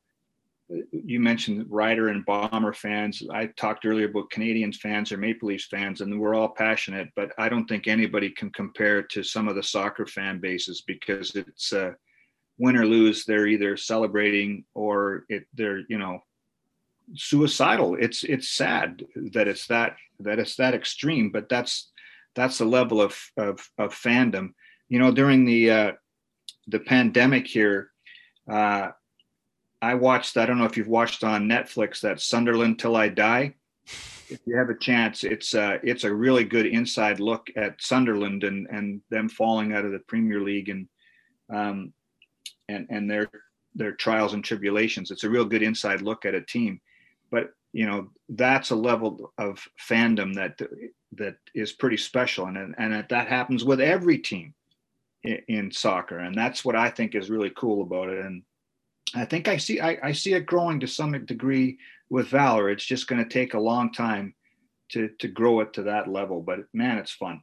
[0.90, 3.22] You mentioned Rider and Bomber fans.
[3.32, 7.08] I talked earlier about Canadians fans or Maple Leafs fans, and we're all passionate.
[7.16, 11.34] But I don't think anybody can compare to some of the soccer fan bases because
[11.34, 11.92] it's uh,
[12.58, 16.20] win or lose, they're either celebrating or it they're you know
[17.14, 17.96] suicidal.
[17.96, 21.90] It's it's sad that it's that that it's that extreme, but that's
[22.34, 24.50] that's the level of of, of fandom.
[24.88, 25.92] You know, during the uh,
[26.68, 27.90] the pandemic here,
[28.50, 28.90] uh,
[29.82, 30.36] I watched.
[30.36, 33.52] I don't know if you've watched on Netflix that Sunderland Till I Die.
[34.30, 38.44] If you have a chance, it's uh, it's a really good inside look at Sunderland
[38.44, 40.88] and and them falling out of the Premier League and
[41.52, 41.92] um,
[42.68, 43.28] and and their
[43.74, 45.10] their trials and tribulations.
[45.10, 46.80] It's a real good inside look at a team,
[47.32, 50.60] but you know that's a level of fandom that
[51.16, 54.54] that is pretty special, and and that happens with every team
[55.24, 58.24] in, in soccer, and that's what I think is really cool about it.
[58.24, 58.44] And
[59.14, 61.78] I think I see I, I see it growing to some degree
[62.10, 62.70] with Valor.
[62.70, 64.34] It's just going to take a long time
[64.92, 67.42] to to grow it to that level, but man, it's fun.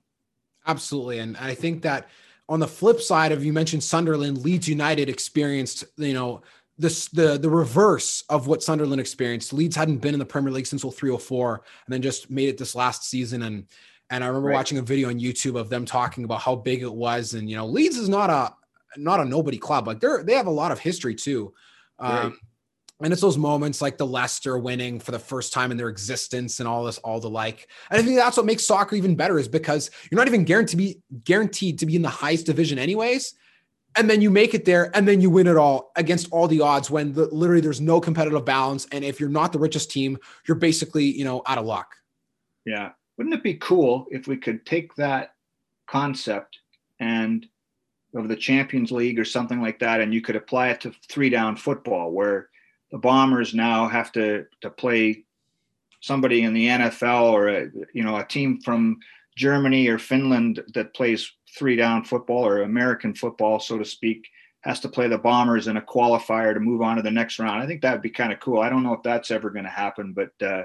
[0.67, 1.19] Absolutely.
[1.19, 2.09] And I think that
[2.47, 6.41] on the flip side of you mentioned Sunderland, Leeds United experienced, you know,
[6.77, 9.53] this the the reverse of what Sunderland experienced.
[9.53, 11.55] Leeds hadn't been in the Premier League since 0304
[11.85, 13.43] and then just made it this last season.
[13.43, 13.65] And
[14.09, 14.55] and I remember Right.
[14.55, 17.33] watching a video on YouTube of them talking about how big it was.
[17.33, 18.53] And you know, Leeds is not a
[18.97, 19.87] not a nobody club.
[19.87, 21.53] Like they're they have a lot of history too.
[21.99, 22.33] Um, Right.
[23.03, 26.59] and it's those moments like the Leicester winning for the first time in their existence
[26.59, 27.69] and all this, all the like.
[27.89, 30.71] And I think that's what makes soccer even better is because you're not even guaranteed
[30.71, 33.33] to be guaranteed to be in the highest division anyways.
[33.95, 36.61] And then you make it there and then you win it all against all the
[36.61, 38.87] odds when the, literally there's no competitive balance.
[38.91, 40.17] And if you're not the richest team,
[40.47, 41.95] you're basically, you know, out of luck.
[42.65, 42.91] Yeah.
[43.17, 45.33] Wouldn't it be cool if we could take that
[45.87, 46.59] concept
[46.99, 47.45] and
[48.15, 51.29] of the Champions League or something like that, and you could apply it to three
[51.29, 52.49] down football, where
[52.91, 55.23] the Bombers now have to to play
[56.01, 58.97] somebody in the NFL or a, you know a team from
[59.35, 64.27] Germany or Finland that plays three down football or American football, so to speak,
[64.61, 67.61] has to play the Bombers in a qualifier to move on to the next round.
[67.61, 68.59] I think that would be kind of cool.
[68.59, 70.63] I don't know if that's ever going to happen, but uh,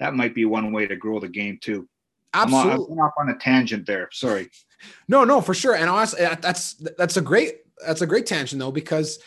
[0.00, 1.88] that might be one way to grow the game too.
[2.34, 2.92] Absolutely.
[2.92, 4.08] I'm off on a tangent there.
[4.12, 4.50] Sorry.
[5.08, 5.74] No, no, for sure.
[5.74, 9.18] And honestly, that- eh, that's that's a great that's a great tangent though, because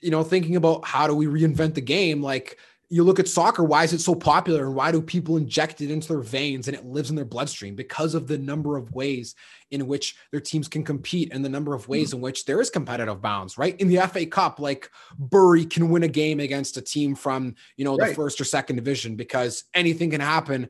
[0.00, 2.58] you know, thinking about how do we reinvent the game, like
[2.92, 5.90] you look at soccer, why is it so popular and why do people inject it
[5.90, 7.74] into their veins and it lives in their bloodstream?
[7.74, 9.34] Because of the number of ways
[9.70, 12.14] in which their teams can compete and the number of ways mm.
[12.14, 13.80] in which there is competitive bounds, right?
[13.80, 17.86] In the FA Cup, like Bury can win a game against a team from, you
[17.86, 20.68] know, the first or second division because anything can happen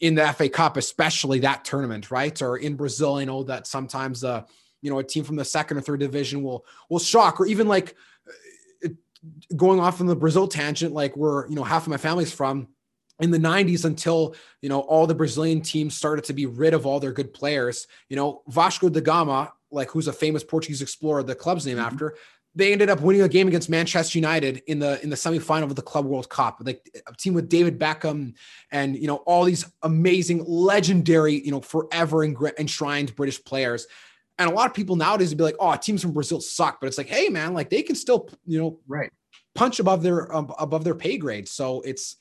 [0.00, 2.40] in the FA Cup, especially that tournament, right?
[2.42, 4.42] Or in Brazil, I know that sometimes uh,
[4.82, 7.66] you know, a team from the second or third division will will shock, or even
[7.66, 7.94] like
[8.84, 8.88] uh,
[9.56, 12.68] going off on the Brazil tangent, like where you know half of my family's from
[13.20, 16.84] in the 90s until you know all the Brazilian teams started to be rid of
[16.84, 17.86] all their good players.
[18.10, 21.86] You know, Vasco da Gama, like who's a famous Portuguese explorer, the club's name Mhm.
[21.86, 22.16] after,
[22.54, 25.74] they ended up winning a game against Manchester United in the in the semifinal of
[25.74, 26.58] the Club World Cup.
[26.64, 28.34] Like a team with David Beckham
[28.70, 33.86] and you know all these amazing, legendary, you know, forever enshrined British players.
[34.38, 36.86] And a lot of people nowadays would be like, "Oh, teams from Brazil suck," but
[36.86, 39.10] it's like, "Hey, man, like they can still, you know, Right.
[39.54, 42.16] punch above their um, above their pay grade." So it's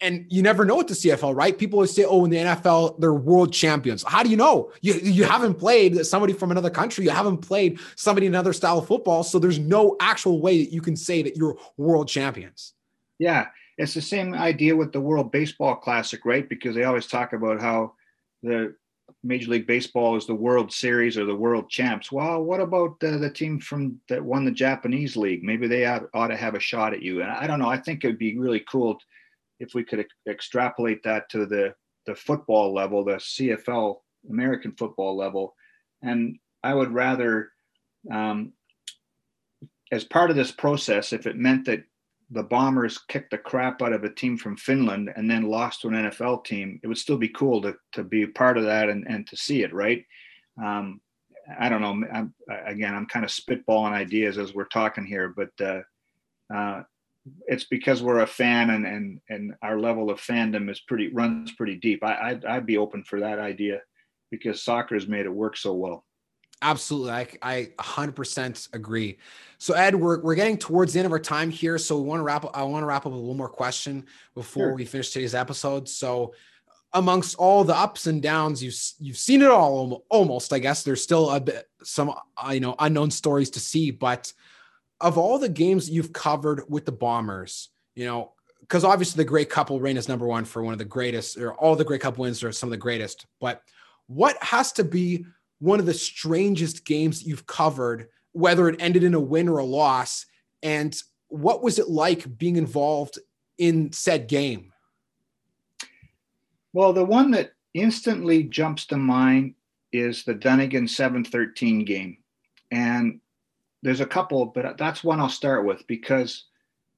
[0.00, 1.56] and you never know what the CFL, right?
[1.56, 4.72] People always say, "Oh, in the NFL, they're world champions." How do you know?
[4.80, 7.04] You you haven't played somebody from another country.
[7.04, 10.72] You haven't played somebody in another style of football, so there's no actual way that
[10.72, 12.74] you can say that you're world champions.
[13.18, 13.46] Yeah,
[13.76, 16.48] it's the same idea with the World Baseball Classic, right?
[16.48, 17.94] Because they always talk about how
[18.42, 18.74] the
[19.22, 22.12] Major League Baseball is the World Series or the World Champs.
[22.12, 25.42] Well, what about the, the team from that won the Japanese League?
[25.42, 27.22] Maybe they ought, ought to have a shot at you.
[27.22, 27.68] And I don't know.
[27.68, 28.98] I think it'd be really cool
[29.60, 31.74] if we could extrapolate that to the
[32.06, 33.96] the football level, the CFL
[34.30, 35.54] American football level,
[36.02, 37.50] and I would rather,
[38.10, 38.52] um,
[39.92, 41.84] as part of this process, if it meant that
[42.30, 45.88] the Bombers kicked the crap out of a team from Finland and then lost to
[45.88, 49.06] an NFL team, it would still be cool to to be part of that and
[49.08, 50.04] and to see it, right?
[50.62, 51.00] Um,
[51.58, 52.04] I don't know.
[52.12, 52.34] I'm,
[52.66, 55.80] again, I'm kind of spitballing ideas as we're talking here, but uh,
[56.54, 56.82] uh,
[57.46, 61.52] it's because we're a fan and and and our level of fandom is pretty runs
[61.52, 62.02] pretty deep.
[62.04, 63.80] I I'd, I'd be open for that idea
[64.30, 66.04] because soccer has made it work so well.
[66.60, 67.12] Absolutely.
[67.12, 69.18] I, I 100% agree.
[69.58, 71.78] So Ed, we're, we're getting towards the end of our time here.
[71.78, 72.50] So we want to wrap up.
[72.54, 74.74] I want to wrap up with one more question before sure.
[74.74, 75.88] we finish today's episode.
[75.88, 76.34] So
[76.92, 81.02] amongst all the ups and downs, you've, you've seen it all almost, I guess there's
[81.02, 84.32] still a bit, some, uh, you know, unknown stories to see, but
[85.00, 89.44] of all the games you've covered with the Bombers, you know, because obviously the Grey
[89.44, 92.18] Cup reign as number one for one of the greatest, or all the Grey Cup
[92.18, 93.26] wins are some of the greatest.
[93.40, 93.62] But
[94.06, 95.24] what has to be
[95.60, 99.64] one of the strangest games you've covered, whether it ended in a win or a
[99.64, 100.26] loss?
[100.62, 103.18] And what was it like being involved
[103.58, 104.72] in said game?
[106.72, 109.54] Well, the one that instantly jumps to mind
[109.92, 112.18] is the Dunigan 713 game.
[112.70, 113.20] And
[113.82, 116.44] there's a couple, but that's one I'll start with because,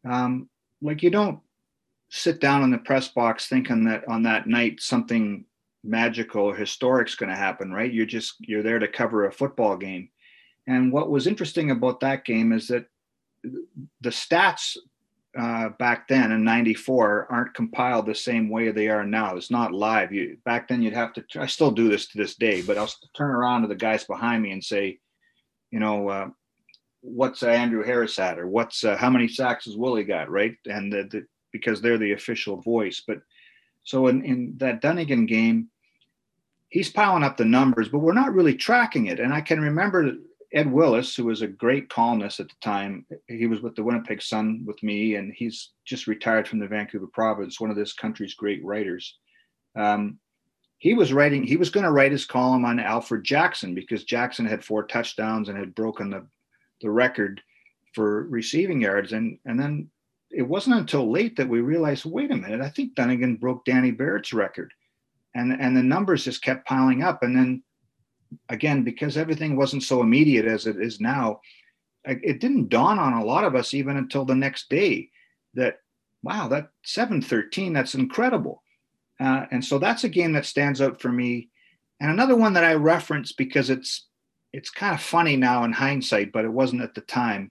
[0.09, 0.49] um,
[0.81, 1.41] like, you don't
[2.09, 5.45] sit down in the press box thinking that on that night something
[5.85, 7.93] magical or historic is going to happen, right?
[7.93, 10.09] You're just you're there to cover a football game.
[10.67, 12.87] And what was interesting about that game is that
[13.43, 14.77] the stats
[15.39, 19.37] uh, back then in 94 aren't compiled the same way they are now.
[19.37, 20.13] It's not live.
[20.13, 22.93] You back then you'd have to I still do this to this day, but I'll
[23.17, 24.99] turn around to the guys behind me and say,
[25.71, 26.29] you know, uh,
[27.03, 30.57] what's uh, Andrew Harris at, or what's uh, how many sacks has Willie got, right?
[30.67, 33.03] And the, the, because they're the official voice.
[33.07, 33.19] But
[33.85, 35.69] so in, in that Dunigan game,
[36.69, 39.21] he's piling up the numbers, but we're not really tracking it.
[39.21, 40.13] And I can remember
[40.53, 43.07] Ed Willes, who was a great columnist at the time.
[43.29, 47.07] He was with the Winnipeg Sun with me, and he's just retired from the Vancouver
[47.07, 49.17] Province, one of this country's great writers.
[49.77, 50.19] Um,
[50.79, 54.47] he was writing, he was going to write his column on Alfred Jackson because Jackson
[54.47, 56.27] had four touchdowns and had broken the
[56.81, 57.41] the record
[57.95, 59.13] for receiving yards.
[59.13, 59.91] And and then
[60.31, 63.91] it wasn't until late that we realized, wait a minute, I think Dunigan broke Danny
[63.91, 64.73] Barrett's record.
[65.35, 67.23] And and the numbers just kept piling up.
[67.23, 67.63] And then
[68.49, 71.41] again, because everything wasn't so immediate as it is now,
[72.05, 75.11] it didn't dawn on a lot of us even until the next day
[75.55, 75.79] that
[76.23, 78.63] wow, that 713, that's incredible.
[79.19, 81.49] Uh, and so that's a game that stands out for me.
[82.01, 84.07] And another one that I reference because it's
[84.53, 87.51] it's kind of funny now in hindsight, but it wasn't at the time,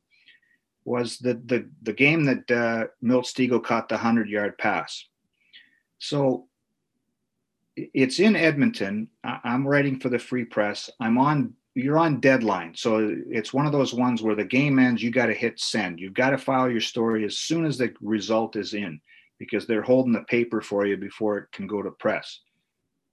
[0.86, 5.06] was the the the game that uh, Milt Stegall caught the hundred yard pass.
[6.00, 6.48] So
[7.76, 9.08] it's in Edmonton.
[9.24, 10.90] I'm writing for the Free Press.
[11.00, 11.54] I'm on.
[11.76, 15.02] You're on deadline, so it's one of those ones where the game ends.
[15.02, 16.00] You got to hit send.
[16.00, 19.00] You've got to file your story as soon as the result is in,
[19.38, 22.42] because they're holding the paper for you before it can go to press.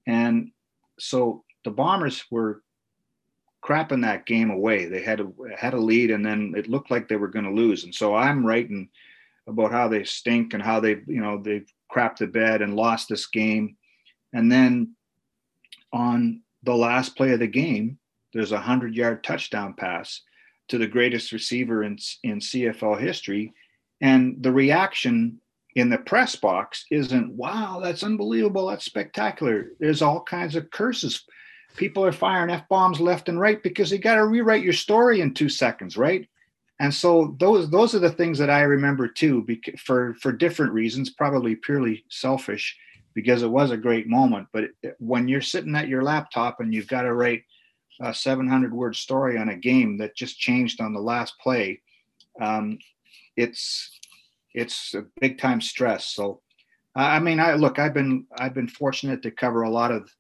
[0.08, 0.50] And
[0.98, 2.62] so the Bombers were
[3.66, 4.84] crapping that game away.
[4.84, 5.28] They had a
[5.58, 7.84] had a lead, and then it looked like they were going to lose.
[7.84, 8.88] And so I'm writing
[9.48, 13.08] about how they stink and how they, you know, they've crapped the bed and lost
[13.08, 13.76] this game.
[14.32, 14.94] And then
[15.92, 17.98] on the last play of the game,
[18.32, 20.22] there's a hundred yard touchdown pass
[20.68, 23.52] to the greatest receiver in in CFL history,
[24.00, 25.40] and the reaction
[25.74, 31.22] in the press box isn't wow that's unbelievable that's spectacular there's all kinds of curses
[31.76, 35.20] people are firing f bombs left and right because you got to rewrite your story
[35.20, 36.28] in two seconds, right?
[36.80, 39.46] And so those those are the things that I remember too,
[39.78, 42.76] for for different reasons, probably purely selfish,
[43.14, 44.48] because it was a great moment.
[44.52, 47.44] But when you're sitting at your laptop and you've got to write
[48.02, 51.80] a 700 word story on a game that just changed on the last play,
[52.40, 52.78] um,
[53.36, 53.98] it's
[54.54, 56.08] it's a big time stress.
[56.08, 56.42] So,
[56.94, 60.10] I mean, I look, I've been I've been fortunate to cover a lot of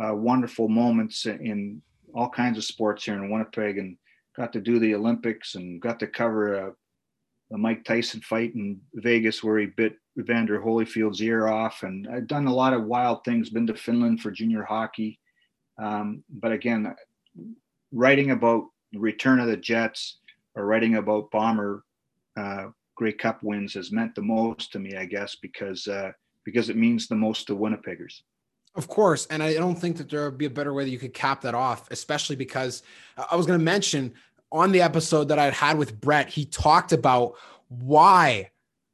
[0.00, 1.82] uh, wonderful moments in
[2.14, 3.96] all kinds of sports here in Winnipeg and
[4.36, 6.72] got to do the Olympics and got to cover a
[7.50, 11.82] the Mike Tyson fight in Vegas where he bit Evander Holyfield's ear off.
[11.82, 15.18] And I've done a lot of wild things, been to Finland for junior hockey.
[15.78, 16.94] Um, but again,
[17.92, 20.18] writing about the return of the Jets
[20.54, 21.84] or writing about Bomber
[22.36, 22.66] uh,
[22.96, 26.12] Grey Cup wins has meant the most to me, I guess, because uh,
[26.44, 28.22] because it means the most to Winnipeggers.
[28.74, 30.98] Of course, and I don't think that there would be a better way that you
[30.98, 32.82] could cap that off, especially because
[33.30, 34.14] I was going to mention
[34.52, 37.34] on the episode that I had with Brett, he talked about
[37.68, 38.50] why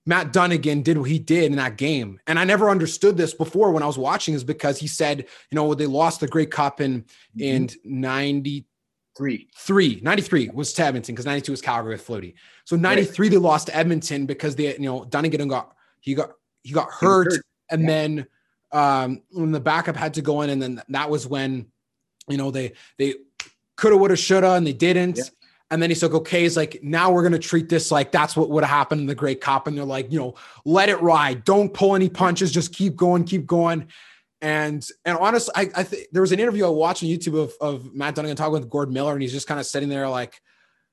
[0.06, 2.20] Matt Dunigan did what he did in that game.
[2.26, 5.20] And I never understood this before when I was watching is because he said,
[5.51, 7.02] you know, they lost the Grey Cup in
[7.36, 7.40] mm-hmm.
[7.40, 9.48] in 93.
[9.56, 10.01] Three.
[10.02, 12.34] 93 was to Edmonton because 92 was Calgary with Flutie.
[12.64, 13.30] So 93 right.
[13.30, 16.32] they lost to Edmonton because they, you know, Dunigan got he got
[16.62, 17.44] he got hurt, hurt.
[17.70, 17.86] and yeah.
[17.86, 18.26] then
[18.74, 21.66] um when the backup had to go in, and then that was when
[22.28, 23.14] you know they they
[23.76, 25.16] coulda, woulda, shoulda, and they didn't.
[25.16, 25.24] Yeah.
[25.70, 28.51] And then he's like, okay, he's like, now we're gonna treat this like that's what
[28.51, 29.66] would have happened in the Grey Cup.
[29.66, 30.34] And they're like, you know,
[30.64, 31.44] let it ride.
[31.44, 33.88] Don't pull any punches, just keep going, keep going.
[34.40, 37.55] And and honestly, I, I think there was an interview I watched on YouTube of,
[37.60, 40.40] of Matt Dunigan talking with Gord Miller, and he's just kind of sitting there like,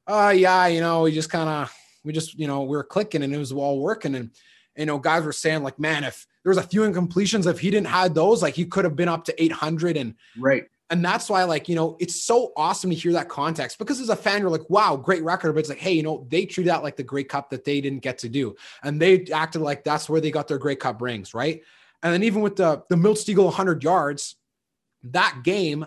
[0.08, 3.24] oh yeah, you know, we just kind of we just, you know, we were clicking
[3.24, 4.16] and it was all working.
[4.16, 4.32] And
[4.76, 7.70] you know, guys were saying like, man, if there was a few incompletions, if he
[7.70, 11.30] didn't have those, like he could have been up to 800 and right and that's
[11.30, 14.42] why, like, you know, it's so awesome to hear that context because as a fan,
[14.42, 15.54] you're like, wow, great record.
[15.54, 17.80] But it's like, hey, you know, they treated that like the Grey Cup that they
[17.80, 18.58] didn't get to do.
[18.84, 21.62] And they acted like that's where they got their Grey Cup rings, right?
[22.04, 24.36] And then even with the the Milt Stegall 100 yards,
[25.04, 25.86] that game,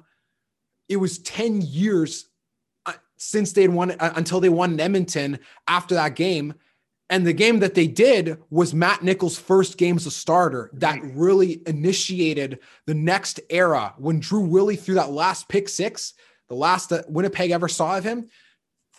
[0.88, 2.30] it was 10 years
[2.86, 5.38] uh, since they'd won uh, until they won in Edmonton
[5.68, 6.54] after that game.
[7.10, 10.98] And the game that they did was Matt Nichols' first game as a starter that
[11.02, 16.14] really initiated the next era when Drew Willy threw that last pick six,
[16.48, 18.28] the last that Winnipeg ever saw of him.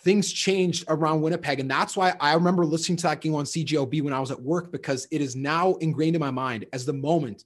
[0.04, 1.58] Things changed around Winnipeg.
[1.58, 4.40] And that's why I remember listening to that game on CJOB when I was at
[4.40, 7.44] work because it is now ingrained in my mind as the moment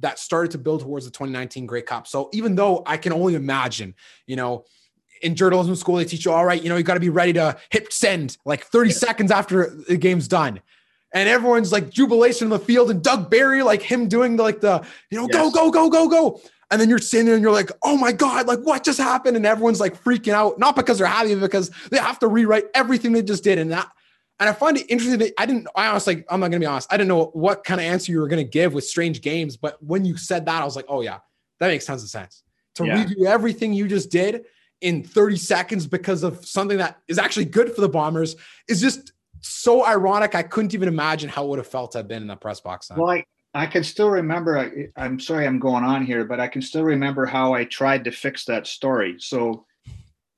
[0.00, 2.06] that started to build towards the 2019 Grey Cup.
[2.06, 3.94] So even though I can only imagine,
[4.26, 4.64] you know,
[5.22, 7.32] in journalism school, they teach you, all right, you know, you got to be ready
[7.34, 8.96] to hit send like 30 yeah.
[8.96, 10.60] seconds after the game's done.
[11.12, 14.60] And everyone's like jubilation in the field, and Doug Barry, like him doing the, like
[14.60, 15.32] the, you know, yes.
[15.32, 16.40] go, go, go, go, go.
[16.70, 19.36] And then you're sitting there and you're like, oh my God, like what just happened?
[19.36, 23.12] And everyone's like freaking out, not because they're happy, because they have to rewrite everything
[23.12, 23.58] they just did.
[23.58, 23.90] And that,
[24.38, 26.66] and I find it interesting that I didn't, I honestly, I'm not going to be
[26.66, 26.92] honest.
[26.92, 29.56] I didn't know what kind of answer you were going to give with strange games.
[29.56, 31.20] But when you said that, I was like, oh yeah,
[31.58, 32.42] that makes tons of sense.
[32.74, 33.04] To yeah.
[33.04, 34.44] redo everything you just did
[34.80, 38.36] in 30 seconds because of something that is actually good for the Bombers
[38.68, 40.34] is just so ironic.
[40.34, 42.60] I couldn't even imagine how it would have felt to have been in the press
[42.60, 42.88] box.
[42.88, 42.98] Then.
[42.98, 43.24] Well, I,
[43.54, 46.84] I can still remember, I, I'm sorry I'm going on here, but I can still
[46.84, 49.16] remember how I tried to fix that story.
[49.18, 49.64] So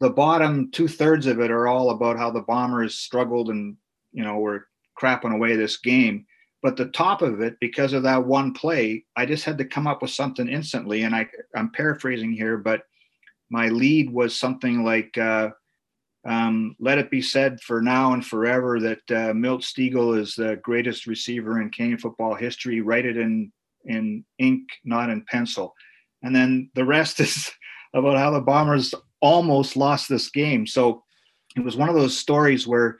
[0.01, 3.77] the bottom two thirds of it are all about how the Bombers struggled and,
[4.12, 4.67] you know, were
[4.99, 6.27] crapping away this game.
[6.62, 9.87] But the top of it, because of that one play, I just had to come
[9.87, 11.03] up with something instantly.
[11.03, 12.83] And I, I'm paraphrasing here, but
[13.51, 15.51] my lead was something like uh,
[16.27, 20.61] um, let it be said for now and forever that uh, Milt Stegall is the
[20.63, 22.81] greatest receiver in Canadian football history.
[22.81, 23.53] Write it in
[23.87, 25.75] in ink, not in pencil,
[26.23, 27.51] and then the rest is
[27.95, 30.67] about how the Bombers almost lost this game.
[30.67, 31.03] So
[31.57, 32.99] it was one of those stories where,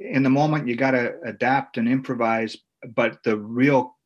[0.00, 2.56] in the moment, you got to adapt and improvise,
[2.94, 3.96] but the real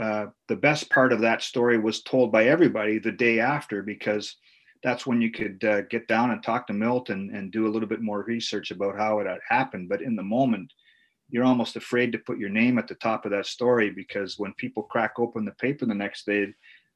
[0.00, 4.36] uh, the best part of that story was told by everybody the day after because
[4.82, 7.70] that's when you could uh, get down and talk to Milt and, and do a
[7.70, 9.88] little bit more research about how it had happened.
[9.88, 10.72] But in the moment,
[11.30, 14.52] you're almost afraid to put your name at the top of that story because when
[14.54, 16.52] people crack open the paper the next day,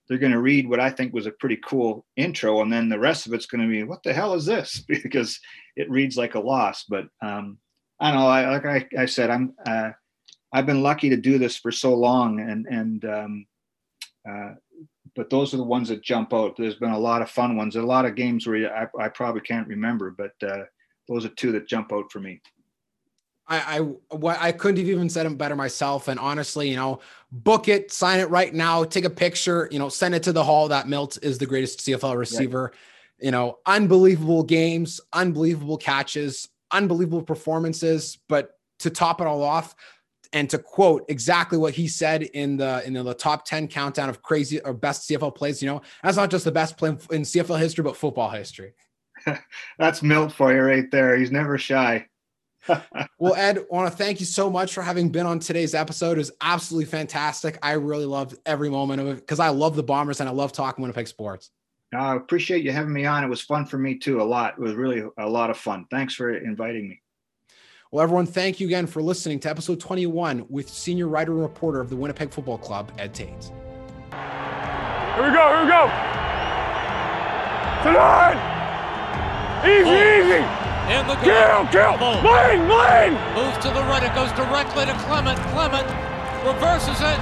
[0.08, 2.98] they're going to read what I think was a pretty cool intro, and then the
[2.98, 5.40] rest of it's going to be, "What the hell is this?" because
[5.74, 6.84] it reads like a loss.
[6.84, 7.58] But um,
[7.98, 8.28] I don't know.
[8.28, 9.90] I, like I, I said, I'm uh,
[10.52, 13.46] I've been lucky to do this for so long, and and um,
[14.28, 14.54] uh,
[15.16, 16.56] but those are the ones that jump out.
[16.56, 19.40] There's been a lot of fun ones, a lot of games where I, I probably
[19.40, 20.64] can't remember, but uh,
[21.08, 22.40] those are two that jump out for me.
[23.48, 23.80] I,
[24.12, 26.08] I I couldn't have even said them better myself.
[26.08, 29.88] And honestly, you know, book it, sign it right now, take a picture, you know,
[29.88, 32.64] send it to the hall that Milt is the greatest CFL receiver.
[32.64, 33.26] Right.
[33.26, 38.18] You know, unbelievable games, unbelievable catches, unbelievable performances.
[38.28, 39.76] But to top it all off,
[40.32, 44.22] and to quote exactly what he said in the in the top 10 countdown of
[44.22, 47.58] crazy or best CFL plays, you know, that's not just the best play in CFL
[47.58, 48.74] history, but football history.
[49.78, 51.16] that's Milt for you right there.
[51.16, 52.06] He's never shy.
[53.18, 56.12] well, Ed, I want to thank you so much for having been on today's episode.
[56.12, 57.58] It was absolutely fantastic.
[57.62, 60.52] I really loved every moment of it because I love the Bombers and I love
[60.52, 61.50] talking Winnipeg sports.
[61.94, 63.24] I appreciate you having me on.
[63.24, 64.54] It was fun for me too, a lot.
[64.54, 65.86] It was really a lot of fun.
[65.90, 67.00] Thanks for inviting me.
[67.92, 71.80] Well, everyone, thank you again for listening to episode 21 with senior writer and reporter
[71.80, 73.30] of the Winnipeg Football Club, Ed Tait.
[73.30, 75.86] Here we go, here we go.
[77.86, 78.42] Tonight!
[79.62, 80.18] Easy, oh.
[80.18, 80.42] easy!
[80.90, 81.94] In the Kill, kill!
[81.98, 82.26] Boom.
[82.26, 83.14] Lane, lane!
[83.34, 84.02] Moves to the right.
[84.02, 85.38] It goes directly to Clement.
[85.54, 85.86] Clement
[86.42, 87.18] reverses it.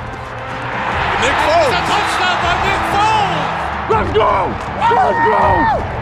[1.20, 1.73] Nick It's a Foles.
[1.93, 3.45] touchdown by Nick Foles.
[3.93, 4.49] Let's go!
[4.81, 5.45] Let's go!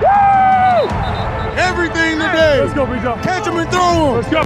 [0.06, 1.11] Woo!
[1.56, 2.60] Everything today.
[2.60, 3.22] Let's go, B-Dub.
[3.22, 4.14] Catch him and throw him.
[4.16, 4.42] Let's go.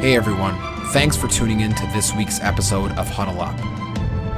[0.00, 0.56] Hey everyone,
[0.92, 3.58] thanks for tuning in to this week's episode of Huddle Up.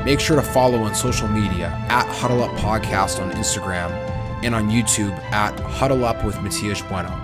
[0.06, 3.90] Make sure to follow on social media at Huddle Up Podcast on Instagram
[4.42, 7.14] and on YouTube at Huddle Up with Matias Bueno.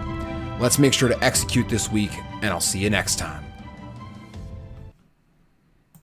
[0.61, 2.11] Let's make sure to execute this week,
[2.43, 3.46] and I'll see you next time.